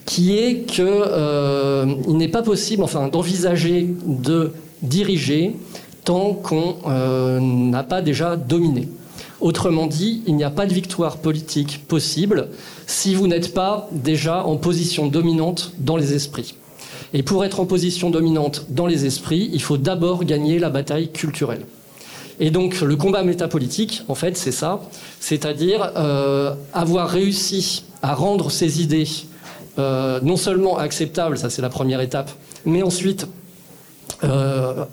qui 0.07 0.38
est 0.38 0.61
qu'il 0.61 2.16
n'est 2.16 2.28
pas 2.28 2.42
possible, 2.42 2.84
enfin, 2.84 3.09
d'envisager 3.09 3.92
de 4.07 4.53
diriger 4.82 5.57
tant 6.05 6.34
qu'on 6.34 6.76
n'a 7.40 7.82
pas 7.82 8.01
déjà 8.01 8.36
dominé. 8.36 8.88
Autrement 9.41 9.86
dit, 9.86 10.22
il 10.26 10.34
n'y 10.34 10.45
a 10.45 10.51
pas 10.51 10.66
de 10.66 10.74
victoire 10.74 11.18
politique 11.18 11.86
possible 11.86 12.49
si 12.86 13.14
vous 13.14 13.28
n'êtes 13.28 13.55
pas 13.55 13.89
déjà 13.93 14.45
en 14.45 14.57
position 14.57 15.07
dominante 15.07 15.72
dans 15.78 15.97
les 15.97 16.12
esprits. 16.12 16.55
Et 17.14 17.22
pour 17.22 17.45
être 17.45 17.61
en 17.61 17.66
position 17.66 18.11
dominante 18.11 18.66
dans 18.68 18.86
les 18.86 19.07
esprits, 19.07 19.49
il 19.53 19.62
faut 19.62 19.76
d'abord 19.76 20.24
gagner 20.24 20.59
la 20.59 20.70
bataille 20.70 21.11
culturelle. 21.11 21.64
Et 22.41 22.51
donc 22.51 22.80
le 22.80 22.97
combat 22.97 23.22
métapolitique, 23.22 24.03
en 24.09 24.14
fait, 24.14 24.36
c'est 24.36 24.53
ça, 24.53 24.80
c'est-à-dire 25.20 25.93
euh, 25.97 26.55
avoir 26.72 27.09
réussi 27.09 27.84
à 28.03 28.14
rendre 28.14 28.51
ces 28.51 28.82
idées 28.82 29.09
euh, 29.78 30.20
non 30.22 30.36
seulement 30.36 30.78
acceptables, 30.78 31.39
ça 31.39 31.51
c'est 31.51 31.62
la 31.62 31.68
première 31.68 32.01
étape, 32.01 32.30
mais 32.64 32.82
ensuite 32.82 33.26
euh, 34.24 34.84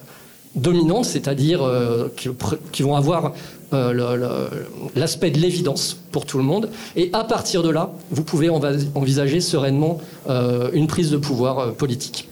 dominantes, 0.55 1.05
c'est-à-dire 1.05 1.63
euh, 1.63 2.07
qui, 2.15 2.29
qui, 2.71 2.83
vont 2.83 2.95
avoir 2.95 3.33
euh, 3.73 4.47
l'aspect 4.95 5.31
de 5.31 5.39
l'évidence 5.39 5.97
pour 6.11 6.25
tout 6.25 6.37
le 6.37 6.43
monde. 6.43 6.69
Et 6.95 7.09
à 7.13 7.23
partir 7.23 7.63
de 7.63 7.69
là, 7.69 7.91
vous 8.11 8.23
pouvez 8.23 8.49
envisager 8.49 9.41
sereinement 9.41 9.99
euh, 10.29 10.69
une 10.73 10.87
prise 10.87 11.11
de 11.11 11.17
pouvoir 11.17 11.73
politique. 11.73 12.29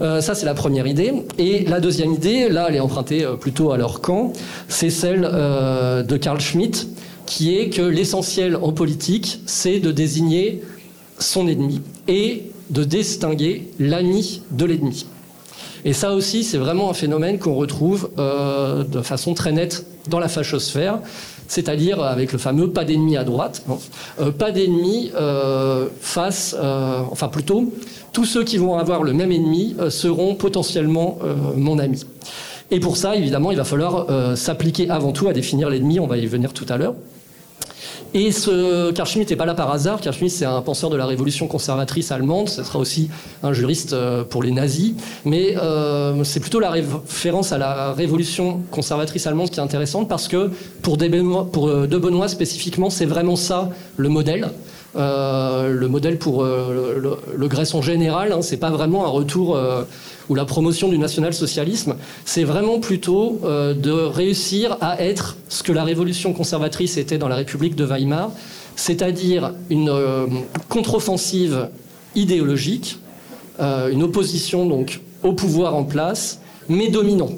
Ça, 0.00 0.34
c'est 0.34 0.44
la 0.44 0.54
première 0.54 0.88
idée. 0.88 1.12
Et 1.38 1.64
la 1.66 1.78
deuxième 1.78 2.14
idée, 2.14 2.48
là, 2.48 2.66
elle 2.68 2.74
est 2.74 2.80
empruntée 2.80 3.24
plutôt 3.38 3.70
à 3.70 3.76
leur 3.76 4.00
camp, 4.00 4.32
c'est 4.66 4.90
celle 4.90 5.20
de 5.20 6.16
Carl 6.16 6.40
Schmitt, 6.40 6.88
qui 7.26 7.56
est 7.56 7.70
que 7.70 7.82
l'essentiel 7.82 8.56
en 8.56 8.72
politique, 8.72 9.40
c'est 9.46 9.78
de 9.78 9.92
désigner 9.92 10.62
son 11.20 11.46
ennemi 11.46 11.80
et 12.08 12.50
de 12.70 12.82
distinguer 12.82 13.68
l'ami 13.78 14.42
de 14.50 14.64
l'ennemi. 14.64 15.06
Et 15.84 15.92
ça 15.92 16.14
aussi, 16.14 16.44
c'est 16.44 16.56
vraiment 16.56 16.90
un 16.90 16.94
phénomène 16.94 17.38
qu'on 17.38 17.54
retrouve 17.54 18.10
euh, 18.18 18.84
de 18.84 19.02
façon 19.02 19.34
très 19.34 19.52
nette 19.52 19.84
dans 20.08 20.18
la 20.18 20.28
fachosphère, 20.28 21.00
c'est-à-dire 21.46 22.02
avec 22.02 22.32
le 22.32 22.38
fameux 22.38 22.70
pas 22.70 22.84
d'ennemi 22.84 23.18
à 23.18 23.24
droite, 23.24 23.64
euh, 24.18 24.30
pas 24.30 24.50
d'ennemi 24.50 25.12
euh, 25.14 25.88
face, 26.00 26.56
enfin 27.10 27.28
plutôt, 27.28 27.70
tous 28.12 28.24
ceux 28.24 28.44
qui 28.44 28.56
vont 28.56 28.78
avoir 28.78 29.02
le 29.02 29.12
même 29.12 29.30
ennemi 29.30 29.76
seront 29.90 30.34
potentiellement 30.34 31.18
mon 31.56 31.78
ami. 31.78 32.04
Et 32.70 32.80
pour 32.80 32.96
ça, 32.96 33.16
évidemment, 33.16 33.50
il 33.50 33.56
va 33.56 33.64
falloir 33.64 34.06
s'appliquer 34.36 34.88
avant 34.88 35.12
tout 35.12 35.28
à 35.28 35.32
définir 35.32 35.68
l'ennemi, 35.68 36.00
on 36.00 36.06
va 36.06 36.16
y 36.16 36.26
venir 36.26 36.52
tout 36.52 36.66
à 36.68 36.76
l'heure. 36.76 36.94
Et 38.16 38.30
ce 38.30 38.92
Carl 38.92 39.08
Schmitt 39.08 39.28
n'est 39.28 39.36
pas 39.36 39.44
là 39.44 39.54
par 39.54 39.72
hasard. 39.72 40.00
Carl 40.00 40.14
Schmitt, 40.14 40.30
c'est 40.30 40.44
un 40.44 40.62
penseur 40.62 40.88
de 40.88 40.96
la 40.96 41.04
révolution 41.04 41.48
conservatrice 41.48 42.12
allemande. 42.12 42.48
Ce 42.48 42.62
sera 42.62 42.78
aussi 42.78 43.10
un 43.42 43.52
juriste 43.52 43.92
euh, 43.92 44.22
pour 44.22 44.44
les 44.44 44.52
nazis. 44.52 44.94
Mais 45.24 45.56
euh, 45.56 46.22
c'est 46.22 46.38
plutôt 46.38 46.60
la 46.60 46.70
référence 46.70 47.50
à 47.50 47.58
la 47.58 47.92
révolution 47.92 48.60
conservatrice 48.70 49.26
allemande 49.26 49.50
qui 49.50 49.58
est 49.58 49.62
intéressante 49.62 50.08
parce 50.08 50.28
que 50.28 50.50
pour, 50.80 50.96
De 50.96 51.08
Benoît, 51.08 51.48
pour 51.50 51.68
De 51.68 51.98
Benoît 51.98 52.28
spécifiquement, 52.28 52.88
c'est 52.88 53.06
vraiment 53.06 53.34
ça 53.34 53.70
le 53.96 54.08
modèle. 54.08 54.48
Euh, 54.96 55.72
le 55.72 55.88
modèle 55.88 56.18
pour 56.18 56.44
euh, 56.44 57.00
le, 57.00 57.16
le, 57.36 57.48
Grèce 57.48 57.74
en 57.74 57.82
général, 57.82 58.30
hein, 58.32 58.42
c'est 58.42 58.58
pas 58.58 58.70
vraiment 58.70 59.04
un 59.04 59.08
retour 59.08 59.56
euh, 59.56 59.82
ou 60.28 60.34
la 60.34 60.44
promotion 60.44 60.88
du 60.88 60.98
national-socialisme, 60.98 61.96
c'est 62.24 62.44
vraiment 62.44 62.80
plutôt 62.80 63.40
euh, 63.44 63.74
de 63.74 63.92
réussir 63.92 64.76
à 64.80 65.02
être 65.02 65.36
ce 65.48 65.62
que 65.62 65.72
la 65.72 65.84
révolution 65.84 66.32
conservatrice 66.32 66.96
était 66.96 67.18
dans 67.18 67.28
la 67.28 67.36
République 67.36 67.76
de 67.76 67.84
Weimar, 67.84 68.30
c'est-à-dire 68.76 69.52
une 69.70 69.90
euh, 69.90 70.26
contre-offensive 70.68 71.68
idéologique, 72.14 72.98
euh, 73.60 73.90
une 73.90 74.02
opposition 74.02 74.66
donc 74.66 75.00
au 75.22 75.32
pouvoir 75.32 75.74
en 75.74 75.84
place, 75.84 76.40
mais 76.68 76.88
dominant. 76.88 77.30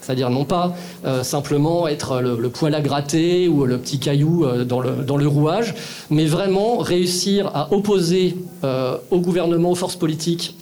C'est-à-dire 0.00 0.30
non 0.30 0.44
pas 0.44 0.76
simplement 1.24 1.88
être 1.88 2.20
le, 2.20 2.36
le, 2.36 2.48
poil 2.48 2.72
à 2.76 2.80
gratter 2.80 3.48
ou 3.48 3.64
le 3.64 3.76
petit 3.76 3.98
caillou 3.98 4.46
dans, 4.64 4.80
le, 4.80 5.26
rouage, 5.26 5.74
mais 6.10 6.26
vraiment 6.26 6.76
réussir 6.78 7.50
à 7.54 7.74
opposer 7.74 8.36
au 8.62 9.18
gouvernement, 9.18 9.72
aux 9.72 9.74
forces 9.74 9.96
politiques 9.96 10.56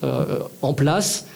en 0.63 0.73
place, 0.73 1.27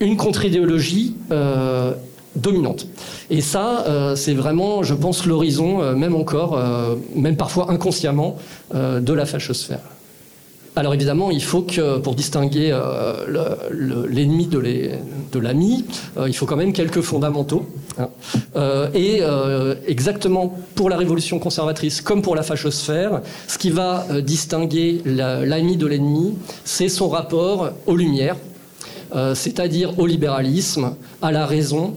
une 0.00 0.16
contre-idéologie 0.16 1.14
euh, 1.30 1.92
dominante. 2.36 2.86
Et 3.30 3.40
ça, 3.40 3.84
euh, 3.86 4.16
c'est 4.16 4.34
vraiment, 4.34 4.82
je 4.82 4.94
pense, 4.94 5.26
l'horizon, 5.26 5.94
même 5.96 6.14
encore, 6.14 6.60
même 7.14 7.36
parfois 7.36 7.70
inconsciemment, 7.70 8.36
de 8.74 9.12
la 9.12 9.26
fachosphère. 9.26 9.80
Alors 10.78 10.94
évidemment, 10.94 11.32
il 11.32 11.42
faut 11.42 11.62
que 11.62 11.98
pour 11.98 12.14
distinguer 12.14 12.70
euh, 12.72 13.66
l'ennemi 14.08 14.46
de 14.46 15.38
l'ami, 15.40 15.84
euh, 16.16 16.28
il 16.28 16.34
faut 16.34 16.46
quand 16.46 16.54
même 16.54 16.72
quelques 16.72 17.00
fondamentaux. 17.00 17.66
Hein. 17.98 18.10
Euh, 18.54 18.88
et 18.94 19.22
exactement 19.88 20.56
pour 20.76 20.88
la 20.88 20.96
révolution 20.96 21.40
conservatrice 21.40 22.00
comme 22.00 22.22
pour 22.22 22.36
la 22.36 22.44
fachosphère, 22.44 23.22
ce 23.48 23.58
qui 23.58 23.70
va 23.70 24.06
distinguer 24.22 25.02
l'ami 25.04 25.76
de 25.76 25.86
l'ennemi, 25.86 26.36
c'est 26.64 26.88
son 26.88 27.08
rapport 27.08 27.70
aux 27.86 27.96
lumières, 27.96 28.36
c'est-à-dire 29.34 29.98
au 29.98 30.06
libéralisme, 30.06 30.94
à 31.22 31.32
la 31.32 31.46
raison 31.46 31.94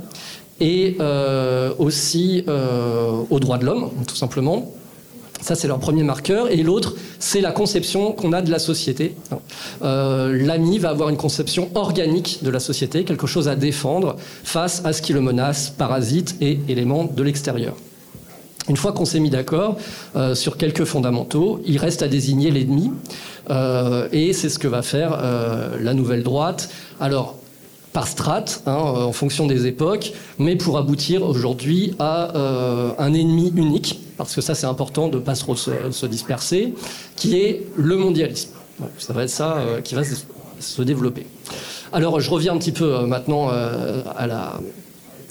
et 0.59 0.97
aussi 1.77 2.43
aux 3.29 3.39
droits 3.39 3.57
de 3.57 3.65
l'homme, 3.65 3.89
tout 4.07 4.15
simplement. 4.15 4.71
Ça, 5.41 5.55
c'est 5.55 5.67
leur 5.67 5.79
premier 5.79 6.03
marqueur. 6.03 6.51
Et 6.51 6.57
l'autre, 6.57 6.95
c'est 7.19 7.41
la 7.41 7.51
conception 7.51 8.11
qu'on 8.11 8.31
a 8.31 8.41
de 8.41 8.51
la 8.51 8.59
société. 8.59 9.15
Euh, 9.81 10.45
L'ami 10.45 10.77
va 10.77 10.89
avoir 10.89 11.09
une 11.09 11.17
conception 11.17 11.69
organique 11.73 12.39
de 12.43 12.49
la 12.51 12.59
société, 12.59 13.03
quelque 13.03 13.27
chose 13.27 13.47
à 13.47 13.55
défendre 13.55 14.15
face 14.43 14.83
à 14.85 14.93
ce 14.93 15.01
qui 15.01 15.13
le 15.13 15.21
menace, 15.21 15.73
parasite 15.75 16.35
et 16.41 16.59
éléments 16.69 17.05
de 17.05 17.23
l'extérieur. 17.23 17.75
Une 18.69 18.77
fois 18.77 18.91
qu'on 18.91 19.05
s'est 19.05 19.19
mis 19.19 19.31
d'accord 19.31 19.77
euh, 20.15 20.35
sur 20.35 20.55
quelques 20.55 20.85
fondamentaux, 20.85 21.59
il 21.65 21.77
reste 21.77 22.03
à 22.03 22.07
désigner 22.07 22.51
l'ennemi. 22.51 22.91
Euh, 23.49 24.07
et 24.11 24.33
c'est 24.33 24.49
ce 24.49 24.59
que 24.59 24.67
va 24.67 24.83
faire 24.83 25.17
euh, 25.19 25.77
la 25.81 25.95
nouvelle 25.95 26.21
droite. 26.21 26.69
Alors, 27.01 27.35
par 27.93 28.07
strates, 28.07 28.63
hein, 28.67 28.75
en 28.75 29.11
fonction 29.11 29.47
des 29.47 29.65
époques, 29.67 30.13
mais 30.39 30.55
pour 30.55 30.77
aboutir 30.77 31.23
aujourd'hui 31.23 31.93
à 31.99 32.31
un 32.99 33.13
ennemi 33.13 33.51
unique, 33.55 33.99
parce 34.17 34.33
que 34.33 34.39
ça 34.39 34.55
c'est 34.55 34.67
important 34.67 35.09
de 35.09 35.17
ne 35.17 35.21
pas 35.21 35.35
se, 35.35 36.05
disperser, 36.05 36.73
qui 37.17 37.35
est 37.35 37.67
le 37.75 37.97
mondialisme. 37.97 38.51
ça 38.97 39.11
va 39.11 39.23
être 39.23 39.29
ça 39.29 39.57
qui 39.83 39.95
va 39.95 40.03
se 40.05 40.81
développer. 40.83 41.25
Alors 41.91 42.21
je 42.21 42.29
reviens 42.29 42.53
un 42.53 42.57
petit 42.57 42.71
peu 42.71 43.05
maintenant 43.05 43.49
à 43.49 44.27
la, 44.27 44.53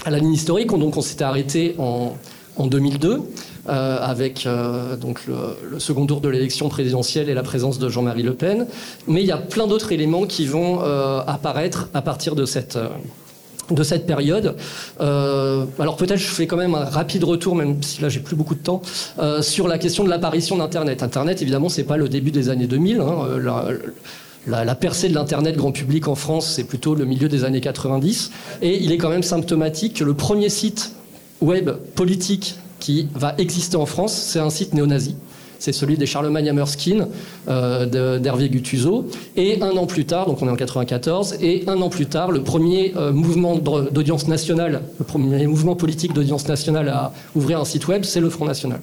à 0.04 0.10
la 0.10 0.18
ligne 0.18 0.34
historique. 0.34 0.68
Donc 0.68 0.96
on 0.96 1.02
s'était 1.02 1.24
arrêté 1.24 1.74
en, 1.78 2.16
en 2.56 2.66
2002. 2.66 3.22
Euh, 3.70 3.98
avec 4.00 4.46
euh, 4.46 4.96
donc 4.96 5.20
le, 5.28 5.78
second 5.78 6.04
tour 6.04 6.20
de 6.20 6.28
l'élection 6.28 6.68
présidentielle 6.68 7.28
et 7.28 7.34
la 7.34 7.44
présence 7.44 7.78
de 7.78 7.88
Jean-Marie 7.88 8.24
Le 8.24 8.34
Pen. 8.34 8.66
Mais 9.06 9.20
il 9.20 9.26
y 9.26 9.32
a 9.32 9.36
plein 9.36 9.68
d'autres 9.68 9.92
éléments 9.92 10.26
qui 10.26 10.44
vont 10.44 10.80
euh, 10.82 11.20
apparaître 11.24 11.88
à 11.94 12.02
partir 12.02 12.34
de 12.34 12.46
cette, 12.46 12.76
de 13.70 13.82
cette 13.84 14.06
période. 14.06 14.56
alors 14.98 15.96
peut-être 15.96 16.18
je 16.18 16.26
fais 16.26 16.48
quand 16.48 16.56
même 16.56 16.74
un 16.74 16.84
rapide 16.84 17.22
retour, 17.22 17.54
même 17.54 17.80
si 17.80 18.02
là 18.02 18.08
j'ai 18.08 18.18
plus 18.18 18.34
beaucoup 18.34 18.56
de 18.56 18.62
temps, 18.62 18.82
sur 19.40 19.68
la 19.68 19.78
question 19.78 20.02
de 20.02 20.08
l'apparition 20.08 20.56
d'Internet. 20.56 21.04
Internet, 21.04 21.40
évidemment, 21.40 21.68
c'est 21.68 21.84
pas 21.84 21.96
le 21.96 22.08
début 22.08 22.32
des 22.32 22.48
années 22.48 22.66
2000. 22.66 23.00
Hein, 23.00 23.38
la, 24.48 24.64
la, 24.64 24.74
percée 24.74 25.08
de 25.08 25.14
l'Internet 25.14 25.54
grand 25.56 25.70
public 25.70 26.08
en 26.08 26.16
France, 26.16 26.50
c'est 26.56 26.64
plutôt 26.64 26.96
le 26.96 27.04
milieu 27.04 27.28
des 27.28 27.44
années 27.44 27.60
90. 27.60 28.32
Et 28.62 28.82
il 28.82 28.90
est 28.90 28.98
quand 28.98 29.10
même 29.10 29.22
symptomatique 29.22 29.98
que 29.98 30.04
le 30.04 30.14
premier 30.14 30.48
site 30.48 30.92
web 31.40 31.70
politique 31.94 32.56
qui 32.80 33.08
va 33.14 33.34
exister 33.38 33.76
en 33.76 33.86
France, 33.86 34.12
c'est 34.12 34.40
un 34.40 34.50
site 34.50 34.74
néo-nazi. 34.74 35.14
C'est 35.60 35.72
celui 35.72 35.98
des 35.98 36.06
Charlemagne 36.06 36.48
Hammerskin 36.48 37.08
euh, 37.48 38.18
d'Hervé. 38.18 38.50
Et 39.36 39.62
un 39.62 39.76
an 39.76 39.86
plus 39.86 40.06
tard, 40.06 40.26
donc 40.26 40.40
on 40.40 40.48
est 40.48 40.50
en 40.50 40.56
94, 40.56 41.36
et 41.42 41.64
un 41.66 41.80
an 41.82 41.90
plus 41.90 42.06
tard, 42.06 42.30
le 42.30 42.42
premier 42.42 42.94
euh, 42.96 43.12
mouvement 43.12 43.56
d'audience 43.56 44.26
nationale, 44.26 44.82
le 44.98 45.04
premier 45.04 45.46
mouvement 45.46 45.76
politique 45.76 46.14
d'audience 46.14 46.48
nationale 46.48 46.88
à 46.88 47.12
ouvrir 47.36 47.60
un 47.60 47.66
site 47.66 47.86
web, 47.88 48.04
c'est 48.04 48.20
le 48.20 48.30
Front 48.30 48.46
National. 48.46 48.80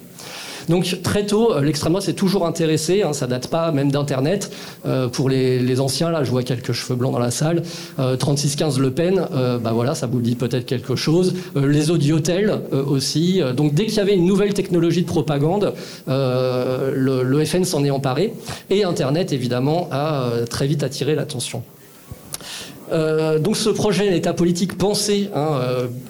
Donc 0.70 1.00
très 1.02 1.26
tôt, 1.26 1.54
euh, 1.54 1.62
l'extrême 1.62 1.94
droite 1.94 2.04
s'est 2.04 2.14
toujours 2.14 2.46
intéressé, 2.46 3.04
hein, 3.04 3.14
ça 3.14 3.28
date 3.28 3.48
pas 3.48 3.72
même 3.72 3.92
d'Internet. 3.92 4.52
Euh, 4.86 5.08
pour 5.08 5.30
les, 5.30 5.80
anciens, 5.80 6.10
là, 6.10 6.24
je 6.24 6.32
vois 6.32 6.44
quelques 6.44 6.74
cheveux 6.74 6.96
blancs 6.96 7.14
dans 7.14 7.20
la 7.20 7.32
salle. 7.32 7.62
36-15 8.00 8.78
euh, 8.78 8.82
Le 8.82 8.92
Pen, 8.92 9.28
bah 9.64 9.72
voilà, 9.74 9.96
ça 9.96 10.08
vous 10.08 10.22
dit 10.22 10.36
peut-être 10.36 10.66
quelque 10.66 10.96
chose. 10.96 11.36
les 11.56 11.92
audiotels 11.92 12.62
aussi. 12.72 13.42
Donc 13.56 13.74
dès 13.74 13.86
qu'il 13.86 13.98
y 13.98 14.00
avait 14.00 14.16
une 14.16 14.26
nouvelle 14.26 14.54
technologie 14.54 15.02
de 15.02 15.08
propagande, 15.08 15.74
le, 16.08 17.46
FN 17.46 17.64
s'en 17.64 17.84
est 17.84 17.92
emparé. 17.92 18.34
Et 18.70 18.84
Internet, 18.84 19.32
évidemment, 19.34 19.88
a 19.92 20.30
très 20.50 20.68
vite 20.68 20.84
attiré 20.84 21.16
l'attention. 21.16 21.64
donc 22.92 23.56
ce 23.56 23.70
projet 23.70 24.10
d'État 24.10 24.34
politique 24.34 24.78
pensé 24.78 25.30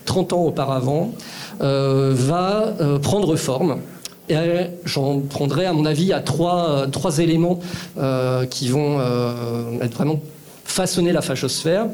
30 0.05 0.34
hein, 0.34 0.36
ans 0.36 0.45
auparavant 0.45 1.14
va 1.60 2.74
prendre 3.01 3.36
forme 3.36 3.72
euh, 3.72 3.96
j'en 4.86 5.19
prendrai, 5.19 5.65
à 5.65 5.73
mon 5.73 5.86
avis, 5.86 6.13
à 6.13 6.19
trois, 6.19 6.88
euh, 6.95 7.11
éléments 7.17 7.59
euh, 7.97 8.45
qui 8.45 8.69
vont 8.69 8.99
être 9.82 9.93
vraiment 9.93 10.19
façonner 10.65 11.11
la 11.11 11.21
fachosphère. 11.21 11.88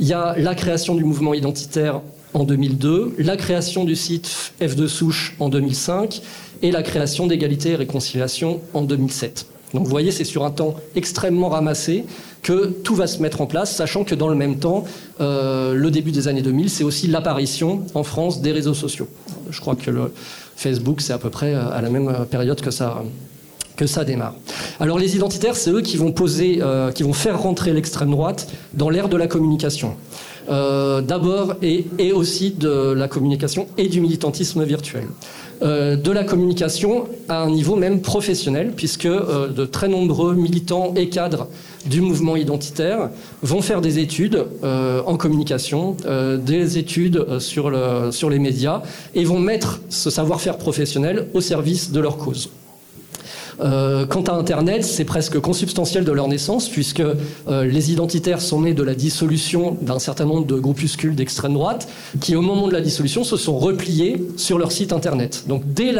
Il 0.00 0.06
y 0.06 0.12
a 0.12 0.34
la 0.38 0.54
création 0.54 0.94
du 0.94 1.04
mouvement 1.04 1.34
identitaire 1.34 2.00
en 2.34 2.44
2002, 2.44 3.14
la 3.18 3.36
création 3.36 3.84
du 3.84 3.94
site 3.94 4.52
F2 4.60 4.86
Souche 4.86 5.34
en 5.38 5.48
2005 5.48 6.22
et 6.62 6.70
la 6.70 6.82
création 6.82 7.26
d'égalité 7.26 7.70
et 7.70 7.76
réconciliation 7.76 8.60
en 8.72 8.82
2007. 8.82 9.46
Donc 9.74 9.84
vous 9.84 9.90
voyez, 9.90 10.12
c'est 10.12 10.24
sur 10.24 10.44
un 10.44 10.50
temps 10.50 10.76
extrêmement 10.94 11.48
ramassé 11.48 12.04
que 12.42 12.66
tout 12.66 12.94
va 12.94 13.06
se 13.06 13.20
mettre 13.20 13.40
en 13.40 13.46
place, 13.46 13.74
sachant 13.74 14.04
que 14.04 14.14
dans 14.14 14.28
le 14.28 14.34
même 14.34 14.58
temps, 14.58 14.84
le 15.20 15.88
début 15.88 16.12
des 16.12 16.28
années 16.28 16.42
2000, 16.42 16.70
c'est 16.70 16.84
aussi 16.84 17.06
l'apparition 17.06 17.84
en 17.94 18.02
France 18.02 18.40
des 18.40 18.52
réseaux 18.52 18.74
sociaux. 18.74 19.08
Je 19.50 19.60
crois 19.60 19.76
que 19.76 19.90
le, 19.90 20.12
Facebook, 20.56 21.00
c'est 21.00 21.12
à 21.12 21.18
peu 21.18 21.30
près 21.30 21.54
euh, 21.54 21.70
à 21.70 21.80
la 21.80 21.90
même 21.90 22.08
euh, 22.08 22.24
période 22.24 22.60
que 22.60 22.70
ça, 22.70 23.02
que 23.76 23.86
ça 23.86 24.04
démarre. 24.04 24.34
Alors 24.80 24.98
les 24.98 25.16
identitaires, 25.16 25.56
c'est 25.56 25.70
eux 25.70 25.80
qui 25.80 25.96
vont 25.96 26.12
poser, 26.12 26.58
euh, 26.60 26.92
qui 26.92 27.02
vont 27.02 27.12
faire 27.12 27.40
rentrer 27.40 27.72
l'extrême 27.72 28.10
droite 28.10 28.48
dans 28.74 28.90
l'ère 28.90 29.08
de 29.08 29.16
la 29.16 29.26
communication. 29.26 29.96
D'abord 30.48 31.54
et, 31.62 32.12
aussi 32.12 32.50
de 32.50 32.92
la 32.92 33.08
communication 33.08 33.66
et 33.78 33.88
du 33.88 34.00
militantisme 34.00 34.64
virtuel. 34.64 35.04
de 35.60 36.10
la 36.10 36.24
communication 36.24 37.06
à 37.28 37.42
un 37.42 37.50
niveau 37.50 37.76
même 37.76 38.00
professionnel, 38.00 38.72
puisque 38.76 39.08
de 39.08 39.64
très 39.64 39.88
nombreux 39.88 40.34
militants 40.34 40.94
et 40.96 41.08
cadres 41.08 41.48
du 41.86 42.00
mouvement 42.00 42.36
identitaire 42.36 43.10
vont 43.42 43.62
faire 43.62 43.80
des 43.80 43.98
études 43.98 44.46
euh, 44.62 45.02
en 45.06 45.16
communication, 45.16 45.96
euh, 46.06 46.36
des 46.36 46.78
études 46.78 47.16
euh, 47.16 47.40
sur 47.40 48.30
les 48.30 48.38
médias 48.38 48.82
et 49.14 49.24
vont 49.24 49.38
mettre 49.38 49.80
ce 49.88 50.10
savoir-faire 50.10 50.58
professionnel 50.58 51.28
au 51.34 51.40
service 51.40 51.90
de 51.92 52.00
leur 52.00 52.16
cause. 52.16 52.50
Euh, 53.60 54.06
quant 54.06 54.22
à 54.22 54.32
Internet, 54.32 54.84
c'est 54.84 55.04
presque 55.04 55.38
consubstantiel 55.38 56.04
de 56.04 56.12
leur 56.12 56.28
naissance, 56.28 56.68
puisque 56.68 57.00
euh, 57.00 57.64
les 57.64 57.92
identitaires 57.92 58.40
sont 58.40 58.62
nés 58.62 58.74
de 58.74 58.82
la 58.82 58.94
dissolution 58.94 59.76
d'un 59.80 59.98
certain 59.98 60.24
nombre 60.24 60.46
de 60.46 60.58
groupuscules 60.58 61.14
d'extrême 61.14 61.54
droite, 61.54 61.88
qui 62.20 62.36
au 62.36 62.42
moment 62.42 62.68
de 62.68 62.72
la 62.72 62.80
dissolution 62.80 63.24
se 63.24 63.36
sont 63.36 63.58
repliés 63.58 64.22
sur 64.36 64.58
leur 64.58 64.72
site 64.72 64.92
Internet. 64.92 65.44
Donc 65.48 65.62
dès 65.66 65.92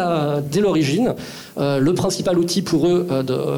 l'origine, 0.60 1.14
euh, 1.58 1.78
le 1.78 1.94
principal 1.94 2.38
outil 2.38 2.62
pour 2.62 2.86
eux 2.88 3.06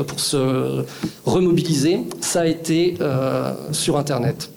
pour 0.06 0.20
se 0.20 0.84
remobiliser, 1.24 2.00
ça 2.20 2.42
a 2.42 2.46
été 2.46 2.96
sur 3.72 3.96
Internet. 3.96 4.50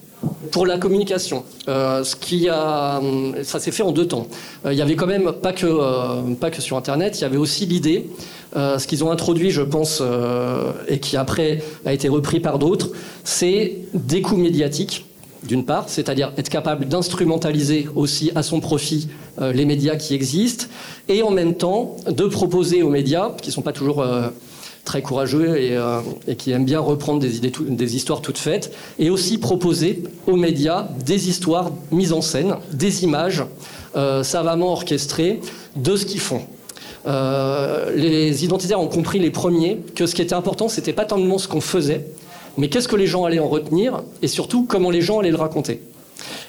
Pour 0.52 0.66
la 0.66 0.78
communication, 0.78 1.44
ce 1.68 2.16
qui 2.16 2.50
a, 2.50 3.02
ça 3.44 3.60
s'est 3.60 3.72
fait 3.72 3.84
en 3.84 3.92
deux 3.92 4.08
temps. 4.08 4.28
il 4.66 4.74
y 4.74 4.82
avait 4.82 4.96
quand 4.96 5.06
même 5.06 5.32
pas 5.32 5.54
que, 5.54 6.34
pas 6.36 6.50
que 6.50 6.62
sur 6.62 6.76
Internet, 6.78 7.20
il 7.20 7.22
y 7.22 7.26
avait 7.26 7.38
aussi 7.38 7.66
l'idée 7.66 8.08
euh, 8.56 8.80
ce 8.80 8.88
qu'ils 8.88 9.04
ont 9.04 9.12
introduit, 9.12 9.52
je 9.52 9.62
pense, 9.62 10.00
euh, 10.02 10.72
et 10.88 11.00
qui 11.00 11.18
après 11.18 11.62
a 11.86 11.94
été 11.94 12.08
repris 12.08 12.40
par 12.40 12.60
d'autres, 12.60 12.92
c'est 13.24 13.80
des 13.94 14.22
coûts 14.22 14.38
médiatiques 14.38 15.06
d'une 15.44 15.66
part, 15.66 15.86
c'est-à-dire 15.88 16.34
être 16.38 16.50
capable 16.50 16.86
d'instrumentaliser 16.88 17.88
aussi 17.96 18.32
à 18.36 18.44
son 18.44 18.60
profit 18.60 19.10
euh, 19.40 19.54
les 19.54 19.66
médias 19.66 19.96
qui 19.96 20.16
existent, 20.16 20.66
et 21.10 21.24
en 21.24 21.30
même 21.30 21.56
temps 21.56 21.98
de 22.10 22.24
proposer 22.26 22.84
aux 22.84 22.90
médias, 22.90 23.32
qui 23.42 23.50
ne 23.50 23.54
sont 23.54 23.62
pas 23.62 23.74
toujours 23.74 24.04
très 24.88 25.04
courageux 25.04 25.58
et, 25.58 26.36
qui 26.36 26.52
aiment 26.52 26.66
bien 26.66 26.80
reprendre 26.80 27.20
des, 27.20 27.96
histoires 27.96 28.22
toutes 28.22 28.40
faites, 28.40 28.74
et 28.98 29.12
aussi 29.12 29.38
proposer 29.38 30.02
aux 30.26 30.36
médias 30.36 30.88
des 31.06 31.30
histoires 31.30 31.72
mises 31.92 32.14
en 32.14 32.22
scène, 32.22 32.56
des 32.74 33.04
images 33.04 33.44
savamment 34.24 34.72
orchestrées 34.72 35.42
de 35.76 35.96
ce 35.96 36.06
qu'ils 36.06 36.22
font. 36.22 36.42
Euh, 37.08 37.96
les 37.96 38.44
identitaires 38.44 38.82
ont 38.82 38.88
compris 38.88 39.20
les 39.20 39.32
premiers 39.32 39.80
que 39.96 40.06
ce 40.06 40.14
qui 40.14 40.22
était 40.22 40.34
important, 40.34 40.68
c'était 40.68 40.94
pas 40.94 41.06
tant 41.06 41.18
ce 41.38 41.48
qu'on 41.48 41.62
faisait, 41.62 42.06
mais 42.58 42.70
qu'est-ce 42.70 42.88
que 42.88 42.96
les 42.96 43.08
gens 43.08 43.26
allaient 43.26 43.40
en 43.40 43.48
retenir, 43.48 44.02
et 44.22 44.28
surtout 44.28 44.66
comment 44.66 44.90
les 44.90 45.02
gens 45.02 45.20
allaient 45.20 45.32
le 45.32 45.38
raconter. 45.38 45.82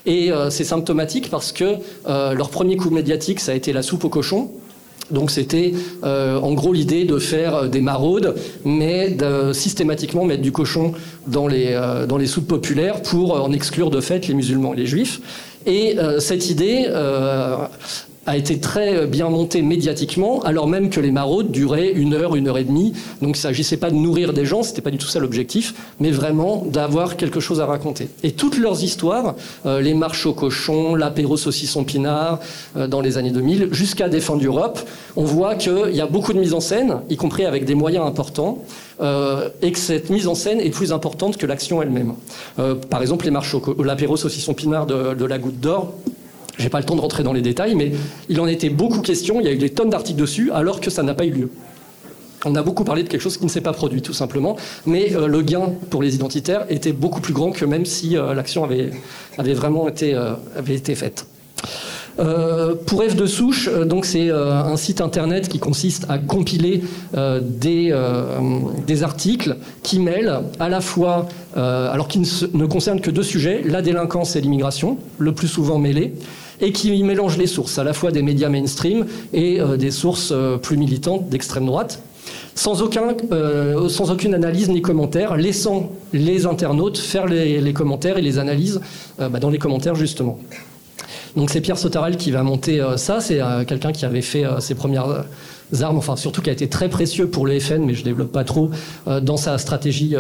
Et 0.07 0.33
euh, 0.33 0.51
c'est 0.51 0.65
symptomatique 0.65 1.31
parce 1.31 1.53
que 1.53 1.77
euh, 2.09 2.33
leur 2.33 2.51
premier 2.51 2.77
coup 2.77 2.91
médiatique, 2.91 3.41
ça 3.41 3.53
a 3.53 3.55
été 3.55 3.73
la 3.73 3.83
soupe 3.83 4.05
au 4.05 4.09
cochon. 4.09 4.51
Donc 5.11 5.31
c'était 5.31 5.73
en 6.05 6.53
gros 6.53 6.73
l'idée 6.73 7.05
de 7.05 7.19
faire 7.19 7.69
des 7.69 7.81
maraudes, 7.81 8.35
mais 8.65 9.11
de 9.11 9.53
systématiquement 9.53 10.25
mettre 10.25 10.43
du 10.43 10.53
cochon 10.53 10.93
dans 11.27 11.47
les, 11.47 11.79
dans 12.09 12.19
les 12.19 12.27
soupes 12.27 12.49
populaires 12.49 13.03
pour 13.03 13.43
en 13.43 13.53
exclure 13.53 13.91
de 13.91 14.01
fait 14.01 14.27
les 14.29 14.35
musulmans 14.35 14.75
et 14.75 14.77
les 14.77 14.87
juifs. 14.87 15.21
Et 15.67 15.97
cette 16.19 16.51
idée 16.51 16.89
a 18.29 18.37
été 18.37 18.61
très 18.61 19.07
bien 19.07 19.31
monté 19.31 19.63
médiatiquement, 19.63 20.41
alors 20.43 20.69
même 20.69 20.91
que 20.91 21.01
les 21.01 21.11
maraudes 21.11 21.51
duraient 21.51 21.93
une 21.93 22.13
heure, 22.13 22.37
une 22.37 22.47
heure 22.49 22.59
et 22.59 22.65
demie. 22.65 22.93
Donc 23.23 23.31
il 23.31 23.31
ne 23.31 23.37
s'agissait 23.37 23.79
pas 23.79 23.91
de 23.91 23.95
nourrir 23.95 24.35
des 24.35 24.45
gens, 24.45 24.63
c'était 24.63 24.83
pas 24.83 24.91
du 24.91 24.99
tout 24.99 25.07
ça 25.07 25.19
l'objectif, 25.19 25.75
mais 25.99 26.11
vraiment 26.11 26.63
d'avoir 26.67 27.17
quelque 27.17 27.41
chose 27.41 27.59
à 27.63 27.65
raconter. 27.65 28.11
Et 28.23 28.33
toutes 28.33 28.59
leurs 28.59 28.85
histoires, 28.85 29.35
euh, 29.65 29.81
les 29.81 29.95
marches 29.95 30.27
au 30.27 30.35
cochon, 30.35 30.95
l'apéro 30.95 31.39
saucisson 31.39 31.85
pinard 31.85 32.41
euh, 32.77 32.87
dans 32.87 33.01
les 33.01 33.17
années 33.17 33.31
2000, 33.31 33.69
jusqu'à 33.73 34.11
Défendre 34.11 34.43
l'Europe, 34.43 34.79
on 35.17 35.25
voit 35.25 35.55
qu'il 35.55 35.95
y 35.95 36.03
a 36.03 36.07
beaucoup 36.07 36.35
de 36.35 36.39
mise 36.39 36.53
en 36.53 36.61
scène, 36.61 37.01
y 37.09 37.17
compris 37.17 37.47
avec 37.47 37.65
des 37.65 37.75
moyens 37.75 38.07
importants. 38.07 38.63
Euh, 39.01 39.49
et 39.63 39.71
que 39.71 39.79
cette 39.79 40.11
mise 40.11 40.27
en 40.27 40.35
scène 40.35 40.61
est 40.61 40.71
plus 40.71 40.93
importante 40.93 41.37
que 41.37 41.47
l'action 41.47 41.81
elle-même. 41.81 42.15
par 42.91 43.01
exemple, 43.01 43.27
les 43.27 43.31
marches 43.31 43.55
l'apéro 43.79 44.17
saucisson 44.17 44.55
pinard 44.55 44.87
de 44.87 45.25
la 45.25 45.39
Goutte 45.39 45.61
d'Or, 45.61 45.95
j'ai 46.59 46.69
pas 46.69 46.79
le 46.79 46.85
temps 46.85 46.97
de 46.97 47.01
rentrer 47.01 47.23
dans 47.23 47.33
les 47.33 47.43
détails, 47.43 47.75
mais 47.75 47.93
il 48.29 48.41
en 48.41 48.47
était 48.47 48.69
beaucoup 48.69 49.01
question. 49.01 49.41
Il 49.41 49.47
y 49.47 49.49
a 49.49 49.53
eu 49.53 49.59
des 49.59 49.71
tonnes 49.71 49.91
d'articles 49.91 50.21
dessus, 50.21 50.51
alors 50.53 50.81
que 50.81 50.91
ça 50.91 51.03
n'a 51.03 51.15
pas 51.15 51.25
eu 51.25 51.31
lieu. 51.31 51.51
On 52.45 52.55
a 52.55 52.63
beaucoup 52.63 52.85
parlé 52.85 53.03
de 53.03 53.09
quelque 53.09 53.21
chose 53.21 53.37
qui 53.37 53.45
ne 53.45 53.51
s'est 53.51 53.61
pas 53.61 53.73
produit, 53.73 54.03
tout 54.03 54.13
simplement. 54.13 54.57
Mais 54.87 55.15
euh, 55.15 55.27
le 55.27 55.43
gain 55.43 55.73
pour 55.91 56.03
les 56.03 56.15
identitaires 56.15 56.67
était 56.69 56.93
beaucoup 56.93 57.21
plus 57.21 57.33
grand 57.33 57.51
que 57.51 57.65
même 57.65 57.85
si 57.85 58.17
euh, 58.17 58.35
l'action 58.35 58.65
avait, 58.65 58.91
vraiment 59.55 59.89
été, 59.89 60.15
euh, 60.15 60.35
faite. 60.95 61.27
Euh, 62.19 62.75
pour 62.87 63.03
F 63.03 63.15
de 63.15 63.27
souche, 63.27 63.69
euh, 63.69 63.85
donc 63.85 64.05
c'est 64.05 64.29
euh, 64.29 64.53
un 64.53 64.77
site 64.77 65.01
internet 65.01 65.49
qui 65.49 65.59
consiste 65.61 66.07
à 66.09 66.19
compiler 66.19 66.83
des, 67.43 67.93
articles 69.03 69.57
qui 69.83 70.01
mêlent 70.01 70.41
à 70.59 70.69
la 70.69 70.81
fois, 70.81 71.29
alors 71.55 72.09
qui 72.09 72.19
ne, 72.19 72.27
ne, 72.59 72.67
concernent 72.67 73.01
que 73.01 73.11
deux 73.11 73.23
sujets, 73.23 73.63
la 73.65 73.81
délinquance 73.83 74.35
et 74.35 74.41
l'immigration, 74.41 74.99
le 75.19 75.33
plus 75.33 75.47
souvent 75.47 75.79
mêlés, 75.79 76.15
et 76.61 76.73
qui 76.73 77.03
mélangent 77.05 77.39
les 77.39 77.47
sources, 77.47 77.79
à 77.79 77.85
la 77.85 77.93
fois 77.93 78.11
des 78.11 78.23
médias 78.23 78.49
mainstream 78.49 79.07
et 79.33 79.61
des 79.79 79.91
sources 79.91 80.33
plus 80.63 80.77
militantes 80.77 81.29
d'extrême 81.29 81.67
droite 81.67 82.03
sans, 82.55 82.83
aucun, 82.83 83.15
sans 83.89 84.11
aucune 84.11 84.35
analyse 84.35 84.69
ni 84.69 84.83
commentaire, 84.83 85.37
laissant 85.37 85.93
les 86.13 86.45
internautes 86.47 86.99
faire 86.99 87.27
les, 87.27 87.73
commentaires 87.73 88.19
et 88.19 88.23
les 88.23 88.39
analyses 88.39 88.81
bah, 89.19 89.39
dans 89.41 89.51
les 89.51 89.59
commentaires 89.59 89.95
justement. 89.95 90.39
Donc 91.37 91.51
c'est 91.51 91.61
Pierre 91.61 91.79
Sotarel 91.79 92.17
qui 92.17 92.31
va 92.31 92.43
monter 92.43 92.81
euh, 92.81 92.97
ça, 92.97 93.21
c'est 93.21 93.41
quelqu'un 93.67 93.93
qui 93.93 94.05
avait 94.05 94.23
fait 94.23 94.45
ses 94.61 94.75
premières 94.75 95.25
armes, 95.81 95.99
enfin 95.99 96.17
surtout 96.17 96.43
qui 96.43 96.51
a 96.51 96.53
été 96.53 96.69
très 96.69 96.89
précieux 96.89 97.29
pour 97.29 97.47
le 97.47 97.59
FN, 97.61 97.85
mais 97.85 97.95
je 97.95 98.03
développe 98.03 98.33
pas 98.33 98.45
trop, 98.45 98.71
dans 99.07 99.37
sa 99.37 99.59
stratégie 99.59 100.17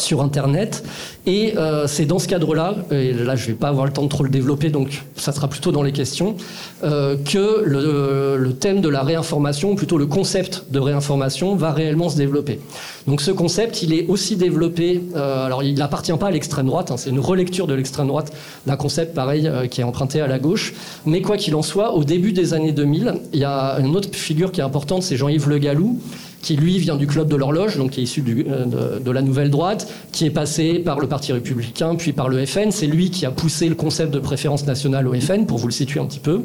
sur 0.00 0.22
Internet. 0.22 0.84
Et 1.26 1.54
euh, 1.56 1.86
c'est 1.86 2.06
dans 2.06 2.18
ce 2.18 2.26
cadre-là, 2.26 2.76
et 2.90 3.12
là 3.12 3.36
je 3.36 3.42
ne 3.42 3.46
vais 3.48 3.58
pas 3.58 3.68
avoir 3.68 3.84
le 3.84 3.92
temps 3.92 4.02
de 4.02 4.08
trop 4.08 4.24
le 4.24 4.30
développer, 4.30 4.70
donc 4.70 5.02
ça 5.16 5.32
sera 5.32 5.48
plutôt 5.48 5.70
dans 5.70 5.82
les 5.82 5.92
questions, 5.92 6.36
euh, 6.82 7.16
que 7.16 7.62
le, 7.64 8.52
thème 8.58 8.80
de 8.80 8.88
la 8.88 9.02
réinformation, 9.02 9.74
plutôt 9.74 9.98
le 9.98 10.06
concept 10.06 10.64
de 10.70 10.78
réinformation, 10.78 11.56
va 11.56 11.72
réellement 11.72 12.08
se 12.08 12.16
développer. 12.16 12.58
Donc 13.06 13.20
ce 13.20 13.30
concept, 13.30 13.82
il 13.82 13.92
est 13.92 14.06
aussi 14.06 14.36
développé, 14.36 15.02
euh, 15.14 15.46
alors 15.46 15.62
il 15.62 15.74
n'appartient 15.74 16.12
pas 16.12 16.28
à 16.28 16.30
l'extrême 16.30 16.66
droite, 16.66 16.90
hein, 16.90 16.96
c'est 16.96 17.10
une 17.10 17.20
relecture 17.20 17.66
de 17.66 17.74
l'extrême 17.74 18.08
droite 18.08 18.32
d'un 18.66 18.76
concept 18.76 19.14
pareil 19.14 19.50
qui 19.70 19.82
est 19.82 19.84
emprunté 19.84 20.20
à 20.20 20.26
la 20.26 20.38
gauche, 20.38 20.72
mais 21.04 21.20
quoi 21.20 21.36
qu'il 21.36 21.54
en 21.54 21.62
soit, 21.62 21.94
au 21.94 22.04
début 22.04 22.32
des 22.32 22.54
années 22.54 22.72
2000, 22.72 23.14
il 23.32 23.38
y 23.38 23.44
a 23.44 23.78
une 23.78 23.94
autre 23.94 24.08
figure 24.12 24.52
qui 24.52 24.60
est 24.60 24.64
importante, 24.64 25.02
c'est 25.02 25.16
Jean-Yves 25.16 25.48
Le 25.48 25.58
Gallou, 25.58 26.00
qui 26.42 26.56
lui 26.56 26.78
vient 26.78 26.96
du 26.96 27.06
club 27.06 27.28
de 27.28 27.36
l'horloge, 27.36 27.76
donc 27.76 27.90
qui 27.90 28.00
est 28.00 28.04
issu 28.04 28.24
euh, 28.28 28.98
de, 28.98 29.10
la 29.10 29.22
nouvelle 29.22 29.50
droite, 29.50 29.92
qui 30.12 30.24
est 30.24 30.30
passé 30.30 30.74
par 30.78 30.98
le 30.98 31.06
Parti 31.06 31.32
républicain, 31.32 31.94
puis 31.96 32.12
par 32.12 32.28
le 32.28 32.44
FN. 32.46 32.70
C'est 32.70 32.86
lui 32.86 33.10
qui 33.10 33.26
a 33.26 33.30
poussé 33.30 33.68
le 33.68 33.74
concept 33.74 34.12
de 34.12 34.18
préférence 34.18 34.66
nationale 34.66 35.06
au 35.06 35.14
FN, 35.14 35.46
pour 35.46 35.58
vous 35.58 35.66
le 35.66 35.72
situer 35.72 36.00
un 36.00 36.06
petit 36.06 36.20
peu. 36.20 36.42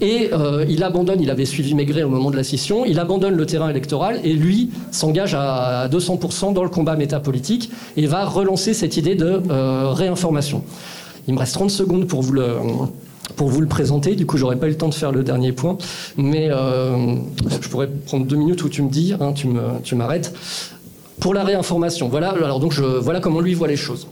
Et 0.00 0.30
euh, 0.32 0.64
il 0.68 0.82
abandonne, 0.82 1.20
il 1.20 1.30
avait 1.30 1.44
suivi 1.44 1.74
Maigret 1.74 2.02
au 2.02 2.08
moment 2.08 2.30
de 2.30 2.36
la 2.36 2.44
scission, 2.44 2.84
il 2.84 2.98
abandonne 2.98 3.34
le 3.34 3.46
terrain 3.46 3.70
électoral 3.70 4.20
et 4.24 4.32
lui 4.32 4.70
s'engage 4.90 5.34
à 5.34 5.88
200% 5.88 6.52
dans 6.52 6.64
le 6.64 6.68
combat 6.68 6.96
métapolitique 6.96 7.70
et 7.96 8.06
va 8.06 8.24
relancer 8.24 8.74
cette 8.74 8.96
idée 8.96 9.14
de 9.14 9.40
euh, 9.50 9.90
réinformation. 9.90 10.62
Il 11.28 11.34
me 11.34 11.38
reste 11.38 11.54
30 11.54 11.70
secondes 11.70 12.06
pour 12.06 12.22
vous 12.22 12.32
le 12.32 12.46
pour 13.34 13.48
vous 13.48 13.60
le 13.60 13.66
présenter. 13.66 14.14
Du 14.14 14.26
coup, 14.26 14.36
j'aurais 14.36 14.56
pas 14.56 14.66
eu 14.66 14.70
le 14.70 14.76
temps 14.76 14.88
de 14.88 14.94
faire 14.94 15.12
le 15.12 15.24
dernier 15.24 15.52
point, 15.52 15.76
mais 16.16 16.48
euh, 16.50 17.16
je 17.48 17.68
pourrais 17.68 17.88
prendre 17.88 18.26
deux 18.26 18.36
minutes 18.36 18.62
où 18.62 18.68
tu 18.68 18.82
me 18.82 18.90
dis, 18.90 19.14
hein, 19.18 19.32
tu 19.32 19.94
m'arrêtes. 19.94 20.32
Pour 21.20 21.34
la 21.34 21.44
réinformation, 21.44 22.08
voilà. 22.08 22.30
Alors 22.30 22.60
donc, 22.60 22.74
voilà 22.74 23.20
comment 23.20 23.40
lui 23.40 23.54
voit 23.54 23.68
les 23.68 23.76
choses. 23.76 24.06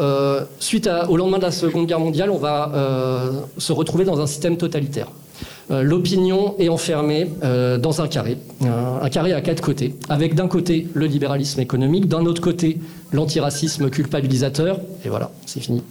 Euh, 0.00 0.44
suite 0.60 0.88
au 1.08 1.16
lendemain 1.16 1.38
de 1.38 1.42
la 1.42 1.50
Seconde 1.50 1.86
Guerre 1.86 2.00
mondiale, 2.00 2.30
on 2.30 2.38
va 2.38 2.70
euh, 2.74 3.32
se 3.58 3.72
retrouver 3.72 4.04
dans 4.04 4.20
un 4.20 4.26
système 4.26 4.56
totalitaire. 4.56 5.08
L'opinion 5.70 6.54
est 6.58 6.70
enfermée 6.70 7.28
dans 7.42 8.00
un 8.00 8.08
carré, 8.08 8.38
un 8.62 9.08
carré 9.10 9.34
à 9.34 9.42
quatre 9.42 9.60
côtés, 9.60 9.96
avec 10.08 10.34
d'un 10.34 10.48
côté 10.48 10.88
le 10.94 11.04
libéralisme 11.04 11.60
économique, 11.60 12.08
d'un 12.08 12.24
autre 12.24 12.40
côté 12.40 12.78
l'antiracisme 13.12 13.90
culpabilisateur, 13.90 14.80
et 15.04 15.10
voilà, 15.10 15.30
c'est 15.44 15.60
fini. 15.60 15.82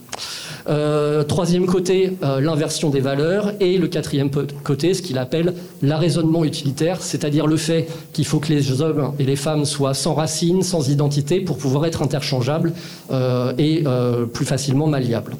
Euh, 0.68 1.24
troisième 1.24 1.66
côté, 1.66 2.18
euh, 2.22 2.40
l'inversion 2.40 2.90
des 2.90 3.00
valeurs. 3.00 3.52
Et 3.60 3.78
le 3.78 3.88
quatrième 3.88 4.30
côté, 4.64 4.94
ce 4.94 5.02
qu'il 5.02 5.18
appelle 5.18 5.54
l'arraisonnement 5.82 6.44
utilitaire, 6.44 7.00
c'est-à-dire 7.00 7.46
le 7.46 7.56
fait 7.56 7.88
qu'il 8.12 8.26
faut 8.26 8.38
que 8.38 8.52
les 8.52 8.82
hommes 8.82 9.12
et 9.18 9.24
les 9.24 9.36
femmes 9.36 9.64
soient 9.64 9.94
sans 9.94 10.14
racines, 10.14 10.62
sans 10.62 10.90
identité, 10.90 11.40
pour 11.40 11.56
pouvoir 11.56 11.86
être 11.86 12.02
interchangeables 12.02 12.72
euh, 13.10 13.52
et 13.56 13.84
plus 14.32 14.44
facilement 14.44 14.86
malliables. 14.86 15.36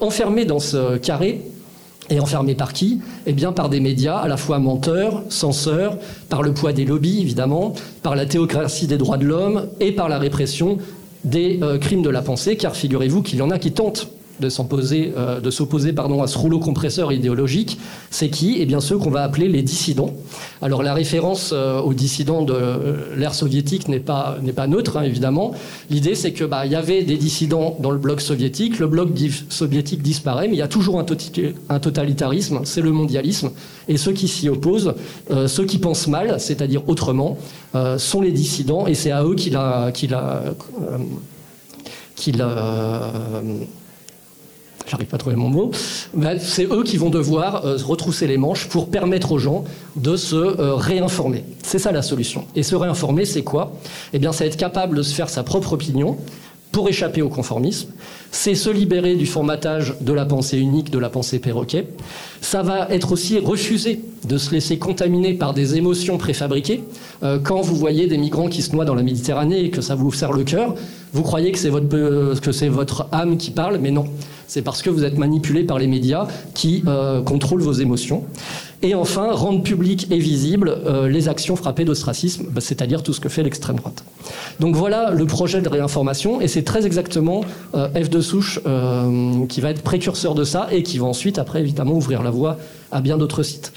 Enfermés 0.00 0.44
dans 0.44 0.58
ce 0.58 0.96
carré, 0.96 1.42
et 2.08 2.18
enfermés 2.18 2.54
par 2.54 2.72
qui? 2.72 3.00
Eh 3.26 3.32
bien 3.32 3.52
par 3.52 3.68
des 3.68 3.78
médias 3.78 4.16
à 4.16 4.26
la 4.26 4.36
fois 4.36 4.58
menteurs, 4.58 5.22
censeurs, 5.28 5.96
par 6.28 6.42
le 6.42 6.52
poids 6.52 6.72
des 6.72 6.84
lobbies 6.84 7.20
évidemment, 7.20 7.74
par 8.02 8.16
la 8.16 8.26
théocratie 8.26 8.88
des 8.88 8.98
droits 8.98 9.16
de 9.16 9.26
l'homme 9.26 9.68
et 9.78 9.92
par 9.92 10.08
la 10.08 10.18
répression 10.18 10.78
des 11.24 11.60
crimes 11.80 12.02
de 12.02 12.10
la 12.10 12.22
pensée, 12.22 12.56
car 12.56 12.74
figurez-vous 12.74 13.22
qu'il 13.22 13.38
y 13.38 13.42
en 13.42 13.50
a 13.50 13.58
qui 13.58 13.72
tentent 13.72 14.08
de 14.40 14.48
s'opposer 14.48 15.12
euh, 15.16 15.40
à 15.40 16.26
ce 16.26 16.38
rouleau 16.38 16.58
compresseur 16.58 17.12
idéologique, 17.12 17.78
c'est 18.10 18.30
qui? 18.30 18.56
Eh 18.58 18.66
bien 18.66 18.80
ceux 18.80 18.98
qu'on 18.98 19.10
va 19.10 19.22
appeler 19.22 19.48
les 19.48 19.62
dissidents. 19.62 20.12
Alors 20.62 20.82
la 20.82 20.94
référence 20.94 21.50
euh, 21.52 21.80
aux 21.80 21.94
dissidents 21.94 22.42
de 22.42 22.52
euh, 22.52 23.16
l'ère 23.16 23.34
soviétique 23.34 23.88
n'est 23.88 24.00
pas 24.00 24.38
pas 24.56 24.66
neutre 24.66 24.96
hein, 24.96 25.02
évidemment. 25.02 25.52
L'idée 25.90 26.14
c'est 26.14 26.32
que 26.32 26.44
bah 26.44 26.66
y 26.66 26.74
avait 26.74 27.02
des 27.02 27.16
dissidents 27.16 27.76
dans 27.80 27.90
le 27.90 27.98
bloc 27.98 28.20
soviétique, 28.20 28.78
le 28.78 28.86
bloc 28.86 29.10
soviétique 29.48 30.02
disparaît, 30.02 30.48
mais 30.48 30.54
il 30.54 30.58
y 30.58 30.62
a 30.62 30.68
toujours 30.68 30.98
un, 30.98 31.04
totalitarisme, 31.78 32.60
c'est 32.64 32.80
le 32.80 32.92
mondialisme, 32.92 33.50
et 33.88 33.96
ceux 33.96 34.12
qui 34.12 34.28
s'y 34.28 34.48
opposent, 34.48 34.94
ceux 35.46 35.64
qui 35.64 35.78
pensent 35.78 36.08
mal, 36.08 36.40
c'est-à-dire 36.40 36.88
autrement, 36.88 37.38
sont 37.98 38.20
les 38.20 38.32
dissidents, 38.32 38.86
et 38.86 38.94
c'est 38.94 39.10
à 39.10 39.24
eux 39.24 39.34
qu'il 39.34 39.56
a 39.56 39.90
qu'il 39.92 40.14
a 40.14 40.42
j'arrive 44.90 45.06
pas 45.06 45.16
à 45.16 45.18
trouver 45.18 45.36
mon 45.36 45.48
mot, 45.48 45.70
c'est 46.40 46.64
eux 46.64 46.82
qui 46.82 46.96
vont 46.96 47.10
devoir 47.10 47.64
euh, 47.64 47.76
retrousser 47.84 48.26
les 48.26 48.36
manches 48.36 48.68
pour 48.68 48.88
permettre 48.88 49.32
aux 49.32 49.38
gens 49.38 49.64
de 49.96 50.16
se 50.16 50.36
euh, 50.36 50.74
réinformer. 50.74 51.44
C'est 51.62 51.78
ça 51.78 51.92
la 51.92 52.02
solution. 52.02 52.44
Et 52.56 52.62
se 52.62 52.74
réinformer, 52.74 53.24
c'est 53.24 53.42
quoi? 53.42 53.72
Eh 54.12 54.18
bien, 54.18 54.32
c'est 54.32 54.46
être 54.46 54.56
capable 54.56 54.96
de 54.96 55.02
se 55.02 55.14
faire 55.14 55.28
sa 55.28 55.44
propre 55.44 55.74
opinion 55.74 56.16
pour 56.72 56.88
échapper 56.88 57.22
au 57.22 57.28
conformisme. 57.28 57.90
C'est 58.30 58.54
se 58.54 58.70
libérer 58.70 59.16
du 59.16 59.26
formatage 59.26 59.96
de 60.00 60.12
la 60.12 60.24
pensée 60.24 60.58
unique, 60.58 60.90
de 60.90 60.98
la 60.98 61.08
pensée 61.08 61.40
perroquet. 61.40 61.88
Ça 62.40 62.62
va 62.62 62.88
être 62.90 63.12
aussi 63.12 63.38
refuser 63.38 64.00
de 64.24 64.38
se 64.38 64.52
laisser 64.52 64.78
contaminer 64.78 65.34
par 65.34 65.52
des 65.52 65.76
émotions 65.76 66.16
préfabriquées. 66.16 66.82
Euh, 67.22 67.38
quand 67.42 67.60
vous 67.60 67.74
voyez 67.74 68.06
des 68.06 68.18
migrants 68.18 68.48
qui 68.48 68.62
se 68.62 68.72
noient 68.72 68.84
dans 68.84 68.94
la 68.94 69.02
Méditerranée 69.02 69.64
et 69.64 69.70
que 69.70 69.80
ça 69.80 69.94
vous 69.94 70.12
serre 70.12 70.32
le 70.32 70.44
cœur, 70.44 70.74
vous 71.12 71.22
croyez 71.22 71.50
que 71.50 71.58
c'est 71.58 71.70
votre, 71.70 72.40
que 72.40 72.52
c'est 72.52 72.68
votre 72.68 73.08
âme 73.10 73.36
qui 73.36 73.50
parle, 73.50 73.78
mais 73.78 73.90
non 73.90 74.06
c'est 74.50 74.62
parce 74.62 74.82
que 74.82 74.90
vous 74.90 75.04
êtes 75.04 75.16
manipulé 75.16 75.62
par 75.62 75.78
les 75.78 75.86
médias 75.86 76.26
qui 76.54 76.82
euh, 76.88 77.22
contrôlent 77.22 77.62
vos 77.62 77.72
émotions. 77.72 78.24
Et 78.82 78.96
enfin, 78.96 79.30
rendre 79.30 79.62
public 79.62 80.08
et 80.10 80.18
visible 80.18 80.76
euh, 80.86 81.08
les 81.08 81.28
actions 81.28 81.54
frappées 81.54 81.84
d'ostracisme, 81.84 82.46
bah, 82.50 82.60
c'est-à-dire 82.60 83.04
tout 83.04 83.12
ce 83.12 83.20
que 83.20 83.28
fait 83.28 83.44
l'extrême 83.44 83.76
droite. 83.76 84.02
Donc 84.58 84.74
voilà 84.74 85.12
le 85.12 85.24
projet 85.24 85.60
de 85.60 85.68
réinformation, 85.68 86.40
et 86.40 86.48
c'est 86.48 86.64
très 86.64 86.84
exactement 86.84 87.44
euh, 87.76 87.88
F 87.90 88.10
de 88.10 88.20
souche 88.20 88.58
qui 89.48 89.60
va 89.60 89.70
être 89.70 89.82
précurseur 89.82 90.34
de 90.34 90.42
ça 90.42 90.66
et 90.72 90.82
qui 90.82 90.98
va 90.98 91.06
ensuite, 91.06 91.38
après, 91.38 91.60
évidemment, 91.60 91.94
ouvrir 91.94 92.24
la 92.24 92.30
voie 92.30 92.58
à 92.90 93.00
bien 93.00 93.18
d'autres 93.18 93.44
sites. 93.44 93.72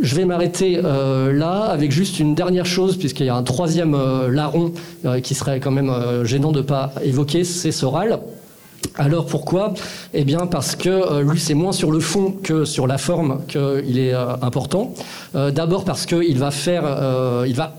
Je 0.00 0.16
vais 0.16 0.24
m'arrêter 0.24 0.80
là 0.80 1.64
avec 1.64 1.92
juste 1.92 2.18
une 2.18 2.34
dernière 2.34 2.66
chose, 2.66 2.96
puisqu'il 2.96 3.26
y 3.26 3.28
a 3.28 3.36
un 3.36 3.42
troisième 3.42 3.96
larron 4.28 4.72
qui 5.22 5.34
serait 5.34 5.60
quand 5.60 5.70
même 5.70 5.92
gênant 6.24 6.50
de 6.50 6.58
ne 6.58 6.64
pas 6.64 6.94
évoquer, 7.04 7.44
c'est 7.44 7.72
Soral. 7.72 8.20
Alors 8.96 9.26
pourquoi? 9.26 9.74
Eh 10.12 10.24
bien 10.24 10.46
parce 10.46 10.76
que 10.76 10.88
euh, 10.88 11.22
lui 11.22 11.40
c'est 11.40 11.54
moins 11.54 11.72
sur 11.72 11.90
le 11.90 12.00
fond 12.00 12.32
que 12.42 12.64
sur 12.64 12.86
la 12.86 12.98
forme 12.98 13.40
qu'il 13.48 13.98
est 13.98 14.14
euh, 14.14 14.34
important. 14.42 14.94
Euh, 15.34 15.50
d'abord 15.50 15.84
parce 15.84 16.06
qu'il 16.06 16.38
va 16.38 16.50
faire, 16.50 16.84
il 17.46 17.54
va 17.54 17.76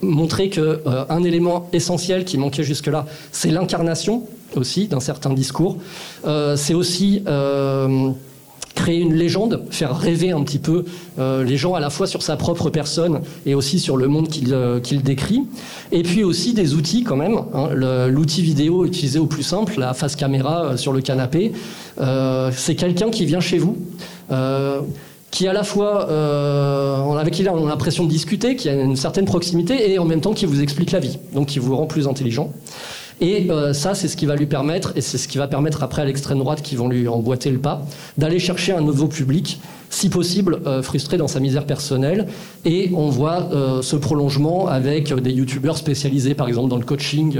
montrer 0.00 0.48
qu'un 0.48 1.22
élément 1.24 1.68
essentiel 1.72 2.24
qui 2.24 2.38
manquait 2.38 2.62
jusque-là, 2.62 3.06
c'est 3.32 3.50
l'incarnation 3.50 4.24
aussi 4.54 4.88
d'un 4.88 5.00
certain 5.00 5.32
discours. 5.32 5.76
c'est 6.56 6.74
aussi 6.74 7.22
créer 8.78 9.00
une 9.00 9.14
légende, 9.14 9.64
faire 9.70 9.96
rêver 9.98 10.30
un 10.30 10.42
petit 10.42 10.60
peu 10.60 10.84
euh, 11.18 11.42
les 11.42 11.56
gens 11.56 11.74
à 11.74 11.80
la 11.80 11.90
fois 11.90 12.06
sur 12.06 12.22
sa 12.22 12.36
propre 12.36 12.70
personne 12.70 13.20
et 13.44 13.56
aussi 13.56 13.80
sur 13.80 13.96
le 13.96 14.06
monde 14.06 14.28
qu'il 14.28 14.54
euh, 14.54 14.80
décrit. 15.02 15.42
Et 15.90 16.04
puis 16.04 16.22
aussi 16.22 16.54
des 16.54 16.74
outils 16.74 17.02
quand 17.02 17.16
même. 17.16 17.38
Hein. 17.54 17.70
L'outil 17.74 18.42
vidéo 18.42 18.86
utilisé 18.86 19.18
au 19.18 19.26
plus 19.26 19.42
simple, 19.42 19.80
la 19.80 19.94
face 19.94 20.14
caméra 20.14 20.64
euh, 20.64 20.76
sur 20.76 20.92
le 20.92 21.00
canapé, 21.00 21.52
c'est 22.52 22.76
quelqu'un 22.76 23.10
qui 23.10 23.26
vient 23.26 23.40
chez 23.40 23.58
vous 23.58 23.76
qui 25.30 25.46
à 25.48 25.52
la 25.52 25.64
fois 25.64 26.04
avec 27.18 27.34
qui 27.34 27.46
on 27.48 27.66
a 27.66 27.68
l'impression 27.68 28.04
de 28.04 28.08
discuter, 28.08 28.54
qui 28.54 28.68
a 28.68 28.74
une 28.74 28.96
certaine 28.96 29.24
proximité 29.24 29.90
et 29.90 29.98
en 29.98 30.04
même 30.04 30.20
temps 30.20 30.32
qui 30.32 30.46
vous 30.46 30.62
explique 30.62 30.92
la 30.92 31.00
vie, 31.00 31.18
donc 31.34 31.48
qui 31.48 31.58
vous 31.58 31.76
rend 31.76 31.86
plus 31.86 32.06
intelligent. 32.06 32.52
Et 33.20 33.50
euh, 33.50 33.72
ça, 33.72 33.94
c'est 33.94 34.08
ce 34.08 34.16
qui 34.16 34.26
va 34.26 34.36
lui 34.36 34.46
permettre, 34.46 34.92
et 34.96 35.00
c'est 35.00 35.18
ce 35.18 35.26
qui 35.26 35.38
va 35.38 35.48
permettre 35.48 35.82
après 35.82 36.02
à 36.02 36.04
l'extrême 36.04 36.38
droite 36.38 36.62
qui 36.62 36.76
vont 36.76 36.88
lui 36.88 37.08
emboîter 37.08 37.50
le 37.50 37.58
pas, 37.58 37.82
d'aller 38.16 38.38
chercher 38.38 38.72
un 38.72 38.80
nouveau 38.80 39.08
public, 39.08 39.60
si 39.90 40.08
possible 40.08 40.60
euh, 40.66 40.82
frustré 40.82 41.16
dans 41.16 41.28
sa 41.28 41.40
misère 41.40 41.66
personnelle. 41.66 42.28
Et 42.64 42.90
on 42.94 43.08
voit 43.08 43.48
euh, 43.52 43.82
ce 43.82 43.96
prolongement 43.96 44.68
avec 44.68 45.12
des 45.12 45.32
youtubeurs 45.32 45.78
spécialisés, 45.78 46.34
par 46.34 46.46
exemple 46.46 46.68
dans 46.68 46.76
le 46.76 46.84
coaching, 46.84 47.38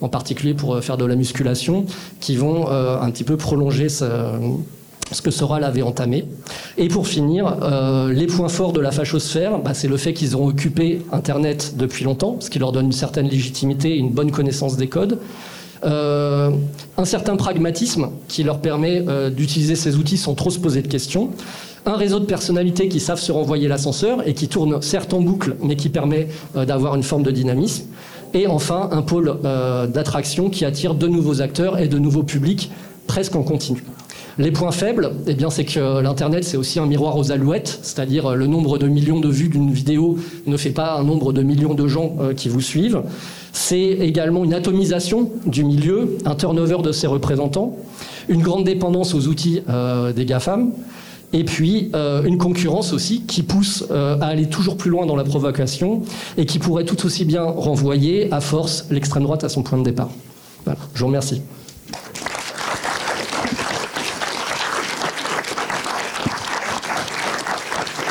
en 0.00 0.08
particulier 0.08 0.54
pour 0.54 0.82
faire 0.82 0.96
de 0.96 1.04
la 1.04 1.16
musculation, 1.16 1.86
qui 2.20 2.36
vont 2.36 2.68
un 2.70 3.10
petit 3.10 3.24
peu 3.24 3.36
prolonger 3.36 3.88
ce 5.12 5.22
que 5.22 5.30
Soral 5.30 5.64
avait 5.64 5.82
entamé. 5.82 6.24
Et 6.78 6.88
pour 6.88 7.06
finir, 7.06 7.56
euh, 7.62 8.12
les 8.12 8.26
points 8.26 8.48
forts 8.48 8.72
de 8.72 8.80
la 8.80 8.90
fachosphère, 8.90 9.58
bah, 9.58 9.74
c'est 9.74 9.88
le 9.88 9.96
fait 9.96 10.12
qu'ils 10.12 10.36
ont 10.36 10.46
occupé 10.46 11.02
Internet 11.12 11.74
depuis 11.76 12.04
longtemps, 12.04 12.36
ce 12.40 12.50
qui 12.50 12.58
leur 12.58 12.72
donne 12.72 12.86
une 12.86 12.92
certaine 12.92 13.28
légitimité 13.28 13.90
et 13.94 13.98
une 13.98 14.10
bonne 14.10 14.30
connaissance 14.30 14.76
des 14.76 14.88
codes. 14.88 15.18
Euh, 15.84 16.50
un 16.96 17.04
certain 17.04 17.36
pragmatisme 17.36 18.10
qui 18.28 18.44
leur 18.44 18.60
permet 18.60 19.04
euh, 19.08 19.30
d'utiliser 19.30 19.74
ces 19.74 19.96
outils 19.96 20.16
sans 20.16 20.34
trop 20.34 20.50
se 20.50 20.60
poser 20.60 20.80
de 20.80 20.88
questions. 20.88 21.30
Un 21.84 21.96
réseau 21.96 22.20
de 22.20 22.24
personnalités 22.24 22.88
qui 22.88 23.00
savent 23.00 23.18
se 23.18 23.32
renvoyer 23.32 23.66
l'ascenseur 23.66 24.26
et 24.28 24.34
qui 24.34 24.46
tourne 24.46 24.80
certes 24.82 25.12
en 25.12 25.20
boucle, 25.20 25.56
mais 25.64 25.74
qui 25.74 25.88
permet 25.88 26.28
d'avoir 26.54 26.94
une 26.94 27.02
forme 27.02 27.24
de 27.24 27.32
dynamisme. 27.32 27.86
Et 28.34 28.46
enfin, 28.46 28.88
un 28.92 29.02
pôle 29.02 29.36
d'attraction 29.42 30.48
qui 30.48 30.64
attire 30.64 30.94
de 30.94 31.08
nouveaux 31.08 31.42
acteurs 31.42 31.80
et 31.80 31.88
de 31.88 31.98
nouveaux 31.98 32.22
publics 32.22 32.70
presque 33.08 33.34
en 33.34 33.42
continu. 33.42 33.82
Les 34.38 34.50
points 34.50 34.72
faibles, 34.72 35.12
eh 35.26 35.34
bien, 35.34 35.50
c'est 35.50 35.64
que 35.66 36.00
l'Internet, 36.00 36.44
c'est 36.44 36.56
aussi 36.56 36.78
un 36.78 36.86
miroir 36.86 37.18
aux 37.18 37.32
alouettes, 37.32 37.80
c'est-à-dire 37.82 38.30
euh, 38.30 38.34
le 38.34 38.46
nombre 38.46 38.78
de 38.78 38.88
millions 38.88 39.20
de 39.20 39.28
vues 39.28 39.48
d'une 39.48 39.70
vidéo 39.70 40.16
ne 40.46 40.56
fait 40.56 40.70
pas 40.70 40.94
un 40.94 41.04
nombre 41.04 41.34
de 41.34 41.42
millions 41.42 41.74
de 41.74 41.86
gens 41.86 42.16
euh, 42.18 42.32
qui 42.32 42.48
vous 42.48 42.62
suivent. 42.62 43.02
C'est 43.52 43.76
également 43.76 44.42
une 44.42 44.54
atomisation 44.54 45.30
du 45.44 45.64
milieu, 45.64 46.16
un 46.24 46.34
turnover 46.34 46.78
de 46.82 46.92
ses 46.92 47.06
représentants, 47.06 47.76
une 48.30 48.40
grande 48.40 48.64
dépendance 48.64 49.12
aux 49.14 49.26
outils 49.26 49.60
euh, 49.68 50.14
des 50.14 50.24
GAFAM, 50.24 50.72
et 51.34 51.44
puis 51.44 51.90
une 51.94 52.36
concurrence 52.36 52.92
aussi 52.92 53.22
qui 53.22 53.42
pousse 53.42 53.86
à 53.90 54.26
aller 54.26 54.50
toujours 54.50 54.76
plus 54.76 54.90
loin 54.90 55.06
dans 55.06 55.16
la 55.16 55.24
provocation 55.24 56.02
et 56.36 56.44
qui 56.44 56.58
pourrait 56.58 56.84
tout 56.84 57.06
aussi 57.06 57.24
bien 57.24 57.42
renvoyer 57.42 58.30
à 58.34 58.42
force 58.42 58.84
l'extrême 58.90 59.22
droite 59.22 59.42
à 59.42 59.48
son 59.48 59.62
point 59.62 59.78
de 59.78 59.82
départ. 59.82 60.10
Voilà, 60.66 60.78
je 60.92 61.00
vous 61.00 61.06
remercie. 61.06 61.40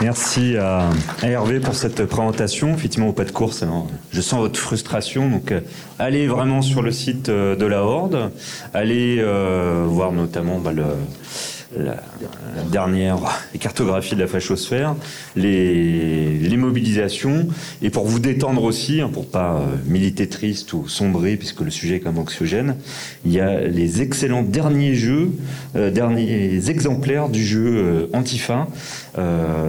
Merci 0.02 0.58
à, 0.58 0.90
Hervé 1.22 1.60
pour 1.60 1.76
cette 1.76 2.06
présentation. 2.06 2.74
Effectivement, 2.74 3.10
au 3.10 3.14
pas 3.14 3.24
de 3.24 3.32
course, 3.32 3.64
je 4.12 4.22
sens 4.22 4.40
votre 4.40 4.60
frustration. 4.60 5.30
Donc, 5.30 5.52
euh, 5.52 5.60
allez 6.00 6.28
vraiment 6.28 6.64
sur 6.64 6.82
le 6.82 6.92
site 6.92 7.30
euh, 7.30 7.56
de 7.56 7.68
la 7.68 7.84
Horde. 7.84 8.32
Allez 8.74 9.18
euh, 9.20 9.86
voir 9.88 10.12
notamment 10.12 10.58
bah, 10.58 10.72
le, 10.72 10.86
la, 11.78 11.98
dernière 12.72 13.18
cartographie 13.60 14.16
de 14.16 14.22
la 14.22 14.28
fachosphère, 14.28 14.96
les, 15.36 16.38
les, 16.38 16.58
mobilisations, 16.58 17.48
et 17.82 17.90
pour 17.90 18.06
vous 18.06 18.20
détendre 18.20 18.64
aussi, 18.64 19.02
hein, 19.02 19.10
pour 19.12 19.28
pas 19.28 19.56
euh, 19.56 19.76
militer 19.86 20.28
triste 20.28 20.74
ou 20.74 20.88
sombrer, 20.88 21.38
puisque 21.38 21.62
le 21.62 21.72
sujet 21.72 21.98
est 21.98 22.00
comme 22.00 22.18
anxiogène, 22.18 22.76
il 23.26 23.32
y 23.32 23.40
a 23.40 23.62
les 23.62 24.02
excellents 24.02 24.44
derniers 24.44 24.96
jeux, 24.96 25.32
euh, 25.76 25.92
derniers 25.92 26.70
exemplaires 26.70 27.30
du 27.30 27.46
jeu 27.46 27.66
euh, 27.68 28.08
Antifa, 28.14 28.68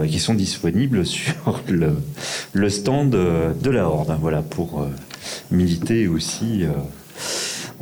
qui 0.06 0.18
sont 0.18 0.34
disponibles 0.34 1.04
sur 1.12 1.62
le, 1.68 1.96
le 2.52 2.70
stand 2.70 3.10
de 3.10 3.70
la 3.70 3.86
Horde. 3.86 4.16
Voilà, 4.20 4.42
pour 4.42 4.86
militer 5.50 6.08
aussi 6.08 6.64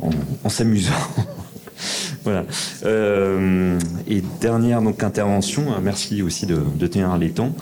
en, 0.01 0.09
en 0.43 0.49
s'amusant. 0.49 0.91
Voilà. 2.23 2.45
Euh, 2.85 3.79
et 4.07 4.21
dernière 4.39 4.81
donc 4.81 5.03
intervention, 5.03 5.73
hein, 5.73 5.79
merci 5.81 6.21
aussi 6.21 6.45
de, 6.45 6.57
tenir 6.87 7.17
les 7.17 7.31
temps. 7.31 7.53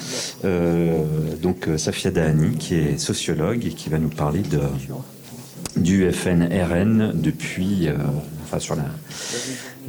Euh, 0.43 1.03
donc 1.41 1.67
euh, 1.67 1.77
Safia 1.77 2.11
Dahani, 2.11 2.57
qui 2.57 2.75
est 2.75 2.97
sociologue 2.97 3.65
et 3.65 3.69
qui 3.69 3.89
va 3.89 3.99
nous 3.99 4.09
parler 4.09 4.41
du 5.75 6.11
FNRN 6.11 7.13
depuis, 7.13 7.87
enfin 8.43 8.59
sur 8.59 8.75
la 8.75 8.83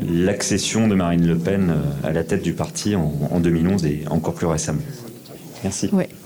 l'accession 0.08 0.88
de 0.88 0.94
Marine 0.94 1.26
Le 1.26 1.36
Pen 1.36 1.74
à 2.04 2.12
la 2.12 2.24
tête 2.24 2.42
du 2.42 2.52
parti 2.52 2.94
en, 2.94 3.12
en 3.30 3.40
2011 3.40 3.84
et 3.84 4.04
encore 4.08 4.34
plus 4.34 4.46
récemment. 4.46 4.80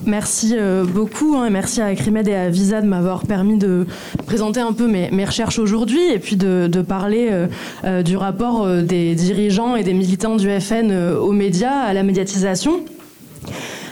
Merci. 0.07 0.53
Euh, 0.53 0.85
beaucoup. 0.85 1.35
Hein, 1.37 1.51
merci 1.51 1.81
à 1.81 1.87
Acrimed 1.87 2.27
et 2.29 2.35
à 2.35 2.49
Visa 2.49 2.81
de 2.81 2.87
m'avoir 2.87 3.27
permis 3.27 3.57
de 3.57 3.87
présenter 4.27 4.61
un 4.61 4.73
peu 4.73 4.87
mes, 4.87 5.25
recherches 5.25 5.59
aujourd'hui 5.59 6.01
et 6.13 6.19
puis 6.19 6.37
de, 6.37 6.69
parler 6.83 7.29
euh, 7.31 7.47
euh, 7.85 8.03
du 8.03 8.17
rapport 8.17 8.69
des 8.83 9.15
dirigeants 9.15 9.77
et 9.77 9.83
des 9.83 9.95
militants 9.95 10.37
du 10.37 10.49
FN 10.61 10.93
aux 10.93 11.33
médias, 11.33 11.81
à 11.81 11.93
la 11.93 12.03
médiatisation. 12.03 12.81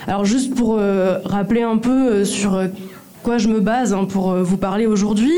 Alors 0.07 0.24
juste 0.24 0.55
pour 0.55 0.80
rappeler 1.24 1.62
un 1.62 1.78
peu 1.78 2.24
sur 2.24 2.61
quoi 3.22 3.38
je 3.38 3.49
me 3.49 3.61
base 3.61 3.95
hein, 3.95 4.05
pour 4.05 4.34
vous 4.34 4.57
parler 4.57 4.86
aujourd'hui. 4.86 5.32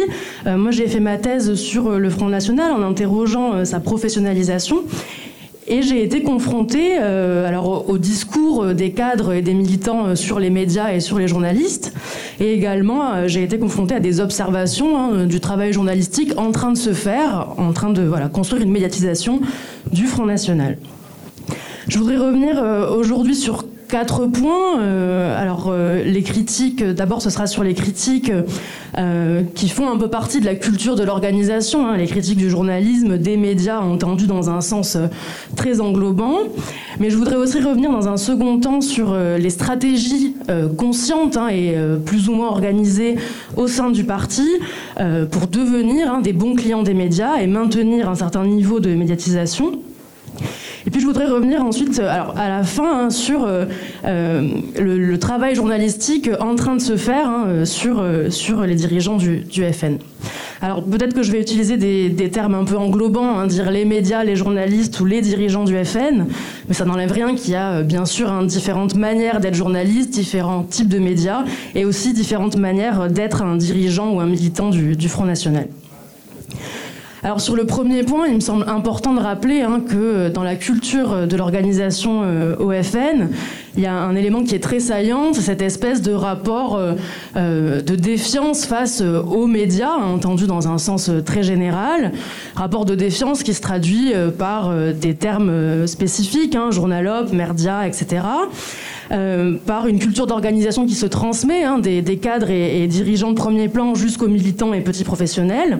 moi, 0.47 0.71
j'ai 0.71 0.89
fait 0.89 1.01
ma 1.01 1.19
thèse 1.19 1.55
sur 1.55 1.99
le 1.99 2.11
Front 2.11 2.29
National 2.29 2.73
en 2.73 2.83
interrogeant 2.83 3.65
sa 3.65 3.81
professionnalisation. 3.81 4.83
Et 5.67 5.81
j'ai 5.81 6.05
été 6.05 6.23
confrontée 6.23 6.99
euh, 7.01 7.49
alors, 7.49 7.89
au 7.89 7.97
discours 7.97 8.75
des 8.75 8.91
cadres 8.91 9.33
et 9.33 9.41
des 9.41 9.55
militants 9.55 10.09
euh, 10.09 10.15
sur 10.15 10.39
les 10.39 10.51
médias 10.51 10.93
et 10.93 11.01
sur 11.01 11.19
les 11.19 11.27
journalistes. 11.27 11.95
Et 12.39 12.53
également, 12.53 13.15
euh, 13.15 13.29
j'ai 13.29 13.43
été 13.43 13.59
confrontée 13.59 13.95
à 13.95 14.01
des 14.01 14.21
observations 14.21 14.99
hein, 14.99 15.25
du 15.27 15.41
travail 15.41 15.73
journalistique 15.73 16.33
en 16.37 16.53
train 16.53 16.71
de 16.71 16.77
se 16.77 16.93
faire, 16.93 17.55
en 17.57 17.73
train 17.73 17.91
de 17.91 18.03
voilà, 18.03 18.29
construire 18.29 18.62
une 18.62 18.73
médiatisation 18.73 19.41
du 19.91 20.07
Front 20.07 20.27
National. 20.27 20.77
Je 21.89 21.99
voudrais 21.99 22.19
revenir 22.19 22.62
aujourd'hui 22.97 23.35
sur 23.35 23.65
quatre 23.95 24.26
points. 24.26 24.80
Euh, 24.80 25.40
alors, 25.40 25.66
euh, 25.68 26.03
les 26.03 26.24
critiques, 26.24 26.82
d'abord, 26.82 27.22
ce 27.22 27.30
sera 27.30 27.47
sur 27.47 27.62
les 27.62 27.74
critiques 27.74 28.32
euh, 28.99 29.42
qui 29.55 29.68
font 29.68 29.88
un 29.88 29.97
peu 29.97 30.11
partie 30.11 30.40
de 30.40 30.47
la 30.47 30.57
culture 30.57 30.97
de 30.97 31.05
l'organisation, 31.05 31.86
hein, 31.86 31.97
les 31.97 32.09
critiques 32.09 32.38
du 32.38 32.51
journalisme, 32.51 33.18
des 33.18 33.36
médias, 33.36 33.78
entendues 33.78 34.26
dans 34.26 34.51
un 34.51 34.61
sens 34.62 34.99
très 35.55 35.80
englobant. 35.80 36.38
Mais 36.99 37.09
je 37.09 37.16
voudrais 37.16 37.36
aussi 37.36 37.61
revenir 37.61 37.92
dans 37.92 38.09
un 38.09 38.16
second 38.16 38.59
temps 38.59 38.80
sur 38.80 39.16
les 39.16 39.51
stratégies 39.51 40.34
conscientes 40.76 41.36
hein, 41.36 41.49
et 41.49 41.76
plus 42.05 42.28
ou 42.28 42.34
moins 42.34 42.49
organisées 42.49 43.14
au 43.57 43.68
sein 43.68 43.90
du 43.90 44.03
parti 44.03 44.49
pour 45.30 45.47
devenir 45.47 46.12
hein, 46.12 46.20
des 46.20 46.32
bons 46.32 46.55
clients 46.55 46.82
des 46.82 46.95
médias 46.95 47.36
et 47.36 47.47
maintenir 47.47 48.09
un 48.09 48.16
certain 48.16 48.45
niveau 48.45 48.80
de 48.80 48.92
médiatisation. 48.95 49.72
Et 50.87 50.91
puis 50.91 51.01
je 51.01 51.07
voudrais 51.07 51.26
revenir 51.26 51.64
ensuite, 51.64 51.99
euh, 51.99 52.09
alors 52.09 52.35
à 52.37 52.49
la 52.49 52.62
fin, 52.62 53.07
hein, 53.07 53.11
sur 53.11 53.45
euh, 53.45 53.64
euh, 54.05 54.49
le, 54.78 55.18
travail 55.18 55.55
journalistique 55.55 56.28
en 56.41 56.55
train 56.57 56.76
de 56.76 56.80
se 56.80 56.97
faire 56.97 57.28
hein, 57.28 57.64
sur, 57.64 58.05
sur 58.28 58.62
les 58.62 58.74
dirigeants 58.74 59.16
du, 59.16 59.45
FN. 59.72 59.97
Alors 60.61 60.85
peut-être 60.85 61.14
que 61.14 61.22
je 61.22 61.32
vais 61.32 61.41
utiliser 61.41 61.76
des, 61.76 62.30
termes 62.30 62.55
un 62.55 62.64
peu 62.64 62.76
englobants, 62.76 63.39
hein, 63.39 63.47
dire 63.47 63.70
les 63.70 63.87
médias, 63.87 64.24
les 64.24 64.37
journalistes 64.37 65.01
ou 65.01 65.07
les 65.07 65.22
dirigeants 65.22 65.64
du 65.64 65.76
FN, 65.85 66.26
mais 66.68 66.74
ça 66.74 66.85
n'enlève 66.85 67.12
rien 67.12 67.35
qu'il 67.35 67.53
y 67.53 67.57
a 67.57 67.82
bien 67.82 68.05
sûr 68.05 68.30
différentes 68.45 68.95
manières 68.95 69.41
d'être 69.41 69.55
journaliste, 69.55 70.11
différents 70.11 70.64
types 70.64 70.89
de 70.89 70.99
médias, 70.99 71.45
et 71.74 71.87
aussi 71.87 72.12
différentes 72.12 72.57
manières 72.57 73.09
d'être 73.09 73.43
un 73.43 73.57
dirigeant 73.57 74.12
ou 74.12 74.20
un 74.20 74.26
militant 74.26 74.68
du 74.68 75.09
Front 75.09 75.24
National. 75.24 75.68
Alors 77.25 77.41
sur 77.41 77.57
le 77.57 77.64
premier 77.64 78.03
point, 78.03 78.27
il 78.27 78.35
me 78.35 78.41
semble 78.41 78.68
important 78.68 79.14
de 79.14 79.18
rappeler 79.18 79.62
hein, 79.62 79.81
que 79.81 79.97
euh, 79.97 80.31
dans 80.31 80.43
la 80.43 80.57
culture 80.57 81.27
de 81.27 81.37
l'organisation 81.39 82.20
euh, 82.22 82.55
OFN, 82.59 83.31
il 83.79 83.83
y 83.83 83.87
a 83.87 83.95
un 83.95 84.14
élément 84.14 84.45
qui 84.45 84.55
est 84.55 84.62
très 84.62 84.79
saillant, 84.79 85.33
c'est 85.33 85.41
cette 85.41 85.62
espèce 85.62 86.03
de 86.03 86.12
rapport 86.12 86.79
euh, 86.79 87.81
de 87.81 87.97
défiance 87.97 88.66
face 88.66 89.01
aux 89.01 89.47
médias, 89.47 89.95
entendu 89.95 90.47
dans 90.47 90.68
un 90.68 90.77
sens 90.77 91.11
très 91.25 91.43
général, 91.43 92.12
rapport 92.57 92.85
de 92.85 92.95
défiance 92.95 93.43
qui 93.43 93.55
se 93.55 93.62
traduit 93.62 94.12
par 94.39 94.72
des 94.93 95.14
termes 95.14 95.87
spécifiques, 95.87 96.55
hein, 96.55 96.70
merdia, 97.33 97.89
etc. 97.89 98.20
Euh, 99.12 99.57
par 99.66 99.87
une 99.87 99.99
culture 99.99 100.27
d'organisation 100.27 100.87
qui 100.87 100.95
se 100.95 101.05
transmet 101.05 101.62
hein, 101.62 101.79
des, 101.79 102.03
cadres 102.16 102.51
et, 102.51 102.87
dirigeants 102.87 103.31
de 103.31 103.37
premier 103.37 103.68
plan 103.68 103.95
jusqu'aux 103.95 104.29
militants 104.29 104.72
et 104.72 104.81
petits 104.81 105.05
professionnels. 105.05 105.79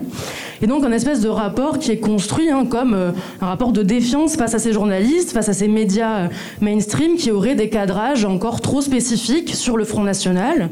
Et 0.65 0.67
donc 0.67 0.83
un 0.83 0.93
espèce 0.93 1.21
de 1.21 1.29
rapport 1.29 1.79
qui 1.79 1.91
est 1.91 1.99
construit 1.99 2.49
hein, 2.49 2.65
comme 2.65 2.95
euh, 2.95 3.11
un 3.43 3.49
rapport 3.49 3.71
de 3.71 3.83
défiance 3.83 4.35
face 4.35 4.55
à 4.55 4.59
ces 4.59 4.73
journalistes, 4.73 5.33
face 5.33 5.51
à 5.51 5.53
ces 5.53 5.69
médias 5.69 6.21
euh, 6.21 6.29
mainstream 6.63 7.17
qui 7.17 7.31
auraient 7.31 7.55
des 7.55 7.69
cadrages 7.69 8.25
encore 8.25 8.63
trop 8.63 8.81
spécifiques 8.81 9.55
sur 9.55 9.77
le 9.77 9.85
Front 9.85 10.05
National. 10.05 10.71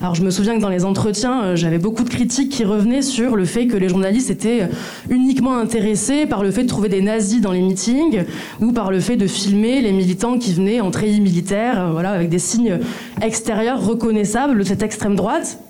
Alors 0.00 0.16
je 0.16 0.24
me 0.24 0.30
souviens 0.30 0.56
que 0.56 0.60
dans 0.60 0.68
les 0.68 0.84
entretiens, 0.84 1.54
j'avais 1.54 1.78
beaucoup 1.78 2.02
de 2.02 2.08
critiques 2.08 2.50
qui 2.50 2.64
revenaient 2.64 3.00
sur 3.00 3.36
le 3.36 3.44
fait 3.44 3.68
que 3.68 3.76
les 3.76 3.88
journalistes 3.88 4.30
étaient 4.30 4.68
uniquement 5.08 5.56
intéressés 5.56 6.26
par 6.26 6.42
le 6.42 6.50
fait 6.50 6.64
de 6.64 6.68
trouver 6.68 6.88
des 6.88 7.00
nazis 7.00 7.40
dans 7.40 7.52
les 7.52 7.60
meetings 7.60 8.24
ou 8.60 8.72
par 8.72 8.90
le 8.90 8.98
fait 8.98 9.16
de 9.16 9.28
filmer 9.28 9.80
les 9.80 9.92
militants 9.92 10.38
qui 10.38 10.52
venaient 10.52 10.80
en 10.80 10.90
treillis 10.90 11.20
militaire 11.20 11.80
euh, 11.80 11.90
voilà, 11.92 12.10
avec 12.10 12.28
des 12.28 12.40
signes 12.40 12.80
extérieurs 13.22 13.86
reconnaissables 13.86 14.58
de 14.58 14.64
cette 14.64 14.82
extrême 14.82 15.14
droite 15.14 15.60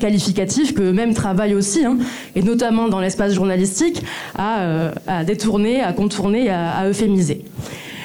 qualificatif 0.00 0.74
que 0.74 0.82
eux-mêmes 0.82 1.14
travaillent 1.14 1.54
aussi, 1.54 1.84
hein, 1.84 1.98
et 2.34 2.42
notamment 2.42 2.88
dans 2.88 3.00
l'espace 3.00 3.34
journalistique, 3.34 4.02
à, 4.36 4.60
euh, 4.60 4.92
détourner, 5.26 5.80
à 5.80 5.92
contourner, 5.92 6.50
à, 6.50 6.86
euphémiser. 6.88 7.44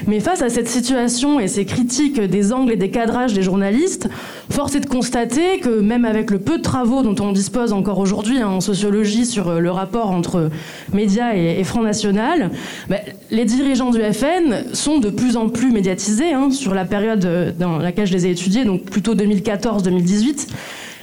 Mais 0.06 0.20
face 0.20 0.44
à 0.44 0.50
cette 0.50 0.68
situation 0.68 1.40
et 1.40 1.48
ces 1.48 1.66
critiques 1.66 2.22
des 2.22 2.54
angles 2.54 2.72
et 2.72 2.76
des 2.76 2.92
cadrages 2.92 3.34
des 3.34 3.42
journalistes, 3.42 4.08
force 4.52 4.76
est 4.76 4.80
de 4.80 4.86
constater 4.86 5.60
que 5.60 5.70
même 5.70 6.06
avec 6.06 6.30
le 6.30 6.38
peu 6.38 6.60
de 6.60 6.62
travaux 6.62 7.02
dont 7.02 7.16
on 7.24 7.32
dispose 7.32 7.74
encore 7.74 7.98
aujourd'hui 7.98 8.40
hein, 8.40 8.48
en 8.48 8.62
sociologie 8.62 9.26
sur 9.26 9.48
euh, 9.48 9.60
le 9.60 9.72
rapport 9.72 10.12
entre 10.12 10.52
médias 10.94 11.34
et, 11.34 11.64
Front 11.64 11.82
National, 11.82 12.52
bah, 12.90 12.98
les 13.32 13.46
dirigeants 13.46 13.90
du 13.90 14.00
FN 14.14 14.74
sont 14.74 15.00
de 15.00 15.10
plus 15.10 15.36
en 15.36 15.50
plus 15.50 15.72
médiatisés 15.72 16.32
hein, 16.32 16.52
sur 16.52 16.76
la 16.76 16.86
période 16.86 17.26
euh, 17.26 17.52
dans 17.58 17.80
laquelle 17.80 18.06
je 18.06 18.14
les 18.14 18.28
ai 18.28 18.32
étudiés, 18.32 18.66
donc 18.66 18.84
plutôt 18.84 19.16
2014-2018. 19.16 20.48